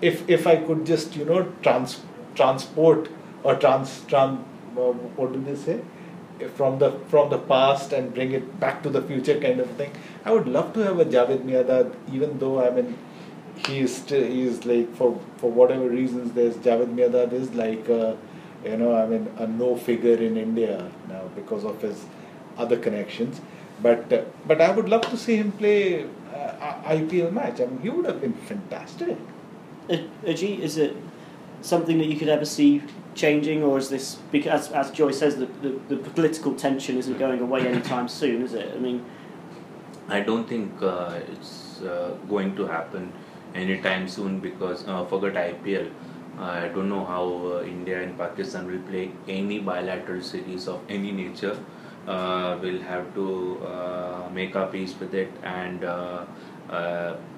if 0.00 0.28
if 0.28 0.46
I 0.46 0.56
could 0.68 0.84
just 0.86 1.16
you 1.16 1.24
know 1.24 1.42
trans 1.62 2.00
transport 2.34 3.08
or 3.42 3.54
trans 3.56 4.00
trans 4.12 4.40
uh, 4.76 4.92
what 5.20 5.32
do 5.32 5.40
they 5.48 5.54
say 5.64 5.80
from 6.48 6.78
the 6.78 6.92
from 7.08 7.30
the 7.30 7.38
past 7.38 7.92
and 7.92 8.12
bring 8.14 8.32
it 8.32 8.60
back 8.60 8.82
to 8.82 8.90
the 8.90 9.02
future 9.02 9.38
kind 9.40 9.60
of 9.60 9.70
thing. 9.72 9.92
I 10.24 10.32
would 10.32 10.48
love 10.48 10.72
to 10.74 10.80
have 10.80 10.98
a 10.98 11.04
Javed 11.04 11.44
Miandad, 11.44 11.94
even 12.12 12.38
though 12.38 12.64
I 12.64 12.70
mean 12.70 12.96
he 13.66 13.80
is 13.80 13.94
still 13.96 14.24
he 14.24 14.42
is 14.42 14.64
like 14.66 14.94
for 14.96 15.18
for 15.38 15.50
whatever 15.50 15.88
reasons 15.88 16.32
there's 16.32 16.56
Javed 16.56 16.94
Miandad 16.94 17.32
is 17.32 17.54
like 17.54 17.88
a, 17.88 18.16
you 18.64 18.76
know 18.76 18.94
I 18.94 19.06
mean 19.06 19.30
a 19.38 19.46
no 19.46 19.76
figure 19.76 20.16
in 20.16 20.36
India 20.36 20.90
now 21.08 21.22
because 21.34 21.64
of 21.64 21.80
his 21.80 22.04
other 22.56 22.76
connections. 22.76 23.40
But 23.82 24.12
uh, 24.12 24.22
but 24.46 24.60
I 24.60 24.70
would 24.70 24.88
love 24.88 25.02
to 25.10 25.16
see 25.16 25.36
him 25.36 25.52
play 25.52 26.04
uh, 26.34 26.82
IPL 26.86 27.32
match. 27.32 27.60
I 27.60 27.66
mean 27.66 27.80
he 27.80 27.90
would 27.90 28.06
have 28.06 28.20
been 28.20 28.34
fantastic. 28.34 29.16
Uh, 29.90 29.98
Ajit, 30.24 30.60
is 30.60 30.78
it 30.78 30.96
something 31.60 31.98
that 31.98 32.06
you 32.06 32.18
could 32.18 32.28
ever 32.28 32.44
see 32.44 32.82
changing, 33.14 33.62
or 33.62 33.78
is 33.78 33.88
this 33.88 34.16
because, 34.30 34.68
as, 34.68 34.72
as 34.72 34.90
Joy 34.90 35.10
says, 35.10 35.36
the, 35.36 35.46
the, 35.62 35.78
the 35.88 35.96
political 35.96 36.54
tension 36.54 36.96
isn't 36.98 37.18
going 37.18 37.40
away 37.40 37.66
anytime 37.66 38.08
soon, 38.08 38.42
is 38.42 38.54
it? 38.54 38.74
I 38.74 38.78
mean, 38.78 39.04
I 40.08 40.20
don't 40.20 40.46
think 40.46 40.82
uh, 40.82 41.18
it's 41.32 41.80
uh, 41.82 42.16
going 42.28 42.54
to 42.56 42.66
happen 42.66 43.12
anytime 43.54 44.08
soon 44.08 44.40
because 44.40 44.86
uh, 44.86 45.04
forget 45.06 45.34
IPL. 45.34 45.90
I 46.38 46.68
don't 46.68 46.88
know 46.88 47.04
how 47.04 47.24
uh, 47.24 47.62
India 47.64 48.02
and 48.02 48.18
Pakistan 48.18 48.66
will 48.66 48.82
play 48.90 49.12
any 49.28 49.60
bilateral 49.60 50.20
series 50.20 50.66
of 50.66 50.80
any 50.88 51.12
nature. 51.12 51.56
Uh, 52.08 52.58
we'll 52.60 52.82
have 52.82 53.14
to 53.14 53.64
uh, 53.64 54.28
make 54.34 54.56
our 54.56 54.66
peace 54.66 54.94
with 54.98 55.14
it, 55.14 55.30
and 55.42 55.80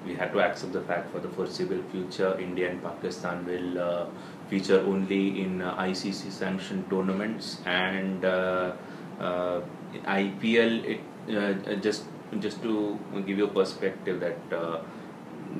we 0.05 0.15
have 0.15 0.33
to 0.33 0.39
accept 0.41 0.73
the 0.73 0.81
fact 0.81 1.11
for 1.11 1.19
the 1.19 1.29
foreseeable 1.29 1.81
future, 1.91 2.37
India 2.39 2.69
and 2.69 2.83
Pakistan 2.83 3.45
will 3.45 4.09
feature 4.49 4.79
only 4.79 5.41
in 5.41 5.61
uh, 5.61 5.75
ICC 5.77 6.31
sanctioned 6.31 6.89
tournaments 6.89 7.57
and 7.65 8.25
uh, 8.25 8.71
uh, 9.19 9.61
IPL. 10.05 10.83
It 10.85 11.81
just 11.81 12.05
just 12.39 12.61
to 12.63 12.99
give 13.25 13.37
you 13.37 13.45
a 13.45 13.55
perspective 13.61 14.19
that. 14.19 14.37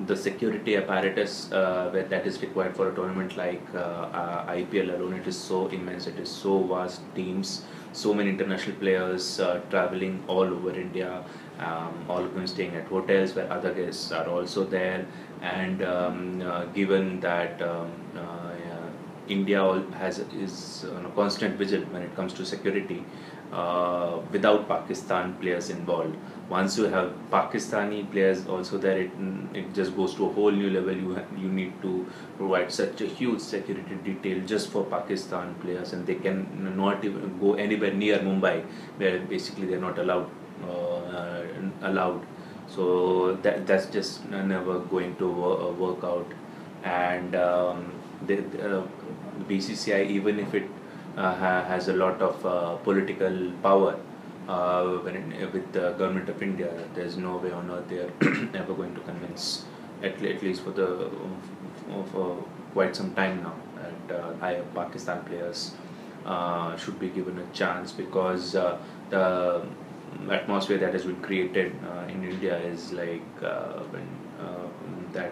The 0.06 0.16
security 0.16 0.76
apparatus 0.76 1.50
uh, 1.52 1.90
where 1.92 2.04
that 2.04 2.28
is 2.28 2.42
required 2.42 2.76
for 2.76 2.90
a 2.92 2.94
tournament 2.96 3.38
like 3.38 3.64
uh, 3.74 3.78
uh, 3.78 4.52
IPL 4.54 4.94
alone, 4.94 5.14
it 5.14 5.26
is 5.26 5.40
so 5.40 5.68
immense, 5.68 6.08
it 6.08 6.20
is 6.20 6.30
so 6.30 6.62
vast. 6.64 7.02
Teams, 7.16 7.64
so 7.94 8.14
many 8.14 8.30
international 8.30 8.76
players 8.76 9.40
traveling 9.70 10.22
all 10.28 10.44
over 10.44 10.72
India, 10.72 11.24
um, 11.60 12.06
all 12.10 12.24
of 12.24 12.34
them 12.36 12.46
staying 12.46 12.76
at 12.76 12.86
hotels 12.88 13.34
where 13.34 13.52
other 13.52 13.74
guests 13.74 14.12
are 14.12 14.28
also 14.28 14.66
there. 14.66 15.06
And 15.42 15.82
um, 15.82 16.72
given 16.74 17.22
that 17.22 17.62
um, 17.62 17.90
India 19.30 19.62
has 19.94 20.20
is 20.20 20.86
on 20.96 21.06
a 21.06 21.10
constant 21.10 21.58
vigil 21.58 21.82
when 21.92 22.02
it 22.02 22.16
comes 22.16 22.34
to 22.34 22.46
security, 22.46 23.04
uh, 23.52 24.20
without 24.32 24.68
Pakistan 24.68 25.36
players 25.36 25.70
involved 25.70 26.16
once 26.50 26.78
you 26.78 26.86
have 26.86 27.12
Pakistani 27.32 28.10
players 28.10 28.48
also 28.48 28.78
there, 28.78 28.98
it, 29.00 29.12
it 29.54 29.74
just 29.74 29.96
goes 29.96 30.16
to 30.16 30.26
a 30.26 30.32
whole 30.32 30.52
new 30.52 30.70
level. 30.70 30.96
You 30.96 31.16
ha- 31.16 31.26
you 31.38 31.50
need 31.50 31.82
to 31.82 32.06
provide 32.38 32.72
such 32.72 33.02
a 33.02 33.06
huge 33.06 33.42
security 33.42 33.96
detail 34.04 34.42
just 34.46 34.70
for 34.70 34.86
Pakistan 34.86 35.56
players, 35.56 35.94
and 35.94 36.08
they 36.08 36.16
can 36.16 36.48
not 36.78 37.04
even 37.04 37.38
go 37.40 37.56
anywhere 37.56 37.94
near 37.94 38.20
Mumbai, 38.20 38.64
where 38.98 39.20
basically 39.20 39.68
they're 39.68 39.82
not 39.82 39.98
allowed 40.00 40.30
uh, 40.64 41.44
allowed. 41.82 42.26
So 42.70 43.34
that 43.42 43.68
that's 43.68 43.88
just 43.88 44.26
never 44.30 44.80
going 44.80 45.16
to 45.18 45.28
wo- 45.28 45.72
work 45.74 46.04
out, 46.04 46.32
and 46.84 47.36
um, 47.36 47.92
the, 48.26 48.36
the 48.36 48.80
uh, 48.80 48.88
BCCI 49.48 50.06
even 50.10 50.40
if 50.40 50.54
it 50.54 50.68
uh, 51.18 51.34
ha- 51.34 51.64
has 51.64 51.88
a 51.88 51.94
lot 51.94 52.22
of 52.22 52.46
uh, 52.46 52.76
political 52.78 53.52
power 53.64 54.00
uh, 54.48 55.02
it, 55.06 55.52
with 55.52 55.72
the 55.74 55.92
government 55.94 56.30
of 56.30 56.42
India, 56.42 56.72
there's 56.94 57.18
no 57.18 57.38
way 57.38 57.52
on 57.52 57.70
earth 57.72 57.88
they 57.90 57.98
are 57.98 58.12
ever 58.54 58.74
going 58.74 58.94
to 58.94 59.02
convince, 59.02 59.66
at, 60.04 60.24
at 60.24 60.44
least 60.44 60.62
for 60.62 60.72
the 60.72 61.10
for 62.12 62.44
quite 62.74 62.96
some 62.96 63.14
time 63.16 63.42
now, 63.44 63.56
that 63.76 64.20
uh, 64.20 64.34
I, 64.42 64.56
Pakistan 64.76 65.24
players 65.24 65.72
uh, 66.26 66.78
should 66.78 67.00
be 67.00 67.10
given 67.10 67.38
a 67.40 67.46
chance 67.54 67.92
because 67.92 68.52
the 68.52 69.66
atmosphere 70.30 70.78
that 70.78 70.94
has 70.94 71.06
been 71.06 71.22
created 71.22 71.74
in 72.10 72.24
India 72.24 72.58
is 72.60 72.94
like 72.94 73.42
when, 73.42 74.08
that 75.14 75.32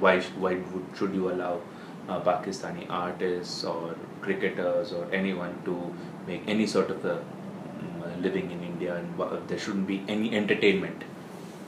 why 0.00 0.20
why 0.20 0.54
would, 0.54 0.86
should 0.96 1.14
you 1.14 1.30
allow 1.30 1.60
uh, 2.08 2.20
Pakistani 2.20 2.86
artists 2.88 3.64
or 3.64 3.94
cricketers 4.20 4.92
or 4.92 5.06
anyone 5.12 5.54
to 5.64 5.92
make 6.26 6.42
any 6.46 6.66
sort 6.66 6.90
of 6.90 7.04
a 7.04 7.16
mm, 7.16 8.22
living 8.22 8.50
in 8.50 8.62
India 8.62 8.96
and 8.96 9.16
wha- 9.18 9.38
there 9.46 9.58
shouldn't 9.58 9.86
be 9.86 10.02
any 10.08 10.34
entertainment 10.36 11.04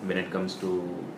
when 0.04 0.16
it 0.16 0.30
comes 0.30 0.54
to 0.56 0.70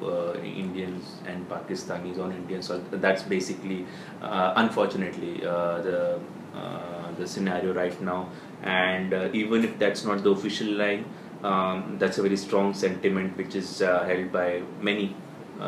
uh, 0.03 0.35
Indians 0.43 1.17
and 1.27 1.49
Pakistanis 1.49 2.19
on 2.19 2.33
Indian 2.33 2.63
soil. 2.63 2.83
That's 2.91 3.23
basically, 3.23 3.87
uh, 4.21 4.55
unfortunately, 4.57 5.45
uh, 5.45 5.81
the 5.83 6.19
uh, 6.55 7.13
the 7.19 7.27
scenario 7.27 7.73
right 7.73 7.99
now. 8.03 8.29
And 8.63 9.15
uh, 9.15 9.29
even 9.33 9.65
if 9.65 9.79
that's 9.79 10.05
not 10.05 10.23
the 10.23 10.31
official 10.31 10.69
line, 10.69 11.05
um, 11.43 11.97
that's 11.99 12.19
a 12.19 12.23
very 12.23 12.37
strong 12.37 12.75
sentiment 12.75 13.37
which 13.37 13.55
is 13.55 13.83
uh, 13.83 14.05
held 14.05 14.33
by 14.33 14.63
many. 14.81 15.15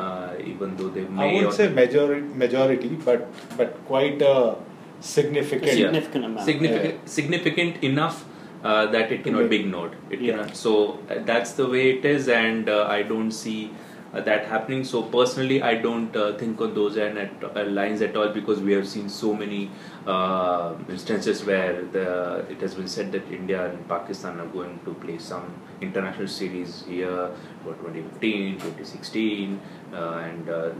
Uh, 0.02 0.34
even 0.50 0.76
though 0.78 0.88
they 0.94 1.02
I 1.02 1.08
may 1.16 1.34
wouldn't 1.34 1.54
say 1.54 1.66
majority, 1.80 2.22
majority, 2.44 2.88
but 3.08 3.26
but 3.58 3.74
quite 3.90 4.22
a 4.30 4.56
significant. 5.00 5.70
A 5.72 5.74
significant 5.76 6.24
amount. 6.28 6.46
significant 6.50 7.08
significant 7.16 7.84
enough 7.90 8.24
uh, 8.64 8.86
that 8.94 9.12
it 9.12 9.22
cannot 9.24 9.48
be 9.50 9.60
ignored 9.60 9.92
it 10.10 10.20
Yeah. 10.20 10.32
cannot 10.32 10.56
so 10.56 10.72
uh, 11.10 11.18
that's 11.30 11.52
the 11.60 11.66
way 11.74 11.82
it 11.94 12.04
is 12.12 12.28
and 12.36 12.68
uh, 12.76 12.86
i 12.96 13.02
don't 13.02 13.30
see 13.40 13.58
uh, 13.70 13.83
that 14.20 14.46
happening 14.46 14.84
so 14.84 15.02
personally 15.02 15.62
i 15.62 15.74
don't 15.74 16.14
uh, 16.16 16.36
think 16.38 16.60
on 16.60 16.74
those 16.74 16.96
and 16.96 17.18
at, 17.18 17.32
uh, 17.44 17.64
lines 17.64 18.02
at 18.02 18.16
all 18.16 18.28
because 18.28 18.60
we 18.60 18.72
have 18.72 18.86
seen 18.86 19.08
so 19.08 19.34
many 19.34 19.70
uh, 20.06 20.74
instances 20.88 21.44
where 21.44 21.82
the 21.96 22.44
it 22.48 22.60
has 22.60 22.74
been 22.74 22.88
said 22.88 23.10
that 23.12 23.26
india 23.32 23.70
and 23.70 23.88
pakistan 23.88 24.38
are 24.40 24.46
going 24.58 24.78
to 24.84 24.94
play 24.94 25.18
some 25.18 25.54
international 25.80 26.28
series 26.28 26.84
here 26.86 27.30
for 27.62 27.74
2015 27.74 28.58
2016 28.60 29.60
uh, 29.92 29.96
and 30.28 30.48
uh, 30.48 30.70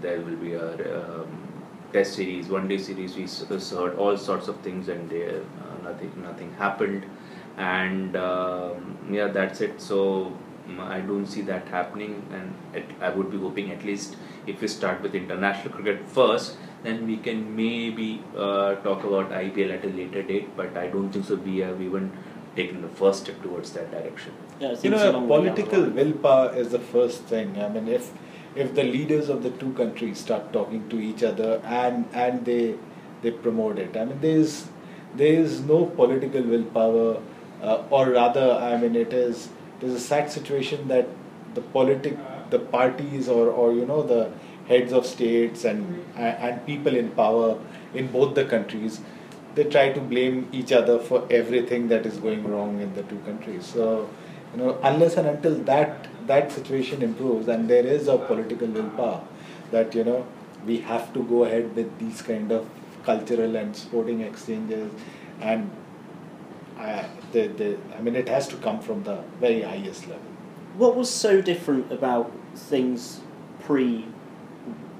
there 0.00 0.20
will 0.20 0.36
be 0.36 0.54
a 0.54 0.68
um, 0.98 1.50
test 1.92 2.14
series, 2.14 2.48
one 2.48 2.68
day 2.68 2.78
series. 2.78 3.16
We 3.16 3.26
heard 3.76 3.96
all 3.96 4.16
sorts 4.16 4.48
of 4.48 4.60
things, 4.60 4.88
and 4.88 5.12
uh, 5.12 5.40
nothing 5.82 6.12
nothing 6.22 6.52
happened. 6.54 7.06
And 7.56 8.16
um, 8.16 8.98
yeah, 9.10 9.28
that's 9.28 9.60
it. 9.60 9.80
So 9.80 10.32
I 10.78 11.00
don't 11.00 11.26
see 11.26 11.42
that 11.42 11.68
happening, 11.68 12.22
and 12.32 12.54
it, 12.74 12.84
I 13.00 13.10
would 13.10 13.30
be 13.30 13.38
hoping 13.38 13.70
at 13.70 13.84
least 13.84 14.16
if 14.46 14.60
we 14.60 14.68
start 14.68 15.02
with 15.02 15.14
international 15.14 15.74
cricket 15.74 16.08
first, 16.08 16.56
then 16.82 17.06
we 17.06 17.16
can 17.16 17.56
maybe 17.56 18.22
uh, 18.36 18.76
talk 18.76 19.04
about 19.04 19.30
IPL 19.30 19.72
at 19.78 19.84
a 19.84 19.88
later 19.88 20.22
date. 20.22 20.56
But 20.56 20.76
I 20.76 20.86
don't 20.86 21.10
think 21.10 21.24
so. 21.24 21.36
We 21.36 21.58
have 21.58 21.80
even 21.82 22.12
taken 22.56 22.82
the 22.82 22.88
first 22.88 23.24
step 23.24 23.42
towards 23.42 23.72
that 23.72 23.90
direction. 23.90 24.32
Yeah, 24.60 24.70
You 24.70 24.76
think 24.76 24.94
it's 24.94 25.02
a 25.02 25.12
know, 25.12 25.18
long 25.18 25.28
way 25.28 25.36
down 25.36 25.44
the 25.44 25.62
political 25.62 25.90
willpower 25.90 26.54
is 26.54 26.70
the 26.70 26.78
first 26.78 27.22
thing. 27.24 27.60
I 27.60 27.68
mean, 27.68 27.88
if 27.88 28.12
if 28.54 28.74
the 28.74 28.84
leaders 28.84 29.28
of 29.28 29.42
the 29.42 29.50
two 29.50 29.72
countries 29.74 30.18
start 30.18 30.52
talking 30.52 30.88
to 30.88 31.00
each 31.00 31.22
other 31.22 31.60
and 31.64 32.06
and 32.12 32.44
they 32.44 32.74
they 33.22 33.30
promote 33.30 33.78
it, 33.78 33.96
I 33.96 34.04
mean, 34.04 34.20
there's 34.20 34.68
there 35.14 35.32
is 35.32 35.60
no 35.60 35.86
political 35.86 36.42
willpower, 36.42 37.20
uh, 37.62 37.82
or 37.90 38.10
rather, 38.10 38.52
I 38.52 38.76
mean, 38.76 38.94
it 38.94 39.12
is 39.12 39.48
is 39.82 39.94
a 39.94 40.00
sad 40.00 40.30
situation 40.30 40.88
that 40.88 41.08
the 41.54 41.60
politic 41.60 42.16
the 42.50 42.58
parties 42.58 43.28
or 43.28 43.48
or 43.50 43.72
you 43.72 43.86
know 43.86 44.02
the 44.02 44.30
heads 44.68 44.92
of 44.92 45.06
states 45.06 45.64
and 45.64 46.04
and 46.16 46.64
people 46.66 46.94
in 46.94 47.10
power 47.10 47.58
in 47.94 48.06
both 48.08 48.34
the 48.34 48.44
countries 48.44 49.00
they 49.54 49.64
try 49.64 49.92
to 49.92 50.00
blame 50.00 50.48
each 50.52 50.72
other 50.72 50.98
for 50.98 51.26
everything 51.30 51.88
that 51.88 52.06
is 52.06 52.18
going 52.18 52.46
wrong 52.46 52.80
in 52.80 52.94
the 52.94 53.02
two 53.04 53.18
countries. 53.20 53.66
So, 53.66 54.08
you 54.52 54.62
know, 54.62 54.78
unless 54.82 55.16
and 55.16 55.26
until 55.26 55.56
that 55.64 56.06
that 56.26 56.52
situation 56.52 57.02
improves 57.02 57.48
and 57.48 57.68
there 57.68 57.84
is 57.84 58.06
a 58.06 58.16
political 58.16 58.68
willpower 58.68 59.22
that 59.72 59.94
you 59.94 60.04
know 60.04 60.26
we 60.66 60.78
have 60.80 61.12
to 61.14 61.22
go 61.24 61.44
ahead 61.44 61.74
with 61.74 61.98
these 61.98 62.22
kind 62.22 62.52
of 62.52 62.68
cultural 63.04 63.56
and 63.56 63.74
sporting 63.74 64.20
exchanges 64.20 64.92
and 65.40 65.70
I, 66.80 67.06
the, 67.32 67.48
the, 67.48 67.78
I 67.96 68.00
mean 68.00 68.16
it 68.16 68.28
has 68.28 68.48
to 68.48 68.56
come 68.56 68.80
from 68.80 69.02
the 69.04 69.18
very 69.40 69.62
highest 69.62 70.06
level. 70.08 70.22
What 70.76 70.96
was 70.96 71.10
so 71.10 71.40
different 71.40 71.92
about 71.92 72.30
things 72.56 73.20
pre 73.64 74.06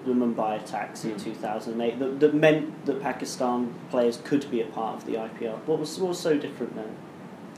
the 0.04 0.12
Mumbai 0.12 0.62
attacks 0.62 1.04
in 1.04 1.18
2008 1.18 1.98
that, 1.98 2.20
that 2.20 2.34
meant 2.34 2.86
that 2.86 3.02
Pakistan 3.02 3.74
players 3.90 4.18
could 4.24 4.50
be 4.50 4.60
a 4.62 4.66
part 4.66 4.96
of 4.96 5.06
the 5.06 5.12
IPL? 5.14 5.58
What 5.66 5.78
was, 5.78 5.98
what 5.98 6.08
was 6.08 6.18
so 6.20 6.36
different 6.38 6.74
then? 6.76 6.96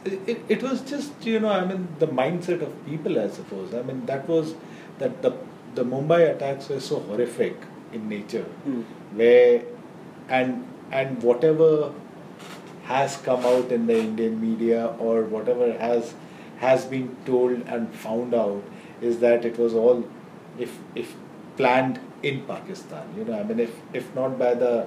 it, 0.05 0.21
it, 0.27 0.39
it 0.49 0.63
was 0.63 0.81
just 0.83 1.13
you 1.25 1.39
know 1.39 1.51
I 1.51 1.65
mean 1.65 1.89
the 2.01 2.09
mindset 2.09 2.63
of 2.63 2.71
people 2.87 3.19
I 3.21 3.29
suppose 3.29 3.73
I 3.73 3.83
mean 3.83 4.05
that 4.07 4.29
was 4.29 4.55
that 4.99 5.23
the 5.23 5.33
the 5.77 5.85
Mumbai 5.85 6.35
attacks 6.35 6.69
were 6.69 6.81
so 6.81 6.99
horrific 7.01 7.57
in 7.93 8.09
nature 8.09 8.45
Mm. 8.67 8.85
where 9.21 9.63
and 10.29 10.67
and 10.91 11.23
whatever 11.23 11.93
has 12.93 13.17
come 13.29 13.45
out 13.53 13.73
in 13.73 13.87
the 13.87 13.99
Indian 13.99 14.41
media 14.41 14.87
or 14.99 15.23
whatever 15.35 15.73
has 15.85 16.15
has 16.59 16.85
been 16.95 17.09
told 17.27 17.63
and 17.77 17.95
found 18.07 18.35
out 18.35 18.63
is 19.11 19.19
that 19.25 19.45
it 19.51 19.59
was 19.59 19.75
all 19.75 20.05
if 20.59 20.79
if 20.95 21.15
planned 21.57 22.01
in 22.23 22.43
Pakistan. 22.51 23.09
You 23.17 23.25
know 23.25 23.39
I 23.39 23.43
mean 23.43 23.61
if 23.61 23.79
if 23.93 24.15
not 24.15 24.39
by 24.39 24.55
the 24.55 24.87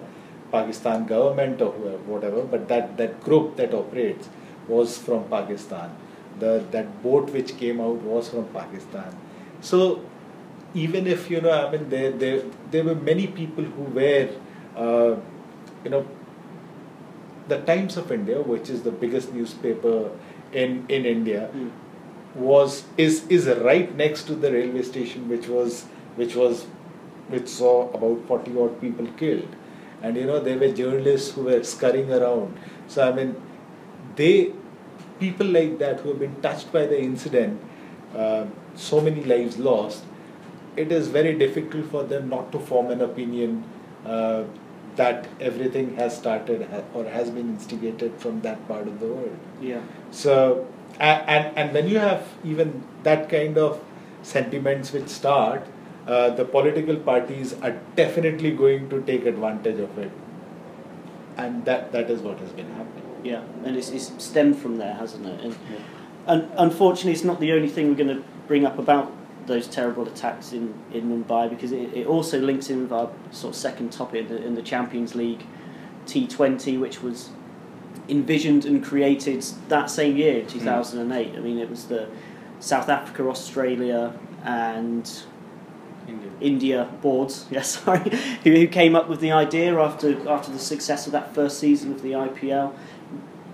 Pakistan 0.51 1.06
government 1.06 1.62
or 1.62 1.72
whatever 2.14 2.43
but 2.56 2.68
that 2.74 2.97
that 2.97 3.22
group 3.28 3.56
that 3.62 3.74
operates 3.74 4.30
was 4.68 4.97
from 4.97 5.24
Pakistan. 5.36 5.95
The 6.39 6.64
that 6.72 6.91
boat 7.03 7.32
which 7.38 7.58
came 7.58 7.82
out 7.82 8.10
was 8.14 8.30
from 8.30 8.47
Pakistan. 8.60 9.16
So 9.62 10.01
even 10.74 11.08
if 11.08 11.30
you 11.32 11.41
know 11.41 11.51
I 11.51 11.72
mean 11.72 11.89
there 11.89 12.12
there 12.12 12.41
there 12.72 12.84
were 12.84 12.99
many 13.14 13.28
people 13.28 13.64
who 13.64 13.84
were 13.99 14.30
uh, 14.76 15.16
you 15.84 15.91
know, 15.91 16.06
the 17.48 17.58
Times 17.62 17.98
of 17.98 18.12
India, 18.12 18.41
which 18.41 18.70
is 18.70 18.84
the 18.84 18.91
biggest 18.91 19.34
newspaper 19.34 20.12
in 20.52 20.86
in 20.89 21.06
India, 21.06 21.50
Mm. 21.54 21.70
was 22.36 22.84
is 22.98 23.20
is 23.38 23.48
right 23.68 23.96
next 24.04 24.24
to 24.32 24.36
the 24.46 24.52
railway 24.52 24.82
station, 24.91 25.28
which 25.30 25.48
was 25.48 25.84
which 26.16 26.36
was 26.36 26.66
which 27.30 27.48
saw 27.48 27.74
about 28.00 28.26
forty 28.28 28.58
odd 28.66 28.80
people 28.82 29.08
killed, 29.24 29.56
and 30.02 30.18
you 30.18 30.26
know 30.32 30.39
there 30.39 30.58
were 30.64 30.72
journalists 30.82 31.32
who 31.38 31.43
were 31.52 31.64
scurrying 31.64 32.12
around. 32.12 32.58
So 32.88 33.08
I 33.08 33.12
mean, 33.20 33.36
they 34.16 34.52
people 35.20 35.48
like 35.48 35.78
that 35.80 36.02
who 36.02 36.10
have 36.10 36.20
been 36.20 36.36
touched 36.41 36.72
by 36.72 36.86
the 36.86 37.00
incident, 37.02 37.60
uh, 38.16 38.46
so 38.76 39.02
many 39.02 39.24
lives 39.24 39.58
lost. 39.58 40.04
It 40.76 40.91
is 40.91 41.08
very 41.08 41.34
difficult 41.38 41.86
for 41.86 42.04
them 42.04 42.30
not 42.30 42.52
to 42.52 42.60
form 42.60 42.91
an 42.91 43.02
opinion 43.02 43.64
uh, 44.06 44.43
that 44.96 45.28
everything 45.39 45.96
has 45.96 46.18
started 46.18 46.68
or 46.93 47.06
has 47.06 47.30
been 47.30 47.50
instigated 47.50 48.14
from 48.18 48.41
that 48.41 48.68
part 48.68 48.88
of 48.88 49.00
the 49.00 49.08
world. 49.08 49.38
Yeah. 49.62 49.82
So, 50.12 50.68
and, 51.00 51.58
and 51.58 51.74
when 51.74 51.88
you 51.88 52.00
have 52.00 52.28
even 52.43 52.84
that 53.04 53.30
kind 53.30 53.58
of 53.58 53.84
sentiments 54.22 54.93
which 54.93 55.10
start, 55.10 55.68
uh, 56.08 56.30
the 56.30 56.46
political 56.46 56.96
parties 56.96 57.54
are 57.62 57.78
definitely 57.96 58.52
going 58.52 58.89
to 58.89 59.02
take 59.02 59.26
advantage 59.26 59.80
of 59.80 59.98
it. 59.98 60.12
And 61.38 61.66
that, 61.66 61.91
that 61.91 62.10
is 62.10 62.22
what 62.22 62.39
has 62.39 62.52
been 62.52 62.70
happening. 62.72 63.04
Yeah, 63.24 63.43
and 63.64 63.76
it's, 63.76 63.89
it's 63.89 64.12
stemmed 64.24 64.58
from 64.58 64.78
there, 64.78 64.93
hasn't 64.93 65.26
it? 65.26 65.41
And, 65.43 65.58
and 66.28 66.52
unfortunately, 66.58 67.12
it's 67.12 67.24
not 67.24 67.39
the 67.39 67.52
only 67.52 67.68
thing 67.68 67.89
we're 67.89 67.96
going 67.96 68.16
to 68.16 68.24
bring 68.48 68.66
up 68.66 68.78
about 68.78 69.12
those 69.48 69.68
terrible 69.68 70.08
attacks 70.08 70.54
in, 70.54 70.74
in 70.91 71.10
Mumbai 71.10 71.50
because 71.50 71.72
it, 71.72 71.93
it 71.93 72.08
also 72.08 72.39
links 72.39 72.70
in 72.70 72.82
with 72.82 72.91
our 72.91 73.12
sort 73.32 73.54
of 73.54 73.60
second 73.60 73.91
topic 73.91 74.22
in 74.22 74.28
the, 74.28 74.46
in 74.46 74.56
the 74.56 74.62
Champions 74.62 75.16
League 75.16 75.46
T20, 76.06 76.80
which 76.80 77.02
was 77.02 77.30
envisioned 78.08 78.66
and 78.66 78.84
created 78.84 79.43
that 79.68 79.89
same 79.89 80.18
year, 80.18 80.41
in 80.41 80.48
2008. 80.48 81.36
I 81.36 81.39
mean, 81.39 81.58
it 81.58 81.70
was 81.70 81.86
the 81.86 82.10
South 82.60 82.89
Africa, 82.89 83.28
Australia, 83.28 84.18
and 84.43 85.24
India. 86.08 86.30
India 86.39 86.89
boards, 87.02 87.46
yes, 87.52 87.80
sorry, 87.80 88.10
who, 88.43 88.52
who 88.52 88.68
came 88.68 88.96
up 88.96 89.10
with 89.10 89.20
the 89.20 89.32
idea 89.32 89.78
after 89.80 90.30
after 90.30 90.52
the 90.52 90.60
success 90.60 91.06
of 91.06 91.12
that 91.14 91.34
first 91.34 91.60
season 91.60 91.91
of 91.91 92.02
the 92.02 92.12
IPL. 92.12 92.74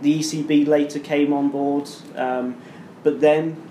The 0.01 0.19
ECB 0.19 0.67
later 0.67 0.99
came 0.99 1.31
on 1.31 1.49
board, 1.49 1.87
um, 2.15 2.59
but 3.03 3.21
then 3.21 3.61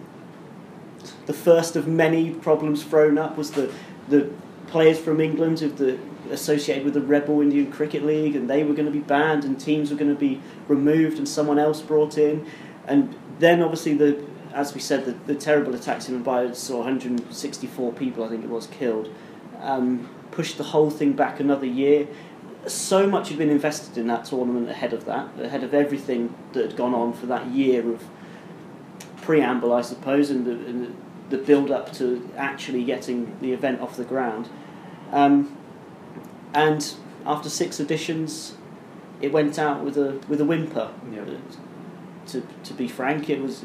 the 1.26 1.32
first 1.32 1.76
of 1.76 1.86
many 1.86 2.30
problems 2.30 2.84
thrown 2.84 3.18
up 3.18 3.36
was 3.36 3.52
the 3.52 3.72
the 4.08 4.30
players 4.66 4.98
from 4.98 5.20
England 5.20 5.62
of 5.62 5.78
the 5.78 5.98
associated 6.30 6.84
with 6.84 6.94
the 6.94 7.00
Rebel 7.00 7.40
Indian 7.40 7.70
Cricket 7.70 8.04
League, 8.04 8.36
and 8.36 8.48
they 8.48 8.62
were 8.62 8.74
going 8.74 8.86
to 8.86 8.92
be 8.92 9.00
banned, 9.00 9.44
and 9.44 9.58
teams 9.58 9.90
were 9.90 9.96
going 9.96 10.14
to 10.14 10.20
be 10.20 10.40
removed, 10.68 11.18
and 11.18 11.28
someone 11.28 11.58
else 11.58 11.80
brought 11.80 12.16
in, 12.18 12.46
and 12.86 13.14
then 13.38 13.62
obviously 13.62 13.94
the 13.94 14.24
as 14.52 14.74
we 14.74 14.80
said 14.80 15.04
the, 15.04 15.12
the 15.32 15.34
terrible 15.34 15.74
attacks 15.74 16.08
in 16.08 16.24
Mumbai 16.24 16.54
saw 16.54 16.78
164 16.78 17.92
people 17.92 18.24
I 18.24 18.28
think 18.28 18.44
it 18.44 18.50
was 18.50 18.66
killed, 18.66 19.12
um, 19.60 20.08
pushed 20.30 20.58
the 20.58 20.64
whole 20.64 20.90
thing 20.90 21.12
back 21.12 21.40
another 21.40 21.66
year. 21.66 22.08
So 22.66 23.06
much 23.06 23.28
had 23.28 23.38
been 23.38 23.48
invested 23.48 23.96
in 23.96 24.06
that 24.08 24.26
tournament 24.26 24.68
ahead 24.68 24.92
of 24.92 25.06
that, 25.06 25.28
ahead 25.40 25.64
of 25.64 25.72
everything 25.72 26.34
that 26.52 26.62
had 26.62 26.76
gone 26.76 26.94
on 26.94 27.14
for 27.14 27.26
that 27.26 27.46
year 27.46 27.90
of 27.90 28.04
preamble, 29.22 29.72
I 29.72 29.82
suppose, 29.82 30.30
and 30.30 30.46
the, 30.46 30.52
and 30.52 30.96
the, 31.30 31.38
build 31.38 31.70
up 31.70 31.92
to 31.94 32.28
actually 32.36 32.84
getting 32.84 33.36
the 33.40 33.52
event 33.52 33.80
off 33.80 33.96
the 33.96 34.04
ground. 34.04 34.48
Um, 35.12 35.56
and 36.54 36.94
after 37.26 37.48
six 37.48 37.80
editions, 37.80 38.54
it 39.20 39.32
went 39.32 39.58
out 39.58 39.84
with 39.84 39.96
a 39.96 40.20
with 40.28 40.40
a 40.40 40.44
whimper. 40.44 40.90
Yeah. 41.12 41.24
To 42.28 42.42
to 42.64 42.74
be 42.74 42.88
frank, 42.88 43.28
it 43.28 43.40
was 43.40 43.64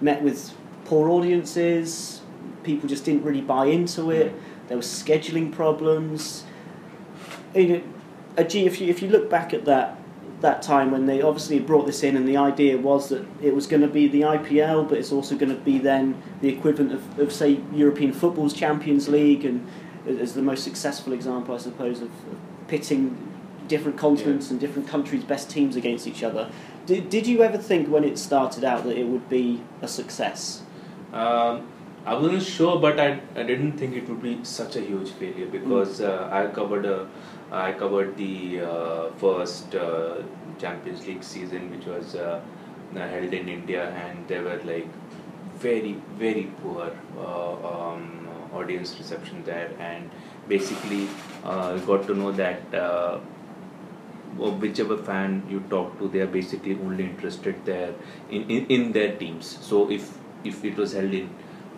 met 0.00 0.22
with 0.22 0.54
poor 0.84 1.08
audiences. 1.08 2.20
People 2.62 2.88
just 2.88 3.04
didn't 3.04 3.24
really 3.24 3.40
buy 3.40 3.66
into 3.66 4.10
it. 4.10 4.34
There 4.68 4.76
were 4.76 4.82
scheduling 4.82 5.52
problems. 5.52 6.44
You 7.54 7.68
know, 7.68 7.82
Ajay, 8.36 8.66
if 8.66 8.80
you 8.80 8.88
if 8.88 9.02
you 9.02 9.08
look 9.08 9.28
back 9.30 9.52
at 9.52 9.64
that 9.64 9.99
that 10.40 10.62
time 10.62 10.90
when 10.90 11.06
they 11.06 11.20
obviously 11.20 11.58
brought 11.58 11.86
this 11.86 12.02
in, 12.02 12.16
and 12.16 12.26
the 12.26 12.36
idea 12.36 12.76
was 12.78 13.08
that 13.10 13.26
it 13.42 13.54
was 13.54 13.66
going 13.66 13.82
to 13.82 13.88
be 13.88 14.08
the 14.08 14.22
IPL, 14.22 14.88
but 14.88 14.98
it's 14.98 15.12
also 15.12 15.36
going 15.36 15.54
to 15.54 15.60
be 15.60 15.78
then 15.78 16.20
the 16.40 16.48
equivalent 16.48 16.92
of, 16.92 17.18
of 17.18 17.32
say 17.32 17.60
European 17.72 18.12
football's 18.12 18.54
Champions 18.54 19.08
League, 19.08 19.44
and 19.44 19.66
as 20.06 20.34
the 20.34 20.42
most 20.42 20.64
successful 20.64 21.12
example, 21.12 21.54
I 21.54 21.58
suppose, 21.58 22.00
of, 22.00 22.10
pitting 22.68 23.16
different 23.66 23.98
continents 23.98 24.50
and 24.50 24.60
different 24.60 24.86
countries' 24.86 25.24
best 25.24 25.50
teams 25.50 25.74
against 25.74 26.06
each 26.06 26.22
other. 26.22 26.50
Did, 26.86 27.10
did 27.10 27.26
you 27.26 27.42
ever 27.42 27.58
think 27.58 27.88
when 27.88 28.04
it 28.04 28.16
started 28.16 28.64
out 28.64 28.84
that 28.84 28.96
it 28.96 29.04
would 29.04 29.28
be 29.28 29.60
a 29.82 29.88
success? 29.88 30.62
Um, 31.12 31.66
I 32.06 32.14
wasn't 32.14 32.42
sure, 32.42 32.80
but 32.80 32.98
I, 32.98 33.20
I 33.34 33.42
didn't 33.42 33.72
think 33.72 33.94
it 33.94 34.08
would 34.08 34.22
be 34.22 34.42
such 34.44 34.76
a 34.76 34.80
huge 34.80 35.10
failure 35.10 35.46
because 35.46 36.00
uh, 36.00 36.28
I 36.32 36.46
covered 36.54 36.86
a, 36.86 37.08
I 37.52 37.72
covered 37.72 38.16
the 38.16 38.60
uh, 38.60 39.10
first 39.18 39.74
uh, 39.74 40.22
Champions 40.58 41.06
League 41.06 41.24
season, 41.24 41.70
which 41.70 41.86
was 41.86 42.14
uh, 42.14 42.40
held 42.94 43.34
in 43.34 43.48
India, 43.48 43.90
and 43.90 44.26
there 44.28 44.42
were 44.42 44.60
like 44.64 44.88
very 45.56 45.96
very 46.16 46.50
poor 46.62 46.90
uh, 47.18 47.52
um, 47.72 48.28
audience 48.52 48.96
reception 48.98 49.42
there, 49.44 49.70
and 49.78 50.10
basically 50.48 51.08
uh, 51.44 51.76
got 51.78 52.06
to 52.06 52.14
know 52.14 52.32
that. 52.32 52.74
Uh, 52.74 53.18
whichever 54.60 54.96
fan 54.96 55.42
you 55.50 55.60
talk 55.68 55.98
to, 55.98 56.08
they 56.08 56.20
are 56.20 56.26
basically 56.26 56.74
only 56.74 57.04
interested 57.04 57.54
there 57.64 57.92
in, 58.30 58.48
in, 58.50 58.66
in 58.66 58.92
their 58.92 59.16
teams. 59.16 59.58
So 59.60 59.90
if 59.90 60.16
if 60.44 60.64
it 60.64 60.76
was 60.76 60.94
held 60.94 61.12
in 61.12 61.28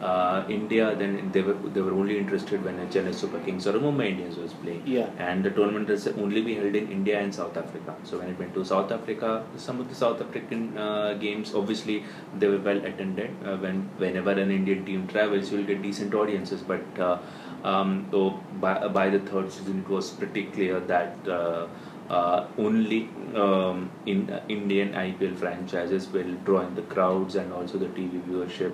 uh, 0.00 0.44
India, 0.48 0.94
then 0.96 1.30
they 1.32 1.42
were 1.42 1.54
they 1.74 1.80
were 1.80 1.92
only 1.92 2.18
interested 2.18 2.64
when 2.64 2.78
a 2.80 2.86
Chennai 2.86 3.14
Super 3.14 3.38
Kings 3.40 3.66
or 3.66 3.74
Mumbai 3.74 4.08
Indians 4.10 4.36
was 4.36 4.52
playing. 4.54 4.82
Yeah. 4.84 5.10
And 5.18 5.44
the 5.44 5.50
tournament 5.50 5.88
has 5.88 6.08
only 6.08 6.42
be 6.42 6.54
held 6.54 6.74
in 6.74 6.90
India 6.90 7.20
and 7.20 7.34
South 7.34 7.56
Africa. 7.56 7.94
So 8.02 8.18
when 8.18 8.28
it 8.30 8.38
went 8.38 8.54
to 8.54 8.64
South 8.64 8.90
Africa, 8.90 9.44
some 9.56 9.80
of 9.80 9.88
the 9.88 9.94
South 9.94 10.20
African 10.20 10.76
uh, 10.76 11.14
games, 11.14 11.54
obviously, 11.54 12.04
they 12.38 12.48
were 12.48 12.58
well 12.58 12.84
attended. 12.84 13.30
Uh, 13.44 13.56
when 13.58 13.82
whenever 13.98 14.32
an 14.32 14.50
Indian 14.50 14.84
team 14.84 15.06
travels, 15.06 15.52
you'll 15.52 15.64
get 15.64 15.82
decent 15.82 16.14
audiences. 16.14 16.62
But 16.62 16.98
uh, 16.98 17.18
um, 17.62 18.08
so 18.10 18.40
by, 18.60 18.88
by 18.88 19.08
the 19.08 19.20
third 19.20 19.52
season, 19.52 19.84
it 19.86 19.88
was 19.88 20.10
pretty 20.10 20.44
clear 20.46 20.80
that. 20.80 21.28
Uh, 21.28 21.68
uh, 22.10 22.46
only 22.58 23.08
um, 23.34 23.90
in 24.06 24.28
uh, 24.28 24.42
Indian 24.48 24.92
IPL 24.92 25.36
franchises 25.36 26.08
will 26.08 26.34
draw 26.44 26.60
in 26.60 26.74
the 26.74 26.82
crowds 26.82 27.36
and 27.36 27.52
also 27.52 27.78
the 27.78 27.86
TV 27.86 28.20
viewership, 28.28 28.72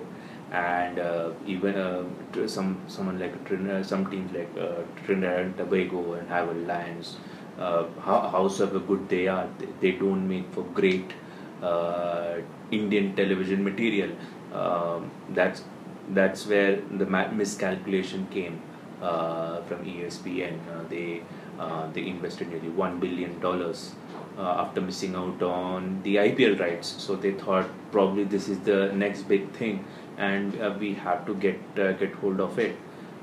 and 0.51 0.99
uh, 0.99 1.31
even 1.45 1.75
uh, 1.75 2.03
some 2.47 2.81
someone 2.87 3.19
like 3.19 3.43
Trinidad, 3.45 3.85
some 3.85 4.09
teams 4.09 4.31
like 4.33 4.49
uh, 4.59 4.81
Trinidad 5.05 5.39
and 5.39 5.57
Tobago 5.57 6.13
and 6.13 6.27
Highveld 6.29 6.67
Lions, 6.67 7.17
uh, 7.59 7.85
how, 8.01 8.47
good 8.79 9.07
they 9.09 9.27
are, 9.27 9.47
they, 9.59 9.67
they 9.81 9.91
don't 9.97 10.27
make 10.27 10.51
for 10.53 10.63
great 10.73 11.13
uh, 11.61 12.35
Indian 12.71 13.15
television 13.15 13.63
material. 13.63 14.11
Um, 14.53 15.11
that's 15.29 15.63
that's 16.09 16.47
where 16.47 16.77
the 16.97 17.05
miscalculation 17.05 18.27
came 18.31 18.61
uh, 19.01 19.61
from 19.63 19.85
ESPN. 19.85 20.57
Uh, 20.67 20.83
they 20.89 21.21
uh, 21.59 21.91
they 21.91 22.07
invested 22.07 22.49
nearly 22.49 22.69
one 22.69 22.99
billion 22.99 23.39
dollars 23.39 23.93
uh, 24.37 24.63
after 24.63 24.81
missing 24.81 25.15
out 25.15 25.41
on 25.41 26.01
the 26.03 26.15
IPL 26.15 26.59
rights. 26.59 26.95
So 26.97 27.15
they 27.15 27.33
thought 27.33 27.69
probably 27.91 28.23
this 28.23 28.47
is 28.47 28.59
the 28.59 28.91
next 28.93 29.23
big 29.23 29.51
thing, 29.51 29.85
and 30.19 30.61
uh, 30.61 30.75
we 30.79 30.93
had 30.93 31.25
to 31.25 31.35
get 31.35 31.79
uh, 31.79 31.91
get 31.93 32.13
hold 32.13 32.39
of 32.39 32.59
it. 32.59 32.75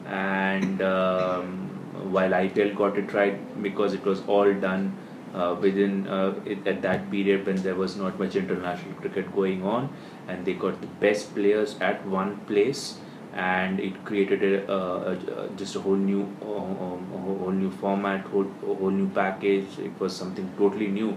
And 0.07 0.83
um, 0.83 2.13
while 2.13 2.31
IPL 2.31 2.75
got 2.77 2.99
it 2.99 3.13
right 3.13 3.63
because 3.63 3.95
it 3.95 4.05
was 4.05 4.23
all 4.27 4.53
done 4.55 4.97
uh, 5.35 5.57
within 5.61 6.07
uh, 6.09 6.35
it, 6.45 6.67
at 6.67 6.83
that 6.83 7.11
period 7.11 7.47
when 7.47 7.57
there 7.63 7.75
was 7.75 7.97
not 7.97 8.19
much 8.19 8.37
international 8.37 8.95
cricket 8.95 9.35
going 9.35 9.63
on, 9.63 9.91
and 10.29 10.45
they 10.45 10.55
got 10.55 10.81
the 10.81 10.93
best 11.07 11.35
players 11.35 11.77
at 11.81 12.07
one 12.07 12.39
place 12.53 12.99
and 13.35 13.81
it 13.81 14.05
created 14.05 14.43
a, 14.43 14.73
a, 14.73 15.13
a 15.13 15.49
just 15.57 15.77
a 15.77 15.81
whole 15.81 15.95
new 15.95 16.25
whole 16.43 17.53
new 17.53 17.71
format 17.71 18.23
whole, 18.27 18.47
a 18.63 18.75
whole 18.75 18.91
new 18.91 19.09
package 19.11 19.79
it 19.79 20.01
was 20.01 20.17
something 20.17 20.51
totally 20.57 20.87
new 20.87 21.11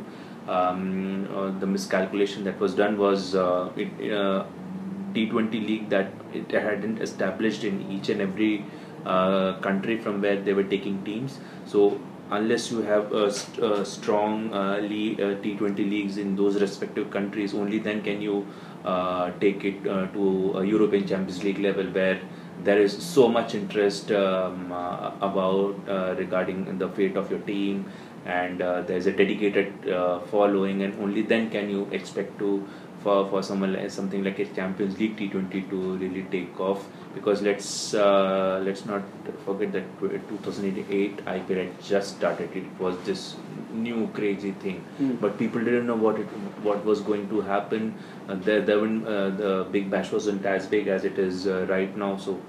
um, 0.50 1.28
uh, 1.34 1.50
the 1.60 1.66
miscalculation 1.66 2.44
that 2.44 2.60
was 2.60 2.74
done 2.74 2.98
was 2.98 3.36
uh, 3.36 3.70
it, 3.78 4.12
T20 5.14 5.60
league 5.60 5.90
that 5.90 6.12
it 6.34 6.52
hadn't 6.52 7.02
established 7.02 7.64
in 7.64 7.92
each 7.92 8.10
and 8.10 8.22
every 8.22 8.66
uh, 9.06 9.54
country 9.60 9.98
from 9.98 10.22
where 10.22 10.40
they 10.42 10.54
were 10.54 10.64
taking 10.64 11.04
teams. 11.04 11.40
So 11.66 12.00
unless 12.32 12.72
you 12.72 12.82
have 12.82 13.12
a, 13.12 13.32
st- 13.32 13.64
a 13.64 13.86
strong 13.86 14.54
uh, 14.54 14.78
uh, 14.78 15.36
T20 15.42 15.78
leagues 15.78 16.18
in 16.18 16.36
those 16.36 16.62
respective 16.62 17.10
countries 17.10 17.54
only 17.54 17.80
then 17.80 18.02
can 18.02 18.22
you 18.22 18.46
uh, 18.86 19.32
take 19.40 19.66
it 19.66 19.88
uh, 19.88 20.08
to 20.08 20.54
a 20.58 20.66
European 20.66 21.08
Champions 21.08 21.44
League 21.44 21.60
level 21.60 21.86
where 21.86 22.20
there 22.64 22.80
is 22.80 22.92
so 23.02 23.28
much 23.28 23.56
interest 23.56 24.12
um, 24.12 24.72
uh, 24.72 25.12
about 25.22 25.76
regarding 26.18 26.78
the 26.78 26.90
fate 26.90 27.16
of 27.16 27.32
your 27.32 27.40
team 27.42 27.86
and 28.26 28.60
there's 28.60 29.06
a 29.08 29.12
dedicated 29.12 29.74
following, 30.30 30.84
and 30.84 30.94
only 31.02 31.22
then 31.22 31.50
can 31.50 31.70
you 31.70 31.88
expect 31.92 32.38
to 32.38 32.68
for, 33.04 33.30
for 33.30 33.42
someone 33.42 33.74
like 33.74 33.90
something 33.90 34.24
like 34.24 34.40
a 34.40 34.46
Champions 34.46 35.00
League 35.00 35.18
T20 35.18 35.70
to 35.70 35.98
really 35.98 36.24
take 36.24 36.60
off. 36.60 36.86
Because 37.14 37.42
let's 37.42 37.94
uh, 37.94 38.62
let's 38.64 38.86
not 38.86 39.04
forget 39.46 39.72
that 39.74 40.00
2008 40.00 41.26
IPL 41.26 41.58
had 41.58 41.82
just 41.82 42.18
started. 42.18 42.56
It 42.56 42.66
was 42.80 42.98
this 43.06 43.36
new 43.72 44.08
crazy 44.14 44.52
thing. 44.52 44.84
Mm. 45.00 45.20
but 45.22 45.38
people 45.38 45.64
didn't 45.64 45.88
know 45.88 45.96
what 45.96 46.20
it 46.20 46.28
what 46.68 46.84
was 46.86 47.02
going 47.02 47.28
to 47.30 47.42
happen. 47.42 47.96
Uh, 48.28 48.36
there, 48.36 48.62
there 48.62 48.80
when, 48.80 49.06
uh, 49.08 49.30
the 49.30 49.68
big 49.72 49.90
bash 49.90 50.12
wasn't 50.12 50.46
as 50.46 50.68
big 50.68 50.88
as 50.88 51.06
it 51.06 51.18
is 51.18 51.48
uh, 51.48 51.66
right 51.70 51.96
now. 51.98 52.18
So 52.18 52.40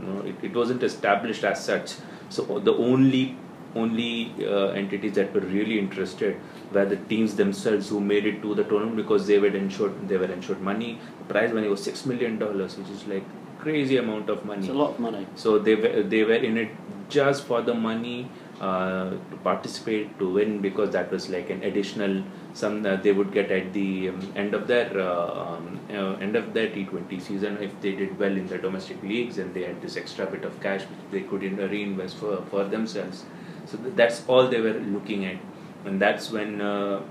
you 0.00 0.06
know 0.06 0.20
it, 0.22 0.36
it 0.42 0.54
wasn't 0.54 0.82
established 0.82 1.44
as 1.44 1.64
such. 1.64 1.94
So 2.28 2.58
the 2.58 2.74
only 2.74 3.36
only 3.74 4.32
uh, 4.46 4.68
entities 4.68 5.12
that 5.14 5.32
were 5.34 5.40
really 5.40 5.78
interested 5.78 6.36
were 6.72 6.84
the 6.84 6.96
teams 7.12 7.34
themselves 7.36 7.88
who 7.88 8.00
made 8.00 8.26
it 8.26 8.42
to 8.42 8.54
the 8.54 8.64
tournament 8.64 8.96
because 8.96 9.26
they 9.26 9.38
were 9.38 9.54
insured 9.64 10.08
they 10.08 10.16
were 10.16 10.30
insured 10.38 10.60
money 10.60 10.98
the 11.18 11.24
prize 11.32 11.52
money 11.52 11.68
was 11.68 11.82
six 11.82 12.04
million 12.06 12.38
dollars 12.38 12.76
which 12.76 12.88
is 12.90 13.06
like 13.06 13.24
crazy 13.60 13.96
amount 13.98 14.28
of 14.30 14.44
money 14.44 14.60
It's 14.60 14.68
a 14.70 14.72
lot 14.72 14.90
of 14.94 15.00
money. 15.00 15.26
so 15.36 15.58
they 15.58 15.74
were 15.74 16.02
they 16.02 16.24
were 16.24 16.34
in 16.50 16.56
it 16.56 16.70
just 17.08 17.44
for 17.44 17.60
the 17.62 17.74
money 17.74 18.28
uh, 18.60 19.10
to 19.30 19.36
participate 19.42 20.18
to 20.18 20.32
win 20.32 20.60
because 20.60 20.90
that 20.90 21.10
was 21.10 21.28
like 21.30 21.50
an 21.50 21.62
additional 21.62 22.22
some 22.54 22.82
that 22.82 23.02
they 23.02 23.12
would 23.12 23.32
get 23.32 23.50
at 23.50 23.72
the 23.72 24.08
um, 24.10 24.32
end 24.36 24.54
of 24.54 24.66
their 24.66 24.88
uh, 25.00 25.42
um, 25.44 25.80
uh, 25.90 26.12
end 26.26 26.36
of 26.36 26.52
their 26.54 26.68
T20 26.68 27.20
season 27.20 27.58
if 27.60 27.78
they 27.80 27.92
did 27.92 28.18
well 28.18 28.30
in 28.32 28.46
their 28.46 28.58
domestic 28.58 29.02
leagues 29.02 29.38
and 29.38 29.54
they 29.54 29.62
had 29.64 29.80
this 29.82 29.96
extra 29.96 30.26
bit 30.26 30.44
of 30.44 30.60
cash 30.60 30.82
which 30.82 30.98
they 31.10 31.20
could 31.22 31.42
in- 31.42 31.56
reinvest 31.56 32.16
for 32.16 32.42
for 32.50 32.64
themselves. 32.64 33.24
So 33.70 33.78
th- 33.78 33.94
that's 33.94 34.22
all 34.26 34.48
they 34.48 34.60
were 34.60 34.72
looking 34.72 35.24
at, 35.26 35.36
and 35.84 36.00
that's 36.00 36.30
when 36.30 36.60
uh, 36.60 37.02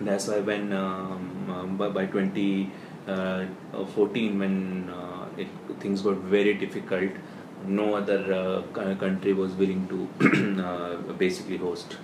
that's 0.00 0.28
why 0.28 0.40
when 0.40 0.72
um, 0.72 1.50
um, 1.50 1.76
by, 1.76 1.88
by 1.88 2.06
2014 2.06 4.38
when 4.38 4.90
uh, 4.90 5.26
it, 5.36 5.48
things 5.80 6.02
got 6.02 6.16
very 6.16 6.54
difficult 6.54 7.10
no 7.64 7.94
other 7.94 8.32
uh, 8.32 8.62
country 8.96 9.32
was 9.32 9.52
willing 9.52 9.88
to 9.88 10.62
uh, 10.66 10.96
basically 11.14 11.56
host 11.56 11.96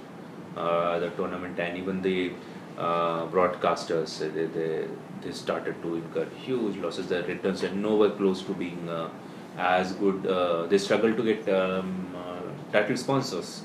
uh, 0.57 0.99
the 0.99 1.11
tournament. 1.11 1.59
And 1.59 1.79
even 1.79 2.03
the 2.03 2.33
uh, 2.79 3.27
broadcasters 3.27 4.23
uh, 4.23 4.35
they, 4.35 4.47
they, 4.47 4.89
they 5.21 5.33
started 5.33 5.81
to 5.83 5.97
incur 5.97 6.27
huge 6.45 6.77
losses. 6.77 7.09
Their 7.09 7.23
returns 7.25 7.63
are 7.63 7.75
nowhere 7.75 8.11
close 8.11 8.43
to 8.43 8.55
being 8.55 8.89
uh, 8.89 9.11
as 9.59 9.93
good 9.93 10.27
uh, 10.27 10.67
they 10.67 10.79
struggled 10.79 11.17
to 11.17 11.23
get 11.23 11.49
um, 11.49 12.15
uh, 12.17 12.73
title 12.73 12.97
sponsors 12.97 13.63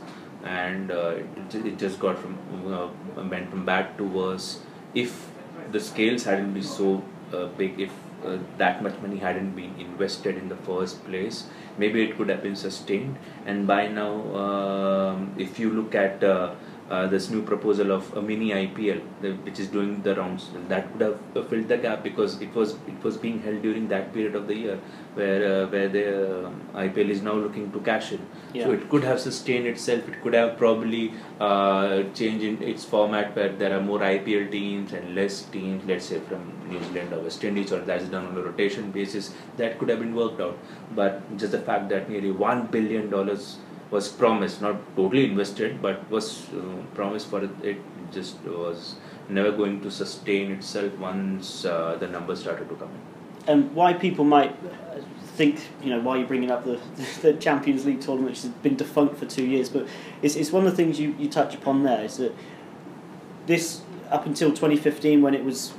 and 0.47 0.91
uh, 0.91 1.15
it, 1.35 1.55
it 1.65 1.77
just 1.77 1.99
got 1.99 2.17
from 2.17 2.37
uh, 2.73 2.87
went 3.35 3.49
from 3.49 3.65
bad 3.65 3.97
to 3.97 4.03
worse. 4.03 4.59
If 4.93 5.29
the 5.71 5.79
scales 5.79 6.23
hadn't 6.23 6.53
been 6.53 6.63
so 6.63 7.03
uh, 7.33 7.45
big 7.61 7.79
if 7.79 7.91
uh, 8.25 8.37
that 8.57 8.81
much 8.81 8.97
money 8.99 9.17
hadn't 9.17 9.55
been 9.55 9.73
invested 9.79 10.37
in 10.37 10.49
the 10.49 10.55
first 10.55 11.03
place 11.05 11.45
maybe 11.77 12.01
it 12.03 12.17
could 12.17 12.29
have 12.29 12.41
been 12.41 12.55
sustained. 12.55 13.17
And 13.45 13.67
by 13.67 13.87
now 13.87 14.35
um, 14.35 15.33
if 15.37 15.59
you 15.59 15.69
look 15.71 15.95
at 15.95 16.23
uh, 16.23 16.55
uh, 16.89 17.05
this 17.07 17.29
new 17.29 17.41
proposal 17.41 17.91
of 17.91 18.15
a 18.15 18.21
mini 18.21 18.51
IPL, 18.51 19.01
which 19.43 19.59
is 19.59 19.67
doing 19.67 20.01
the 20.03 20.15
rounds, 20.15 20.49
that 20.69 20.91
would 20.93 21.01
have 21.01 21.19
uh, 21.35 21.43
filled 21.43 21.67
the 21.67 21.77
gap 21.77 22.03
because 22.03 22.41
it 22.41 22.53
was 22.55 22.75
it 22.87 23.03
was 23.03 23.17
being 23.17 23.41
held 23.41 23.61
during 23.61 23.87
that 23.89 24.13
period 24.13 24.35
of 24.35 24.47
the 24.47 24.55
year 24.55 24.79
where 25.15 25.63
uh, 25.63 25.67
where 25.67 25.89
the 25.89 26.45
um, 26.45 26.61
IPL 26.75 27.09
is 27.09 27.21
now 27.21 27.33
looking 27.33 27.71
to 27.71 27.79
cash 27.81 28.13
in. 28.13 28.25
Yeah. 28.53 28.65
So 28.65 28.71
it 28.71 28.89
could 28.89 29.03
have 29.03 29.19
sustained 29.19 29.67
itself. 29.67 30.07
It 30.07 30.21
could 30.21 30.33
have 30.33 30.57
probably 30.57 31.13
uh, 31.39 32.03
changed 32.13 32.45
in 32.45 32.63
its 32.63 32.85
format 32.85 33.35
where 33.35 33.49
there 33.49 33.77
are 33.77 33.81
more 33.81 33.99
IPL 33.99 34.49
teams 34.51 34.93
and 34.93 35.13
less 35.13 35.41
teams, 35.43 35.83
let's 35.85 36.05
say 36.05 36.19
from 36.21 36.53
New 36.69 36.81
Zealand 36.83 37.13
or 37.13 37.19
West 37.19 37.43
Indies, 37.43 37.73
or 37.73 37.79
that's 37.79 38.05
done 38.05 38.25
on 38.27 38.37
a 38.37 38.41
rotation 38.41 38.91
basis. 38.91 39.33
That 39.57 39.77
could 39.79 39.89
have 39.89 39.99
been 39.99 40.15
worked 40.15 40.39
out. 40.39 40.57
But 40.95 41.37
just 41.37 41.51
the 41.51 41.59
fact 41.59 41.89
that 41.89 42.09
nearly 42.09 42.31
one 42.31 42.67
billion 42.67 43.09
dollars 43.09 43.57
was 43.89 44.09
promised, 44.09 44.61
not 44.61 44.75
totally 44.95 45.25
invested, 45.25 45.81
but 45.81 46.09
was 46.09 46.47
uh, 46.53 46.61
promised 46.93 47.29
for 47.29 47.43
it, 47.43 47.51
it 47.63 47.77
just 48.11 48.39
was 48.43 48.95
never 49.29 49.51
going 49.51 49.81
to 49.81 49.91
sustain 49.91 50.51
itself 50.51 50.97
once 50.97 51.65
uh, 51.65 51.95
the 51.99 52.07
numbers 52.07 52.41
started 52.41 52.67
to 52.69 52.75
come 52.75 52.89
in. 52.89 53.17
and 53.47 53.73
why 53.73 53.93
people 53.93 54.25
might 54.25 54.51
uh, 54.51 54.99
think, 55.35 55.69
you 55.81 55.89
know, 55.89 55.99
why 55.99 56.17
you're 56.17 56.27
bringing 56.27 56.51
up 56.51 56.65
the, 56.65 56.79
the 57.21 57.33
Champions 57.33 57.85
League 57.85 58.01
tournament, 58.01 58.31
which 58.31 58.41
has 58.43 58.51
been 58.51 58.75
defunct 58.75 59.17
for 59.17 59.25
two 59.25 59.45
years, 59.45 59.69
but 59.69 59.87
it's, 60.21 60.35
it's 60.35 60.51
one 60.51 60.65
of 60.65 60.71
the 60.71 60.75
things 60.75 60.99
you, 60.99 61.15
you 61.17 61.29
touch 61.29 61.55
upon 61.55 61.83
there 61.83 62.03
is 62.03 62.17
that 62.17 62.33
this, 63.45 63.81
up 64.09 64.25
until 64.25 64.49
2015, 64.49 65.21
when 65.21 65.33
it 65.33 65.43
was, 65.43 65.73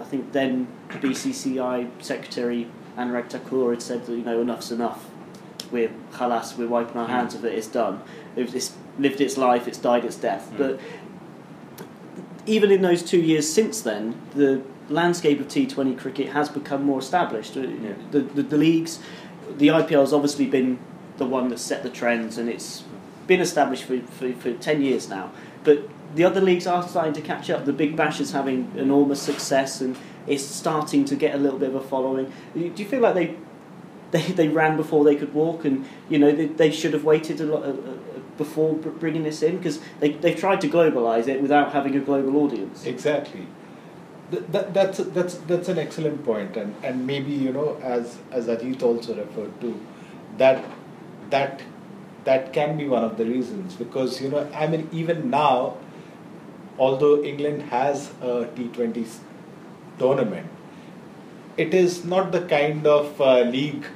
I 0.00 0.04
think 0.04 0.32
then 0.32 0.66
the 0.88 0.98
BCCI 0.98 1.90
Secretary 2.02 2.68
Anurag 2.96 3.28
Thakur 3.28 3.70
had 3.70 3.82
said 3.82 4.06
that, 4.06 4.12
you 4.12 4.24
know, 4.24 4.40
enough's 4.40 4.72
enough. 4.72 5.09
We're 5.70 5.90
khalas, 6.12 6.56
we're 6.56 6.68
wiping 6.68 6.96
our 6.96 7.08
hands 7.08 7.34
of 7.34 7.44
it, 7.44 7.54
it's 7.54 7.66
done. 7.66 8.02
It's 8.36 8.76
lived 8.98 9.20
its 9.20 9.36
life, 9.36 9.68
it's 9.68 9.78
died 9.78 10.04
its 10.04 10.16
death. 10.16 10.50
Mm. 10.52 10.58
But 10.58 10.80
even 12.46 12.70
in 12.70 12.82
those 12.82 13.02
two 13.02 13.20
years 13.20 13.50
since 13.52 13.80
then, 13.80 14.20
the 14.34 14.62
landscape 14.88 15.40
of 15.40 15.48
T20 15.48 15.98
cricket 15.98 16.30
has 16.30 16.48
become 16.48 16.84
more 16.84 16.98
established. 16.98 17.56
Uh, 17.56 17.60
Yeah. 17.60 17.92
The, 18.10 18.20
the, 18.20 18.42
the 18.42 18.56
leagues, 18.56 18.98
the 19.56 19.68
IPL 19.68 20.00
has 20.00 20.12
obviously 20.12 20.46
been 20.46 20.78
the 21.18 21.26
one 21.26 21.48
that 21.48 21.58
set 21.58 21.82
the 21.82 21.90
trends 21.90 22.38
and 22.38 22.48
it's 22.48 22.84
been 23.26 23.40
established 23.40 23.84
for, 23.84 24.00
for, 24.00 24.32
for 24.32 24.52
10 24.52 24.82
years 24.82 25.08
now. 25.08 25.30
But 25.62 25.88
the 26.14 26.24
other 26.24 26.40
leagues 26.40 26.66
are 26.66 26.86
starting 26.86 27.12
to 27.12 27.20
catch 27.20 27.50
up. 27.50 27.64
The 27.64 27.72
Big 27.72 27.94
Bash 27.94 28.20
is 28.20 28.32
having 28.32 28.72
enormous 28.76 29.22
success 29.22 29.80
and 29.80 29.96
it's 30.26 30.44
starting 30.44 31.04
to 31.04 31.14
get 31.14 31.34
a 31.34 31.38
little 31.38 31.58
bit 31.58 31.68
of 31.68 31.76
a 31.76 31.80
following. 31.80 32.32
Do 32.54 32.72
you 32.74 32.84
feel 32.84 33.00
like 33.00 33.14
they 33.14 33.36
they, 34.10 34.22
they 34.22 34.48
ran 34.48 34.76
before 34.76 35.04
they 35.04 35.16
could 35.16 35.32
walk, 35.34 35.64
and 35.64 35.86
you 36.08 36.18
know 36.18 36.32
they, 36.32 36.46
they 36.46 36.70
should 36.70 36.92
have 36.92 37.04
waited 37.04 37.40
a 37.40 37.44
lot 37.44 37.62
uh, 37.62 37.68
uh, 37.68 37.74
before 38.36 38.74
bringing 38.74 39.22
this 39.22 39.42
in 39.42 39.58
because 39.58 39.80
they 40.00 40.12
they've 40.12 40.38
tried 40.38 40.60
to 40.62 40.68
globalise 40.68 41.28
it 41.28 41.40
without 41.40 41.72
having 41.72 41.96
a 41.96 42.00
global 42.00 42.36
audience. 42.36 42.84
Exactly. 42.84 43.46
Th- 44.30 44.44
that, 44.50 44.74
that's 44.74 44.98
that's 44.98 45.34
that's 45.34 45.68
an 45.68 45.78
excellent 45.78 46.24
point, 46.24 46.56
and 46.56 46.74
and 46.82 47.06
maybe 47.06 47.30
you 47.30 47.52
know 47.52 47.78
as 47.82 48.18
as 48.30 48.46
Ajit 48.46 48.82
also 48.82 49.14
referred 49.14 49.60
to, 49.60 49.80
that 50.38 50.64
that 51.30 51.62
that 52.24 52.52
can 52.52 52.76
be 52.76 52.86
one 52.86 53.04
of 53.04 53.16
the 53.16 53.24
reasons 53.24 53.74
because 53.74 54.20
you 54.20 54.28
know 54.28 54.48
I 54.54 54.66
mean 54.66 54.88
even 54.92 55.30
now, 55.30 55.76
although 56.78 57.22
England 57.22 57.62
has 57.70 58.10
a 58.20 58.46
T 58.56 58.68
Twenty 58.68 59.06
tournament, 59.98 60.48
it 61.56 61.74
is 61.74 62.04
not 62.04 62.32
the 62.32 62.42
kind 62.42 62.86
of 62.86 63.20
uh, 63.20 63.40
league 63.40 63.86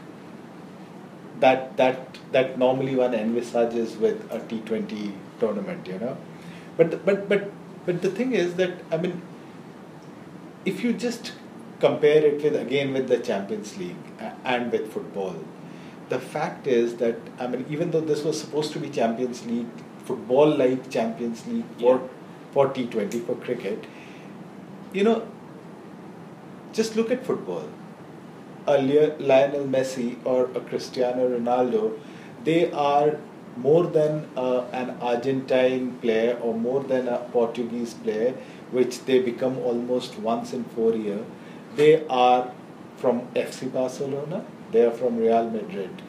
that 1.45 1.76
that 1.76 2.18
that 2.32 2.59
normally 2.59 2.97
one 2.97 3.14
envisages 3.14 3.97
with 3.97 4.26
a 4.32 4.40
T 4.53 4.61
Twenty 4.70 5.12
tournament, 5.40 5.86
you 5.95 5.99
know. 6.05 6.16
But 6.76 6.90
the- 6.92 7.03
but 7.11 7.28
but 7.28 7.51
but 7.86 8.03
the 8.03 8.11
thing 8.20 8.32
is 8.45 8.55
that 8.62 8.72
I 8.92 8.99
mean, 9.05 9.20
if 10.64 10.82
you 10.82 10.92
just 10.92 11.32
compare 11.80 12.24
it 12.26 12.42
with 12.42 12.57
again 12.57 12.92
with 12.92 13.09
the 13.09 13.18
Champions 13.18 13.76
League 13.76 14.05
and 14.45 14.72
with 14.72 14.92
football, 14.92 15.36
the 16.09 16.18
fact 16.18 16.66
is 16.66 16.97
that 16.97 17.16
I 17.38 17.47
mean, 17.47 17.66
even 17.70 17.90
though 17.90 18.01
this 18.01 18.22
was 18.24 18.40
supposed 18.40 18.72
to 18.72 18.78
be 18.78 18.88
Champions 18.90 19.45
League, 19.47 19.84
football 20.05 20.57
like 20.57 20.90
Champions 20.90 21.47
League 21.47 21.66
for 21.78 22.01
for 22.53 22.68
T 22.68 22.86
Twenty 22.86 23.20
for 23.20 23.34
cricket, 23.36 23.84
you 24.92 25.05
know, 25.05 25.26
just 26.72 26.97
look 26.97 27.11
at 27.11 27.24
football. 27.24 27.68
A 28.66 28.80
Lionel 28.80 29.66
Messi 29.66 30.16
or 30.24 30.44
a 30.54 30.60
Cristiano 30.60 31.28
Ronaldo, 31.28 31.98
they 32.44 32.70
are 32.72 33.18
more 33.56 33.84
than 33.86 34.28
uh, 34.36 34.64
an 34.72 34.96
Argentine 35.00 35.96
player 35.98 36.38
or 36.42 36.54
more 36.54 36.82
than 36.82 37.08
a 37.08 37.18
Portuguese 37.32 37.94
player, 37.94 38.34
which 38.70 39.04
they 39.04 39.20
become 39.20 39.58
almost 39.58 40.18
once 40.18 40.52
in 40.52 40.64
four 40.64 40.94
years. 40.94 41.24
They 41.76 42.06
are 42.08 42.52
from 42.96 43.22
FC 43.34 43.72
Barcelona, 43.72 44.44
they 44.72 44.84
are 44.84 44.90
from 44.90 45.18
Real 45.18 45.48
Madrid. 45.50 46.02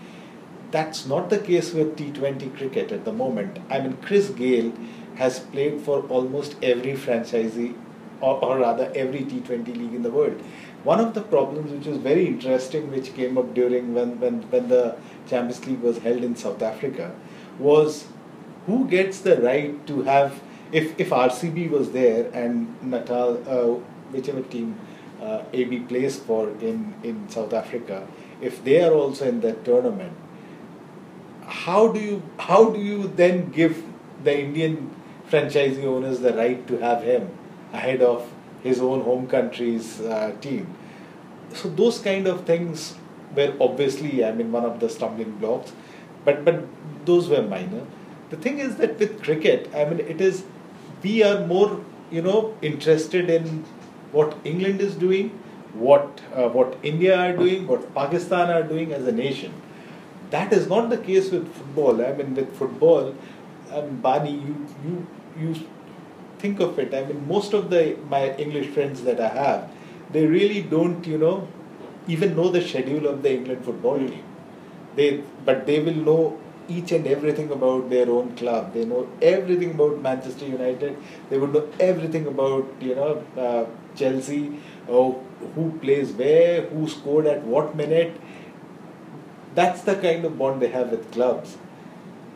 That's 0.71 1.05
not 1.05 1.29
the 1.29 1.39
case 1.39 1.73
with 1.73 1.95
T20 1.97 2.57
cricket 2.57 2.91
at 2.91 3.05
the 3.05 3.13
moment. 3.13 3.59
I 3.69 3.79
mean, 3.79 3.97
Chris 4.01 4.29
Gayle 4.29 4.73
has 5.15 5.39
played 5.39 5.81
for 5.81 6.01
almost 6.07 6.55
every 6.61 6.93
franchisee, 6.93 7.75
or, 8.21 8.43
or 8.43 8.59
rather, 8.59 8.91
every 8.95 9.19
T20 9.21 9.67
league 9.67 9.93
in 9.93 10.03
the 10.03 10.09
world. 10.09 10.41
One 10.85 10.99
of 10.99 11.15
the 11.15 11.21
problems, 11.21 11.71
which 11.71 11.87
was 11.87 11.97
very 11.97 12.27
interesting, 12.27 12.91
which 12.91 13.15
came 13.15 13.39
up 13.39 13.55
during 13.55 13.95
when, 13.95 14.19
when, 14.19 14.43
when 14.51 14.67
the 14.69 14.95
Champions 15.27 15.65
League 15.65 15.81
was 15.81 15.97
held 15.97 16.23
in 16.23 16.35
South 16.35 16.61
Africa, 16.61 17.11
was 17.57 18.05
who 18.67 18.87
gets 18.87 19.19
the 19.21 19.41
right 19.41 19.87
to 19.87 20.03
have, 20.03 20.41
if, 20.71 20.99
if 20.99 21.09
RCB 21.09 21.71
was 21.71 21.91
there 21.91 22.29
and 22.33 22.81
Natal, 22.83 23.41
uh, 23.47 23.79
whichever 24.11 24.43
team 24.43 24.79
uh, 25.19 25.41
AB 25.53 25.79
plays 25.79 26.19
for 26.19 26.49
in, 26.61 26.93
in 27.01 27.27
South 27.29 27.53
Africa, 27.53 28.07
if 28.39 28.63
they 28.63 28.83
are 28.83 28.93
also 28.93 29.27
in 29.27 29.41
that 29.41 29.65
tournament, 29.65 30.13
how 31.47 31.91
do 31.91 31.99
you 31.99 32.21
how 32.37 32.69
do 32.69 32.79
you 32.79 33.07
then 33.15 33.49
give 33.49 33.83
the 34.23 34.39
Indian 34.39 34.93
franchisee 35.31 35.83
owners 35.83 36.19
the 36.19 36.33
right 36.33 36.67
to 36.67 36.77
have 36.77 37.03
him 37.03 37.29
ahead 37.73 38.01
of 38.01 38.31
his 38.65 38.81
own 38.81 39.01
home 39.07 39.27
country's 39.27 39.89
uh, 40.01 40.35
team. 40.41 40.67
So 41.53 41.69
those 41.69 41.99
kind 41.99 42.27
of 42.27 42.45
things 42.45 42.95
were 43.35 43.53
obviously, 43.59 44.23
I 44.25 44.31
mean, 44.31 44.51
one 44.51 44.65
of 44.65 44.79
the 44.79 44.89
stumbling 44.89 45.33
blocks, 45.43 45.73
but 46.25 46.43
but 46.45 46.63
those 47.11 47.29
were 47.35 47.41
minor. 47.55 47.83
The 48.29 48.37
thing 48.45 48.59
is 48.67 48.77
that 48.77 48.99
with 48.99 49.21
cricket, 49.23 49.69
I 49.75 49.85
mean, 49.85 49.99
it 50.15 50.21
is 50.29 50.43
we 51.03 51.23
are 51.23 51.45
more, 51.47 51.69
you 52.11 52.21
know, 52.21 52.39
interested 52.71 53.29
in 53.29 53.63
what 54.11 54.35
England 54.43 54.81
is 54.81 54.95
doing, 54.95 55.29
what 55.73 56.21
uh, 56.33 56.49
what 56.57 56.77
India 56.93 57.15
are 57.27 57.37
doing, 57.43 57.67
what 57.67 57.87
Pakistan 58.01 58.49
are 58.57 58.63
doing 58.73 58.93
as 58.99 59.07
a 59.13 59.15
nation. 59.21 59.53
That 60.31 60.53
is 60.53 60.67
not 60.67 60.89
the 60.89 60.97
case 60.97 61.31
with 61.31 61.47
football. 61.59 62.03
I 62.05 62.13
mean, 62.13 62.35
with 62.35 62.55
football, 62.61 63.13
um, 63.71 63.97
Bani, 64.07 64.31
you 64.31 64.55
you 64.85 65.07
you 65.39 65.55
think 66.45 66.59
of 66.59 66.79
it. 66.79 66.93
I 66.93 67.03
mean, 67.05 67.27
most 67.27 67.53
of 67.53 67.69
the 67.69 67.83
my 68.15 68.23
English 68.45 68.67
friends 68.77 69.03
that 69.09 69.19
I 69.19 69.29
have, 69.29 69.69
they 70.11 70.25
really 70.25 70.61
don't, 70.61 71.05
you 71.07 71.17
know, 71.17 71.35
even 72.07 72.35
know 72.35 72.49
the 72.49 72.61
schedule 72.61 73.07
of 73.07 73.21
the 73.23 73.33
England 73.37 73.65
football 73.65 73.97
team. 73.99 74.23
They 74.95 75.09
but 75.45 75.65
they 75.67 75.79
will 75.79 76.01
know 76.09 76.39
each 76.67 76.91
and 76.97 77.07
everything 77.07 77.51
about 77.51 77.89
their 77.89 78.09
own 78.09 78.35
club. 78.37 78.73
They 78.73 78.85
know 78.91 79.07
everything 79.21 79.71
about 79.71 80.01
Manchester 80.01 80.45
United. 80.45 80.97
They 81.29 81.37
would 81.37 81.53
know 81.53 81.67
everything 81.79 82.27
about 82.27 82.87
you 82.89 82.95
know 82.95 83.11
uh, 83.47 83.65
Chelsea, 83.95 84.41
or 84.87 85.21
who 85.55 85.71
plays 85.85 86.11
where, 86.23 86.61
who 86.63 86.87
scored 86.89 87.27
at 87.27 87.43
what 87.55 87.75
minute. 87.75 88.19
That's 89.55 89.81
the 89.81 89.95
kind 89.95 90.25
of 90.25 90.37
bond 90.37 90.61
they 90.61 90.67
have 90.69 90.91
with 90.91 91.11
clubs. 91.11 91.57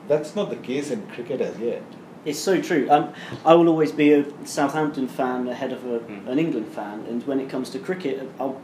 That's 0.08 0.36
not 0.36 0.50
the 0.50 0.56
case 0.56 0.90
in 0.90 1.06
cricket 1.08 1.42
as 1.42 1.60
yet. 1.60 1.84
It's 2.30 2.40
so 2.40 2.62
true. 2.62 2.88
Um, 2.90 3.10
I 3.44 3.54
will 3.56 3.68
always 3.68 3.92
be 3.92 4.14
a 4.14 4.24
Southampton 4.46 5.08
fan 5.08 5.48
ahead 5.48 5.72
of 5.74 5.84
a, 5.86 6.00
Mm. 6.00 6.28
an 6.28 6.40
England 6.40 6.68
fan, 6.68 7.04
and 7.10 7.26
when 7.26 7.40
it 7.40 7.50
comes 7.50 7.70
to 7.72 7.80
cricket, 7.80 8.30
I'll 8.40 8.62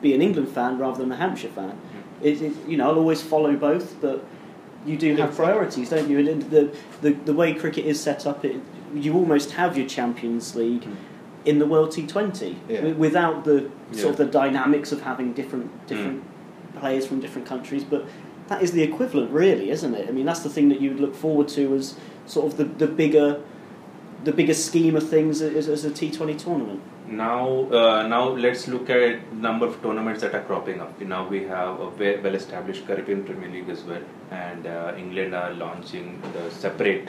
be 0.00 0.14
an 0.14 0.22
England 0.22 0.48
fan 0.48 0.78
rather 0.78 0.98
than 1.02 1.12
a 1.12 1.16
Hampshire 1.16 1.48
fan. 1.48 1.74
It, 2.22 2.40
it, 2.40 2.52
you 2.66 2.76
know, 2.78 2.88
I'll 2.90 2.98
always 2.98 3.20
follow 3.20 3.54
both, 3.54 4.00
but 4.00 4.24
you 4.86 4.96
do 4.96 5.14
have 5.16 5.34
priorities, 5.36 5.90
don't 5.90 6.08
you? 6.08 6.18
And 6.18 6.42
the, 6.50 6.74
the 7.02 7.10
the 7.28 7.34
way 7.34 7.52
cricket 7.54 7.84
is 7.84 8.00
set 8.00 8.26
up, 8.26 8.44
it, 8.44 8.56
you 8.94 9.14
almost 9.14 9.52
have 9.52 9.76
your 9.76 9.86
Champions 9.86 10.56
League 10.56 10.82
Mm. 10.84 10.96
in 11.44 11.58
the 11.58 11.66
World 11.66 11.90
T20 11.90 12.54
Yeah. 12.68 12.76
wi- 12.78 12.96
without 13.06 13.44
the 13.44 13.68
sort 13.92 14.12
of 14.12 14.16
the 14.16 14.24
dynamics 14.40 14.90
of 14.92 15.02
having 15.02 15.32
different 15.34 15.68
different 15.86 16.22
players 16.80 17.06
from 17.06 17.20
different 17.20 17.46
countries, 17.46 17.84
but. 17.84 18.06
That 18.52 18.62
is 18.62 18.72
the 18.72 18.82
equivalent, 18.82 19.30
really, 19.30 19.70
isn't 19.70 19.94
it? 19.94 20.06
I 20.10 20.12
mean, 20.12 20.26
that's 20.26 20.40
the 20.40 20.50
thing 20.50 20.68
that 20.68 20.78
you 20.78 20.90
would 20.90 21.00
look 21.00 21.14
forward 21.14 21.48
to 21.56 21.74
as 21.74 21.96
sort 22.26 22.44
of 22.48 22.58
the, 22.58 22.64
the 22.64 22.86
bigger, 22.86 23.40
the 24.24 24.32
bigger 24.40 24.52
scheme 24.52 24.94
of 24.94 25.08
things 25.08 25.40
as, 25.40 25.68
as 25.68 25.86
a 25.86 25.90
T 25.90 26.10
Twenty 26.10 26.34
tournament. 26.34 26.82
Now, 27.08 27.46
uh, 27.72 28.06
now 28.06 28.24
let's 28.28 28.68
look 28.68 28.90
at 28.90 29.32
number 29.32 29.66
of 29.66 29.80
tournaments 29.80 30.20
that 30.20 30.34
are 30.34 30.42
cropping 30.42 30.82
up. 30.82 31.00
Now 31.00 31.26
we 31.26 31.44
have 31.44 31.80
a 31.80 31.88
well-established 32.24 32.86
Caribbean 32.86 33.24
Premier 33.24 33.48
League 33.48 33.70
as 33.70 33.84
well, 33.84 34.02
and 34.30 34.66
uh, 34.66 34.92
England 34.98 35.34
are 35.34 35.54
launching 35.54 36.20
the 36.34 36.50
separate. 36.50 37.08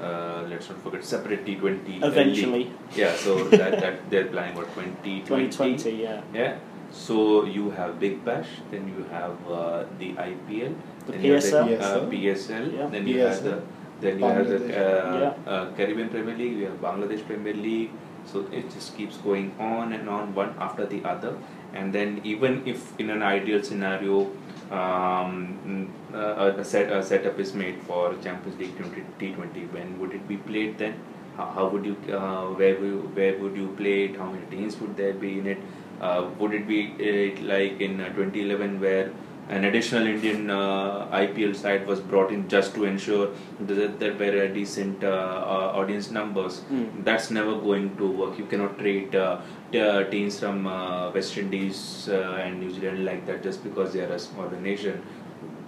Uh, 0.00 0.44
let's 0.48 0.68
not 0.68 0.80
forget 0.84 1.04
separate 1.04 1.44
T20 1.44 2.04
Eventually. 2.04 2.70
Yeah, 2.94 3.16
so 3.16 3.42
that, 3.48 3.80
that 3.80 4.10
they're 4.10 4.26
planning 4.26 4.54
what 4.54 4.68
2020. 4.76 5.22
2020, 5.22 5.90
yeah. 5.90 6.22
Yeah. 6.32 6.58
So 6.94 7.44
you 7.44 7.70
have 7.70 7.98
Big 8.00 8.24
Bash, 8.24 8.46
then 8.70 8.88
you 8.88 9.04
have 9.10 9.36
uh, 9.50 9.84
the 9.98 10.12
IPL, 10.14 10.74
The 11.06 11.12
then 11.12 11.24
you 11.24 11.32
have 11.34 11.42
PSL. 11.42 11.66
the, 11.68 11.84
uh, 11.84 12.10
PSL, 12.10 12.66
Yeah. 12.72 12.86
then 12.86 13.06
you 13.08 13.18
have 13.20 13.42
the 13.42 13.56
then 14.00 14.18
you 14.18 14.24
have 14.26 14.48
the 14.48 14.58
Bangladesh. 14.58 15.46
uh, 15.46 15.50
uh, 15.50 15.72
Caribbean 15.76 16.08
Premier 16.08 16.36
League, 16.36 16.56
you 16.58 16.66
have 16.66 16.80
Bangladesh 16.80 17.26
Premier 17.26 17.54
League. 17.54 17.90
So 18.32 18.46
it 18.52 18.70
just 18.70 18.96
keeps 18.96 19.16
going 19.18 19.54
on 19.58 19.92
and 19.92 20.08
on, 20.08 20.34
one 20.34 20.54
after 20.58 20.86
the 20.86 21.04
other. 21.04 21.36
And 21.74 21.92
then 21.92 22.20
even 22.24 22.62
if 22.66 22.98
in 22.98 23.10
an 23.10 23.22
ideal 23.22 23.62
scenario, 23.62 24.30
um, 24.70 25.90
uh, 26.14 26.52
a, 26.58 26.64
set, 26.64 26.90
a 26.92 27.02
setup 27.02 27.38
is 27.38 27.54
made 27.54 27.82
for 27.82 28.14
Champions 28.22 28.58
League 28.58 28.76
20, 28.78 29.02
T20, 29.20 29.72
when 29.72 29.98
would 30.00 30.12
it 30.12 30.26
be 30.28 30.36
played 30.38 30.78
then? 30.78 30.94
How, 31.36 31.46
how 31.46 31.68
would 31.68 31.84
you, 31.84 31.96
uh, 32.14 32.46
where, 32.60 32.74
would 32.80 32.86
you, 32.86 33.10
where 33.14 33.38
would 33.38 33.56
you 33.56 33.68
play 33.76 34.04
it? 34.06 34.16
How 34.16 34.30
many 34.30 34.46
teams 34.46 34.80
would 34.80 34.96
there 34.96 35.12
be 35.14 35.38
in 35.38 35.46
it? 35.46 35.58
Uh, 36.06 36.28
would 36.38 36.52
it 36.58 36.66
be 36.72 36.80
uh, 37.10 37.42
like 37.52 37.80
in 37.80 38.00
uh, 38.00 38.08
2011 38.16 38.80
where 38.80 39.06
an 39.48 39.64
additional 39.64 40.06
Indian 40.06 40.50
uh, 40.50 41.06
IPL 41.12 41.54
side 41.54 41.86
was 41.86 42.00
brought 42.00 42.30
in 42.32 42.48
just 42.48 42.74
to 42.74 42.84
ensure 42.84 43.28
that 43.60 43.98
there 43.98 44.14
were 44.14 44.48
decent 44.48 45.04
uh, 45.04 45.08
uh, 45.08 45.80
audience 45.80 46.10
numbers. 46.10 46.62
Mm. 46.72 47.04
That's 47.04 47.30
never 47.30 47.54
going 47.56 47.96
to 47.98 48.10
work. 48.10 48.38
You 48.38 48.46
cannot 48.46 48.78
treat 48.78 49.14
uh, 49.14 49.40
t- 49.70 49.80
uh, 49.80 50.04
teams 50.04 50.40
from 50.40 50.66
uh, 50.66 51.10
West 51.10 51.36
Indies 51.36 52.08
uh, 52.08 52.40
and 52.42 52.60
New 52.60 52.70
Zealand 52.72 53.04
like 53.04 53.26
that 53.26 53.42
just 53.42 53.62
because 53.62 53.92
they 53.92 54.00
are 54.00 54.12
a 54.12 54.18
smaller 54.18 54.58
nation. 54.60 55.02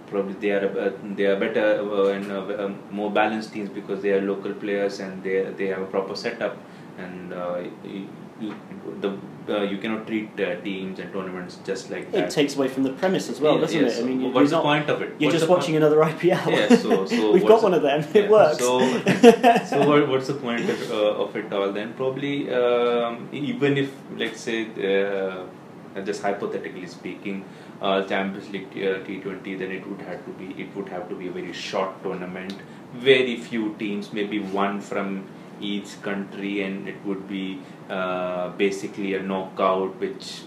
Probably 0.07 0.33
they 0.33 0.51
are 0.51 0.65
uh, 0.79 0.91
they 1.15 1.25
are 1.25 1.39
better 1.39 1.81
uh, 1.81 2.07
and 2.07 2.31
uh, 2.31 2.65
um, 2.65 2.79
more 2.89 3.11
balanced 3.11 3.53
teams 3.53 3.69
because 3.69 4.01
they 4.01 4.11
are 4.11 4.21
local 4.21 4.53
players 4.53 4.99
and 4.99 5.21
they 5.21 5.43
they 5.57 5.67
have 5.67 5.81
a 5.81 5.85
proper 5.85 6.15
setup 6.15 6.57
and 6.97 7.33
uh, 7.33 7.61
you, 8.39 8.55
the 9.01 9.17
uh, 9.49 9.61
you 9.61 9.77
cannot 9.77 10.05
treat 10.05 10.29
uh, 10.41 10.59
teams 10.61 10.99
and 10.99 11.11
tournaments 11.13 11.57
just 11.65 11.89
like 11.89 12.11
that. 12.11 12.25
It 12.25 12.31
takes 12.31 12.55
away 12.57 12.67
from 12.67 12.83
the 12.83 12.91
premise 12.91 13.29
as 13.29 13.39
well, 13.39 13.55
Yeah, 13.55 13.61
doesn't 13.61 13.79
yeah, 13.81 13.87
it? 13.87 13.91
so 13.91 14.03
I 14.03 14.05
mean, 14.05 14.19
you- 14.21 14.29
what's 14.31 14.49
the 14.49 14.57
not, 14.57 14.63
point 14.63 14.89
of 14.89 15.01
it? 15.01 15.15
You're 15.19 15.29
What's 15.29 15.39
just 15.39 15.49
watching 15.49 15.73
point? 15.79 15.83
another 15.85 16.01
IPL. 16.03 16.51
Yeah, 16.51 16.75
so- 16.75 17.05
so 17.05 17.31
We've 17.35 17.45
got 17.45 17.63
one 17.63 17.73
of 17.73 17.81
them. 17.81 18.01
Yeah, 18.13 18.21
It 18.23 18.29
works. 18.29 18.59
So, 18.59 18.79
so 19.69 19.87
what, 19.87 20.07
what's 20.09 20.27
the 20.27 20.33
point 20.33 20.69
of, 20.69 20.91
uh, 20.91 21.23
of 21.23 21.35
it 21.37 21.51
all 21.53 21.71
then? 21.71 21.93
Probably, 21.93 22.51
um, 22.53 23.29
even 23.31 23.77
if 23.77 23.91
let's 24.17 24.41
say, 24.41 24.67
uh, 24.91 25.45
just 26.03 26.21
hypothetically 26.21 26.85
speaking, 26.85 27.45
uh, 27.81 28.03
Champions 28.03 28.49
League 28.49 28.67
uh, 28.73 28.99
T20, 29.05 29.57
then 29.59 29.71
it 29.71 29.87
would 29.87 30.01
have 30.01 30.23
to 30.25 30.31
be 30.31 30.61
it 30.61 30.75
would 30.75 30.89
have 30.89 31.07
to 31.09 31.15
be 31.15 31.27
a 31.29 31.31
very 31.31 31.53
short 31.53 32.03
tournament, 32.03 32.53
very 32.93 33.37
few 33.37 33.75
teams, 33.79 34.11
maybe 34.11 34.39
one 34.39 34.81
from 34.81 35.25
each 35.61 36.01
country, 36.01 36.61
and 36.63 36.87
it 36.87 36.95
would 37.05 37.27
be 37.27 37.59
uh, 37.89 38.49
basically 38.49 39.13
a 39.15 39.21
knockout, 39.21 39.95
which 39.99 40.41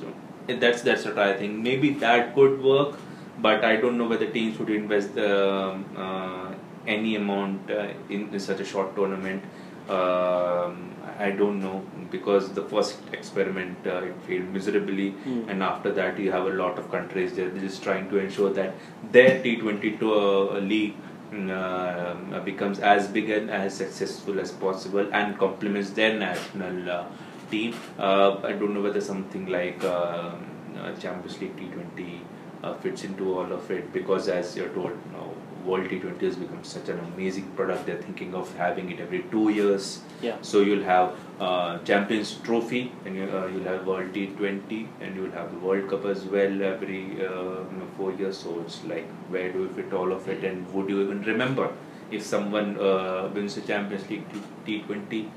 that's 0.49 0.83
that's 0.83 1.05
what 1.05 1.19
I 1.19 1.37
think. 1.37 1.59
Maybe 1.59 1.91
that 2.05 2.35
could 2.35 2.63
work, 2.63 2.99
but 3.39 3.65
I 3.65 3.77
don't 3.77 3.99
know 3.99 4.09
whether 4.09 4.27
teams 4.27 4.59
would 4.59 4.71
invest 4.71 5.17
um, 5.19 5.85
uh, 5.97 6.53
any 6.87 7.17
amount 7.17 7.71
uh, 7.71 7.89
in, 8.09 8.29
in 8.33 8.41
such 8.41 8.61
a 8.61 8.65
short 8.65 8.95
tournament. 8.97 9.43
Um, 9.89 10.95
I 11.19 11.31
don't 11.33 11.61
know 11.61 11.85
because 12.11 12.53
the 12.53 12.63
first 12.63 12.99
experiment 13.13 13.77
uh, 13.87 14.05
it 14.11 14.15
failed 14.27 14.49
miserably, 14.53 15.11
Mm. 15.27 15.49
and 15.51 15.63
after 15.63 15.93
that 15.93 16.19
you 16.19 16.31
have 16.33 16.47
a 16.47 16.55
lot 16.61 16.79
of 16.79 16.91
countries 16.91 17.35
they're 17.35 17.51
just 17.65 17.83
trying 17.83 18.09
to 18.11 18.19
ensure 18.19 18.51
that 18.59 18.75
their 19.13 19.41
T20 19.43 19.99
to, 20.01 20.15
uh, 20.15 20.61
league 20.61 20.95
uh, 21.33 22.41
becomes 22.45 22.81
as 22.81 23.09
big 23.09 23.31
and 23.31 23.51
as 23.51 23.75
successful 23.75 24.41
as 24.41 24.51
possible 24.53 25.09
and 25.13 25.39
complements 25.39 25.91
their 25.91 26.19
national 26.19 26.91
uh, 26.91 27.05
team. 27.51 27.75
Uh, 27.99 28.39
I 28.43 28.53
don't 28.53 28.75
know 28.75 28.81
whether 28.83 29.01
something 29.01 29.47
like 29.47 29.83
uh, 29.85 30.33
uh, 30.77 30.95
Champions 30.99 31.41
League 31.41 31.57
T20 31.57 32.21
uh, 32.63 32.75
fits 32.75 33.05
into 33.05 33.39
all 33.39 33.53
of 33.53 33.71
it 33.71 33.93
because, 33.93 34.29
as 34.29 34.57
you're 34.57 34.69
told, 34.69 34.91
you 34.91 35.13
know, 35.13 35.35
World 35.65 35.89
T20 35.89 36.21
has 36.23 36.37
become 36.37 36.63
such 36.65 36.89
an 36.89 36.99
amazing 37.01 37.51
product. 37.57 37.87
They're 37.87 38.01
thinking 38.03 38.35
of 38.35 38.55
having 38.57 38.91
it 38.91 39.01
every 39.01 39.25
two 39.31 39.51
years. 39.51 40.01
Yeah. 40.23 40.37
So 40.41 40.61
you'll 40.61 40.85
have 40.85 41.15
uh, 41.39 41.79
Champions 41.79 42.35
Trophy, 42.43 42.93
and 43.05 43.17
you, 43.17 43.25
uh, 43.25 43.47
you'll 43.47 43.65
have 43.65 43.87
World 43.87 44.13
T20, 44.13 44.87
and 45.01 45.17
you'll 45.17 45.33
have 45.33 45.53
the 45.53 45.59
World 45.59 45.91
Cup 45.91 46.05
as 46.07 46.25
well 46.25 46.63
every 46.63 47.05
uh, 47.27 47.65
you 47.73 47.79
know, 47.79 47.89
four 47.97 48.13
years. 48.13 48.39
So 48.39 48.61
it's 48.61 48.85
like, 48.85 49.07
where 49.29 49.53
do 49.53 49.61
you 49.61 49.69
fit 49.71 49.93
all 49.93 50.13
of 50.13 50.29
it, 50.29 50.45
and 50.45 50.73
would 50.73 50.89
you 50.89 51.03
even 51.03 51.23
remember 51.23 51.73
if 52.11 52.23
someone 52.23 52.79
uh, 52.79 53.31
wins 53.35 53.55
the 53.55 53.61
Champions 53.63 54.09
League 54.11 54.25
T- 54.67 54.83
T20? 54.89 55.29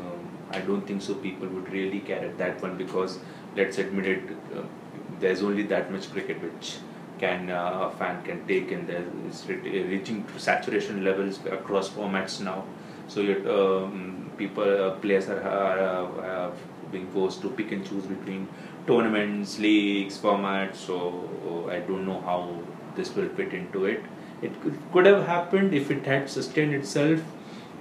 Um, 0.00 0.28
I 0.52 0.60
don't 0.60 0.86
think 0.86 1.02
so. 1.02 1.14
People 1.14 1.48
would 1.48 1.72
really 1.72 2.00
care 2.00 2.24
at 2.24 2.38
that 2.38 2.60
one 2.62 2.76
because, 2.76 3.18
let's 3.56 3.78
admit 3.78 4.06
it, 4.06 4.22
uh, 4.56 4.62
there's 5.20 5.42
only 5.42 5.62
that 5.64 5.90
much 5.92 6.10
cricket 6.12 6.40
which 6.42 6.76
can 7.22 7.50
uh, 7.50 7.88
a 7.88 7.90
fan 7.98 8.22
can 8.24 8.44
take, 8.50 8.72
and 8.72 8.90
is 9.30 9.46
re- 9.48 9.82
reaching 9.94 10.24
saturation 10.38 11.04
levels 11.04 11.40
across 11.58 11.90
formats 11.90 12.40
now. 12.40 12.64
So 13.08 13.22
um, 13.54 14.30
people, 14.38 14.62
uh, 14.84 14.90
players 15.04 15.28
are, 15.28 15.42
are 15.42 16.24
uh, 16.24 16.50
being 16.92 17.08
forced 17.08 17.42
to 17.42 17.50
pick 17.50 17.72
and 17.72 17.86
choose 17.88 18.06
between 18.06 18.48
tournaments, 18.86 19.58
leagues, 19.58 20.16
formats. 20.18 20.76
So 20.76 21.68
I 21.70 21.80
don't 21.80 22.06
know 22.06 22.20
how 22.20 22.40
this 22.96 23.14
will 23.16 23.28
fit 23.40 23.52
into 23.52 23.84
it. 23.84 24.02
It 24.42 24.52
could 24.92 25.06
have 25.06 25.26
happened 25.26 25.74
if 25.74 25.90
it 25.90 26.06
had 26.06 26.30
sustained 26.30 26.74
itself. 26.74 27.20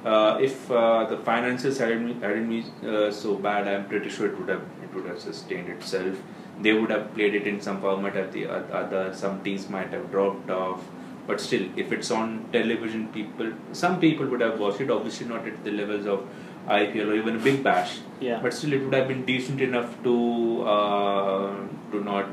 Uh, 0.05 0.37
if 0.41 0.71
uh, 0.71 1.05
the 1.05 1.17
finances 1.17 1.77
hadn't, 1.77 2.21
hadn't 2.21 2.49
been 2.49 2.89
uh, 2.89 3.11
so 3.11 3.35
bad, 3.35 3.67
I'm 3.67 3.85
pretty 3.87 4.09
sure 4.09 4.27
it 4.27 4.39
would 4.39 4.49
have 4.49 4.61
it 4.83 4.93
would 4.93 5.05
have 5.05 5.19
sustained 5.19 5.69
itself. 5.69 6.15
They 6.61 6.73
would 6.73 6.89
have 6.89 7.13
played 7.13 7.35
it 7.35 7.47
in 7.47 7.61
some 7.61 7.81
format, 7.81 8.15
at 8.15 8.31
the 8.31 8.47
other 8.47 9.13
some 9.13 9.43
teams 9.43 9.69
might 9.69 9.89
have 9.89 10.09
dropped 10.11 10.49
off, 10.49 10.81
But 11.27 11.39
still, 11.39 11.65
if 11.77 11.91
it's 11.91 12.09
on 12.11 12.49
television, 12.51 13.07
people, 13.09 13.51
some 13.71 13.99
people 13.99 14.25
would 14.27 14.41
have 14.41 14.59
watched 14.59 14.81
it. 14.81 14.89
Obviously, 14.89 15.27
not 15.27 15.47
at 15.47 15.63
the 15.63 15.71
levels 15.71 16.07
of 16.07 16.27
IPL 16.67 17.09
or 17.09 17.15
even 17.15 17.35
a 17.35 17.39
Big 17.39 17.63
Bash. 17.63 17.99
Yeah. 18.19 18.39
But 18.41 18.53
still, 18.53 18.73
it 18.73 18.83
would 18.83 18.93
have 18.93 19.07
been 19.07 19.25
decent 19.25 19.61
enough 19.61 20.01
to 20.03 20.63
uh, 20.63 21.53
to 21.91 22.03
not 22.03 22.25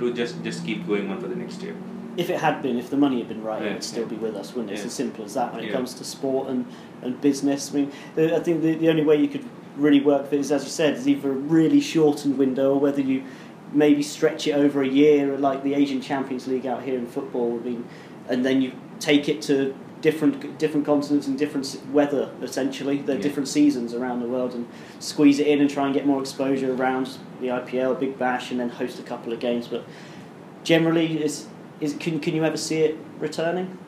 to 0.00 0.12
just 0.12 0.42
just 0.42 0.64
keep 0.66 0.86
going 0.86 1.10
on 1.10 1.20
for 1.20 1.28
the 1.28 1.36
next 1.36 1.62
year. 1.62 1.76
If 2.16 2.30
it 2.30 2.40
had 2.40 2.62
been, 2.62 2.78
if 2.78 2.90
the 2.90 2.96
money 2.96 3.18
had 3.18 3.28
been 3.28 3.42
right, 3.42 3.62
it 3.62 3.72
would 3.72 3.84
still 3.84 4.02
yeah. 4.04 4.08
be 4.10 4.16
with 4.16 4.36
us, 4.36 4.54
wouldn't 4.54 4.70
it? 4.70 4.74
It's 4.74 4.84
as 4.84 4.92
simple 4.92 5.24
as 5.24 5.34
that 5.34 5.52
when 5.52 5.64
it 5.64 5.66
Yeah. 5.68 5.72
comes 5.72 5.94
to 5.94 6.04
sport 6.04 6.48
and, 6.48 6.64
and 7.02 7.20
business. 7.20 7.70
I 7.72 7.74
mean, 7.76 7.92
the, 8.14 8.36
I 8.36 8.40
think 8.40 8.62
the, 8.62 8.74
the 8.74 8.88
only 8.88 9.02
way 9.02 9.16
you 9.16 9.28
could 9.28 9.44
really 9.76 10.00
work 10.00 10.22
with 10.22 10.32
it 10.34 10.40
is, 10.40 10.52
as 10.52 10.64
you 10.64 10.70
said, 10.70 10.94
is 10.94 11.08
either 11.08 11.30
a 11.30 11.32
really 11.32 11.80
shortened 11.80 12.38
window 12.38 12.72
or 12.74 12.80
whether 12.80 13.00
you 13.00 13.24
maybe 13.72 14.02
stretch 14.02 14.46
it 14.46 14.52
over 14.52 14.82
a 14.82 14.88
year, 14.88 15.36
like 15.36 15.64
the 15.64 15.74
Asian 15.74 16.00
Champions 16.00 16.46
League 16.46 16.66
out 16.66 16.82
here 16.84 16.96
in 16.96 17.06
football. 17.06 17.58
I 17.60 17.64
mean, 17.64 17.84
and 18.28 18.44
then 18.44 18.62
you 18.62 18.72
take 19.00 19.28
it 19.28 19.42
to 19.42 19.74
different 20.00 20.58
different 20.58 20.84
continents 20.86 21.26
and 21.26 21.36
different 21.36 21.80
weather. 21.92 22.30
Essentially, 22.42 22.98
the 22.98 23.14
Yeah. 23.16 23.20
different 23.22 23.48
seasons 23.48 23.92
around 23.94 24.20
the 24.20 24.28
world, 24.28 24.54
and 24.54 24.66
squeeze 25.00 25.40
it 25.40 25.46
in 25.48 25.60
and 25.60 25.68
try 25.68 25.86
and 25.86 25.94
get 25.94 26.06
more 26.06 26.20
exposure 26.20 26.72
around 26.72 27.08
the 27.40 27.48
IPL, 27.50 27.94
Big 27.94 28.16
Bash, 28.18 28.50
and 28.52 28.60
then 28.60 28.68
host 28.68 29.00
a 29.00 29.02
couple 29.02 29.32
of 29.32 29.40
games. 29.40 29.66
But 29.66 29.82
generally, 30.62 31.22
is 31.22 31.46
is 31.84 31.94
can 31.94 32.20
can 32.20 32.34
you 32.34 32.44
ever 32.44 32.56
see 32.56 32.80
it 32.80 32.98
returning? 33.18 33.78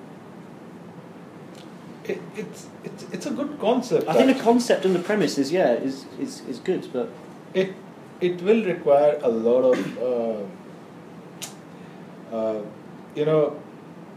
It, 2.04 2.20
it's, 2.36 2.68
it's, 2.84 3.04
it's 3.12 3.26
a 3.26 3.30
good 3.32 3.58
concept. 3.58 4.08
I 4.08 4.12
think 4.14 4.36
the 4.36 4.42
concept 4.42 4.84
and 4.84 4.94
the 4.94 5.00
premise 5.00 5.38
is 5.38 5.50
yeah 5.50 5.72
is 5.72 6.06
is, 6.20 6.40
is 6.42 6.58
good, 6.60 6.88
but 6.92 7.10
it 7.54 7.74
it 8.20 8.42
will 8.42 8.64
require 8.64 9.18
a 9.22 9.28
lot 9.28 9.62
of 9.62 9.98
uh, 9.98 10.42
uh, 12.36 12.60
you 13.14 13.24
know 13.24 13.60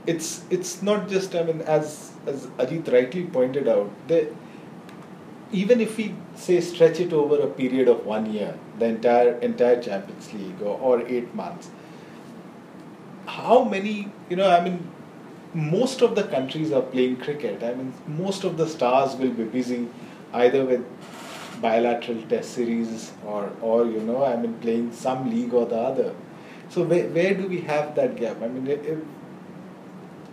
it's 0.05 0.43
it's 0.49 0.82
not 0.82 1.09
just 1.09 1.36
I 1.36 1.43
mean 1.43 1.61
as 1.61 2.13
as 2.27 2.47
Ajit 2.57 2.91
rightly 2.91 3.25
pointed 3.25 3.67
out 3.67 3.91
the 4.07 4.30
even 5.51 5.82
if 5.82 5.97
we 5.97 6.13
say 6.36 6.61
stretch 6.61 6.99
it 6.99 7.11
over 7.11 7.39
a 7.41 7.47
period 7.47 7.88
of 7.88 8.05
one 8.05 8.32
year 8.32 8.57
the 8.77 8.86
entire 8.86 9.34
entire 9.39 9.82
Champions 9.82 10.32
League 10.34 10.61
or, 10.61 10.77
or 10.80 11.07
eight 11.07 11.34
months 11.34 11.69
how 13.38 13.63
many 13.63 13.95
you 14.30 14.36
know 14.36 14.49
I 14.49 14.61
mean 14.61 14.80
most 15.53 16.01
of 16.01 16.15
the 16.15 16.23
countries 16.23 16.71
are 16.71 16.82
playing 16.82 17.17
cricket 17.17 17.63
I 17.63 17.73
mean 17.73 17.93
most 18.07 18.43
of 18.43 18.57
the 18.57 18.67
stars 18.67 19.15
will 19.15 19.36
be 19.41 19.43
busy 19.43 19.88
either 20.34 20.63
with 20.65 20.86
bilateral 21.61 22.21
test 22.34 22.53
series 22.53 23.11
or 23.25 23.51
or 23.61 23.86
you 23.86 24.01
know 24.09 24.23
I 24.23 24.36
mean 24.38 24.55
playing 24.65 24.91
some 24.93 25.30
league 25.30 25.53
or 25.53 25.65
the 25.65 25.77
other. 25.77 26.15
So 26.69 26.84
where, 26.84 27.07
where 27.09 27.34
do 27.34 27.47
we 27.47 27.61
have 27.61 27.95
that 27.95 28.15
gap? 28.15 28.41
I 28.41 28.47
mean 28.47 28.67
it 28.67 28.86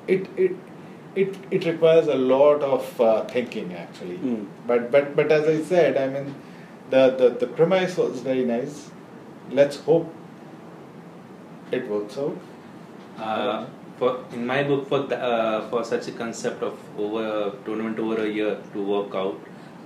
it 0.07 0.28
it 0.36 0.57
it, 1.16 1.36
it 1.51 1.64
requires 1.64 2.09
a 2.09 2.14
lot 2.14 2.62
of 2.62 3.01
uh, 3.01 3.24
thinking 3.24 3.72
actually. 3.74 4.18
Mm. 4.18 4.47
But 4.66 4.90
but 4.90 5.16
but 5.16 5.32
as 5.32 5.49
I 5.49 5.62
said, 5.62 5.97
I 5.97 6.09
mean 6.09 6.34
the, 6.90 7.11
the 7.16 7.30
the 7.30 7.47
premise 7.47 7.97
was 7.97 8.20
very 8.20 8.44
nice. 8.44 8.90
Let's 9.51 9.76
hope 9.76 10.12
it 11.72 11.88
works 11.88 12.18
out. 12.18 12.36
Uh, 13.19 13.67
for 13.99 14.25
in 14.33 14.47
my 14.47 14.62
book, 14.62 14.89
for 14.89 15.01
the, 15.01 15.19
uh, 15.19 15.69
for 15.71 15.83
such 15.85 16.09
a 16.09 16.12
concept 16.12 16.62
of 16.62 16.79
over 16.99 17.53
tournament 17.64 17.99
over 17.99 18.23
a 18.23 18.29
year 18.29 18.59
to 18.73 18.83
work 18.83 19.14
out, 19.14 19.39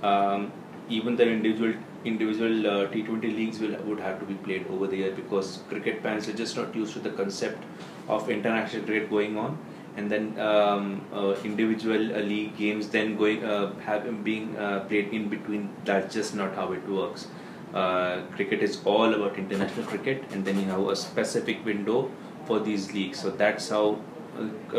um, 0.03 0.51
even 0.89 1.15
the 1.15 1.27
individual 1.27 1.73
individual 2.03 2.67
uh, 2.67 2.87
T20 2.87 3.21
leagues 3.23 3.59
will 3.59 3.77
would 3.83 3.99
have 3.99 4.19
to 4.19 4.25
be 4.25 4.33
played 4.33 4.65
over 4.67 4.87
the 4.87 4.97
year 4.97 5.11
because 5.11 5.59
cricket 5.69 6.01
fans 6.01 6.27
are 6.27 6.33
just 6.33 6.57
not 6.57 6.75
used 6.75 6.93
to 6.93 6.99
the 6.99 7.11
concept 7.11 7.63
of 8.09 8.29
international 8.29 8.83
cricket 8.83 9.09
going 9.09 9.37
on, 9.37 9.57
and 9.95 10.11
then 10.11 10.37
um, 10.39 11.05
uh, 11.13 11.35
individual 11.45 12.13
uh, 12.15 12.19
league 12.19 12.57
games 12.57 12.89
then 12.89 13.15
going 13.15 13.45
uh, 13.45 13.73
have 13.79 14.23
being 14.25 14.57
uh, 14.57 14.81
played 14.89 15.13
in 15.13 15.29
between. 15.29 15.69
That's 15.85 16.13
just 16.13 16.35
not 16.35 16.53
how 16.55 16.73
it 16.73 16.85
works. 16.89 17.27
Uh, 17.73 18.23
cricket 18.35 18.61
is 18.61 18.81
all 18.83 19.13
about 19.13 19.37
international 19.37 19.85
cricket, 19.85 20.23
and 20.31 20.43
then 20.43 20.59
you 20.59 20.65
have 20.65 20.85
a 20.87 20.95
specific 20.97 21.63
window 21.63 22.11
for 22.51 22.59
these 22.69 22.93
leagues. 22.93 23.19
So 23.25 23.31
that's 23.43 23.69
how 23.69 23.85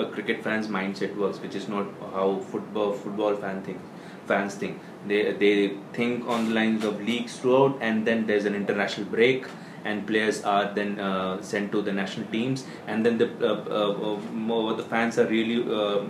a 0.03 0.07
cricket 0.07 0.43
fans' 0.45 0.69
mindset 0.69 1.17
works, 1.17 1.41
which 1.47 1.55
is 1.55 1.69
not 1.69 1.87
how 2.13 2.29
football 2.53 2.93
football 2.93 3.37
fan 3.37 3.63
think 3.63 3.81
fans 4.27 4.55
think. 4.55 4.81
They 5.07 5.21
they 5.43 5.57
think 5.99 6.29
on 6.37 6.49
the 6.49 6.55
lines 6.61 6.85
of 6.93 7.03
leagues 7.11 7.37
throughout, 7.43 7.79
and 7.91 8.07
then 8.07 8.27
there's 8.27 8.49
an 8.53 8.59
international 8.63 9.07
break, 9.17 9.47
and 9.85 10.07
players 10.11 10.43
are 10.55 10.65
then 10.75 10.99
uh, 11.01 11.43
sent 11.53 11.73
to 11.77 11.83
the 11.89 11.93
national 11.93 12.31
teams, 12.37 12.65
and 12.87 13.07
then 13.07 13.19
the 13.19 13.29
uh, 13.41 13.57
uh, 13.81 14.59
uh, 14.59 14.77
the 14.83 14.87
fans 14.95 15.19
are 15.19 15.27
really 15.27 15.59
uh, 15.81 16.01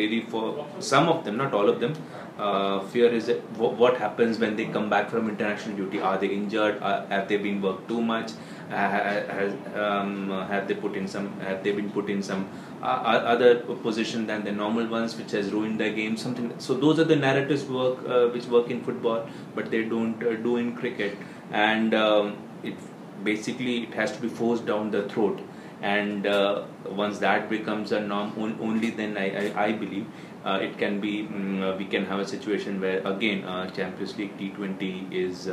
really 0.00 0.20
for 0.34 0.66
some 0.92 1.08
of 1.14 1.24
them, 1.24 1.36
not 1.44 1.54
all 1.60 1.68
of 1.68 1.80
them. 1.80 1.96
Uh, 2.36 2.80
fear 2.92 3.08
is 3.16 3.28
what 3.56 3.96
happens 3.96 4.40
when 4.44 4.56
they 4.56 4.64
come 4.76 4.90
back 4.90 5.08
from 5.10 5.28
international 5.28 5.76
duty. 5.76 6.00
Are 6.00 6.18
they 6.18 6.30
injured? 6.36 6.82
Are, 6.82 7.06
have 7.06 7.28
they 7.28 7.36
been 7.36 7.62
worked 7.62 7.88
too 7.88 8.02
much? 8.02 8.32
Uh, 8.70 8.88
has, 8.88 9.52
um, 9.76 10.30
have 10.30 10.66
they 10.66 10.74
put 10.74 10.96
in 10.96 11.06
some? 11.06 11.38
Have 11.40 11.62
they 11.62 11.72
been 11.72 11.90
put 11.90 12.08
in 12.08 12.22
some 12.22 12.48
uh, 12.82 12.86
other 13.34 13.56
position 13.60 14.26
than 14.26 14.44
the 14.44 14.52
normal 14.52 14.86
ones, 14.86 15.16
which 15.16 15.32
has 15.32 15.50
ruined 15.52 15.78
their 15.78 15.92
game? 15.92 16.16
Something. 16.16 16.52
So 16.58 16.74
those 16.74 16.98
are 16.98 17.04
the 17.04 17.16
narratives 17.16 17.64
work 17.64 17.98
uh, 18.08 18.28
which 18.28 18.46
work 18.46 18.70
in 18.70 18.82
football, 18.82 19.28
but 19.54 19.70
they 19.70 19.84
don't 19.84 20.22
uh, 20.22 20.34
do 20.36 20.56
in 20.56 20.74
cricket. 20.74 21.16
And 21.52 21.94
um, 21.94 22.36
it 22.62 22.74
basically 23.22 23.84
it 23.84 23.94
has 23.94 24.12
to 24.12 24.20
be 24.20 24.28
forced 24.28 24.66
down 24.66 24.90
the 24.90 25.08
throat. 25.08 25.40
And 25.82 26.26
uh, 26.26 26.64
once 26.86 27.18
that 27.18 27.50
becomes 27.50 27.92
a 27.92 28.00
norm, 28.00 28.32
on, 28.38 28.58
only 28.60 28.90
then 28.90 29.18
I, 29.18 29.50
I, 29.50 29.64
I 29.66 29.72
believe 29.72 30.06
uh, 30.44 30.58
it 30.62 30.78
can 30.78 31.00
be 31.00 31.26
uh, 31.62 31.76
we 31.76 31.84
can 31.84 32.04
have 32.06 32.20
a 32.20 32.26
situation 32.26 32.80
where 32.80 33.06
again 33.06 33.44
uh, 33.44 33.70
Champions 33.70 34.16
League 34.16 34.36
T20 34.38 35.12
is 35.12 35.48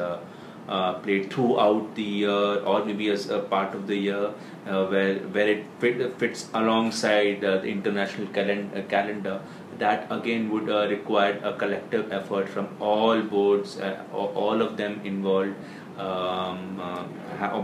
uh, 0.72 0.94
played 1.06 1.32
throughout 1.32 1.96
the 1.96 2.04
year 2.04 2.64
or 2.72 2.86
maybe 2.86 3.10
as 3.10 3.30
a 3.30 3.40
part 3.40 3.76
of 3.76 3.88
the 3.88 3.96
year 3.96 4.34
uh, 4.68 4.86
where 4.86 5.16
where 5.36 5.50
it 5.56 5.66
fit, 5.80 6.02
fits 6.18 6.48
alongside 6.54 7.44
uh, 7.44 7.58
the 7.58 7.68
international 7.68 8.28
calen- 8.28 8.70
uh, 8.78 8.84
calendar. 8.88 9.42
That 9.80 10.08
again 10.12 10.50
would 10.52 10.70
uh, 10.70 10.88
require 10.88 11.40
a 11.44 11.54
collective 11.54 12.12
effort 12.14 12.48
from 12.48 12.68
all 12.80 13.22
boards 13.22 13.80
all 14.14 14.62
of 14.62 14.78
them 14.78 15.02
involved 15.04 15.56
um, 15.98 16.80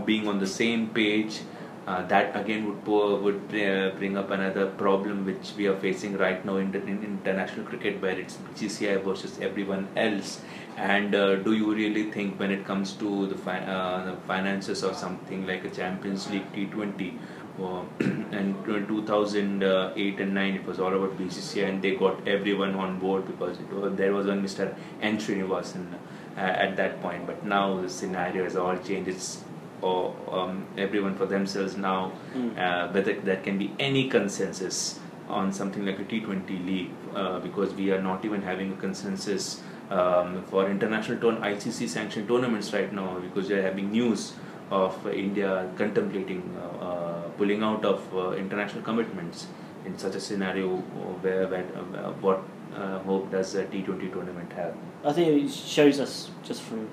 being 0.04 0.26
on 0.28 0.38
the 0.38 0.46
same 0.46 0.88
page 0.88 1.40
uh, 1.88 2.06
that 2.06 2.36
again 2.38 2.66
would 2.68 2.84
po- 2.84 3.18
would 3.24 3.54
uh, 3.66 3.90
bring 3.98 4.16
up 4.22 4.30
another 4.30 4.66
problem 4.82 5.24
which 5.24 5.52
we 5.56 5.66
are 5.66 5.76
facing 5.84 6.16
right 6.22 6.44
now 6.44 6.56
in, 6.56 6.74
in 6.74 7.02
international 7.02 7.64
cricket 7.64 8.02
where 8.02 8.18
it's 8.18 8.36
BCCI 8.36 9.02
versus 9.04 9.38
everyone 9.40 9.88
else 9.96 10.40
and 10.76 11.14
uh, 11.14 11.36
do 11.36 11.54
you 11.54 11.74
really 11.74 12.04
think 12.10 12.38
when 12.38 12.50
it 12.50 12.64
comes 12.64 12.92
to 13.04 13.26
the, 13.28 13.36
fi- 13.36 13.64
uh, 13.76 14.04
the 14.04 14.16
finances 14.26 14.84
or 14.84 14.92
something 14.92 15.46
like 15.46 15.64
a 15.64 15.70
Champions 15.70 16.28
League 16.30 16.52
T20 16.52 17.18
uh, 17.58 17.82
and 18.36 18.64
2008 18.66 20.20
and 20.20 20.34
9 20.34 20.54
it 20.54 20.66
was 20.66 20.78
all 20.78 20.94
about 20.94 21.18
BCCI 21.18 21.68
and 21.70 21.82
they 21.82 21.96
got 21.96 22.28
everyone 22.28 22.74
on 22.74 22.98
board 22.98 23.26
because 23.26 23.58
was, 23.72 23.96
there 23.96 24.12
was 24.12 24.26
one 24.26 24.42
Mr. 24.44 24.74
N. 25.00 25.16
Srinivasan 25.16 25.94
uh, 26.36 26.40
at 26.40 26.76
that 26.76 27.00
point 27.00 27.26
but 27.26 27.44
now 27.44 27.80
the 27.80 27.88
scenario 27.88 28.44
has 28.44 28.56
all 28.56 28.76
changed 28.76 29.08
it's 29.08 29.42
or 29.82 30.14
um, 30.30 30.66
everyone 30.76 31.14
for 31.14 31.26
themselves 31.26 31.76
now 31.76 32.12
Mm. 32.34 32.56
uh, 32.58 32.88
whether 32.92 33.14
there 33.20 33.36
can 33.36 33.58
be 33.58 33.72
any 33.78 34.08
consensus 34.08 34.98
on 35.28 35.52
something 35.52 35.84
like 35.84 35.98
a 35.98 36.04
T20 36.04 36.66
league 36.66 36.90
uh, 37.14 37.38
because 37.40 37.74
we 37.74 37.90
are 37.92 38.00
not 38.02 38.24
even 38.24 38.42
having 38.42 38.72
a 38.72 38.76
consensus 38.76 39.60
um, 39.90 40.42
for 40.50 40.68
international 40.70 41.18
tourn- 41.18 41.36
ICC 41.42 41.88
sanctioned 41.88 42.28
tournaments 42.28 42.72
right 42.72 42.92
now 42.92 43.18
because 43.18 43.48
we 43.48 43.56
are 43.56 43.62
having 43.62 43.90
news 43.90 44.32
of 44.70 45.06
India 45.06 45.70
contemplating 45.76 46.42
uh, 46.60 46.84
uh, 46.84 47.20
pulling 47.38 47.62
out 47.62 47.84
of 47.84 48.02
uh, 48.14 48.32
international 48.32 48.82
commitments 48.82 49.46
in 49.86 49.96
such 49.98 50.14
a 50.14 50.20
scenario 50.20 50.76
where, 51.22 51.46
where 51.48 51.64
uh, 51.76 52.10
what 52.20 52.42
uh, 52.76 52.98
hope 53.00 53.30
does 53.30 53.54
a 53.54 53.64
T20 53.64 54.12
tournament 54.12 54.52
have? 54.52 54.74
I 55.04 55.12
think 55.12 55.44
it 55.44 55.50
shows 55.50 56.00
us 56.00 56.30
just 56.42 56.62
from 56.62 56.88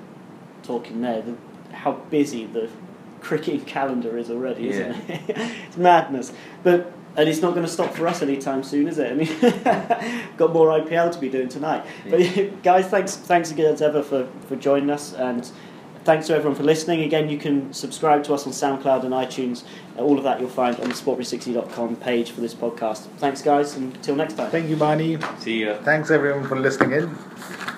talking 0.63 1.01
there 1.01 1.21
the, 1.21 1.35
how 1.71 1.93
busy 1.93 2.45
the 2.45 2.69
cricket 3.21 3.65
calendar 3.65 4.17
is 4.17 4.29
already, 4.29 4.69
isn't 4.69 5.09
it? 5.09 5.21
it's 5.67 5.77
madness. 5.77 6.31
But 6.63 6.93
and 7.17 7.29
it's 7.29 7.41
not 7.41 7.53
going 7.53 7.65
to 7.65 7.71
stop 7.71 7.93
for 7.93 8.07
us 8.07 8.21
anytime 8.21 8.63
soon, 8.63 8.87
is 8.87 8.97
it? 8.97 9.11
I 9.11 9.15
mean, 9.15 10.33
got 10.37 10.53
more 10.53 10.67
IPL 10.79 11.11
to 11.13 11.19
be 11.19 11.29
doing 11.29 11.49
tonight. 11.49 11.85
But 12.09 12.61
guys, 12.63 12.87
thanks 12.87 13.15
thanks 13.15 13.51
again 13.51 13.73
as 13.73 13.81
ever 13.81 14.03
for, 14.03 14.27
for 14.47 14.55
joining 14.55 14.89
us 14.89 15.13
and. 15.13 15.49
Thanks 16.03 16.27
to 16.27 16.35
everyone 16.35 16.55
for 16.55 16.61
listening. 16.61 17.01
Again, 17.01 17.31
you 17.31 17.39
can 17.39 17.73
subscribe 17.73 18.23
to 18.25 18.35
us 18.35 18.45
on 18.45 18.53
SoundCloud 18.53 19.05
and 19.05 19.11
iTunes. 19.11 19.63
Uh, 19.97 20.03
all 20.03 20.19
of 20.19 20.23
that 20.23 20.39
you'll 20.39 20.51
find 20.51 20.79
on 20.79 20.89
the 20.89 20.93
sport360.com 20.93 21.95
page 21.95 22.29
for 22.29 22.41
this 22.41 22.53
podcast. 22.53 23.07
Thanks, 23.17 23.41
guys, 23.41 23.75
and 23.75 23.95
until 23.95 24.15
next 24.15 24.35
time. 24.35 24.51
Thank 24.51 24.69
you, 24.69 24.75
Bani. 24.75 25.17
See 25.39 25.65
ya. 25.65 25.77
Thanks 25.81 26.11
everyone 26.11 26.47
for 26.47 26.59
listening 26.59 26.91
in. 26.91 27.74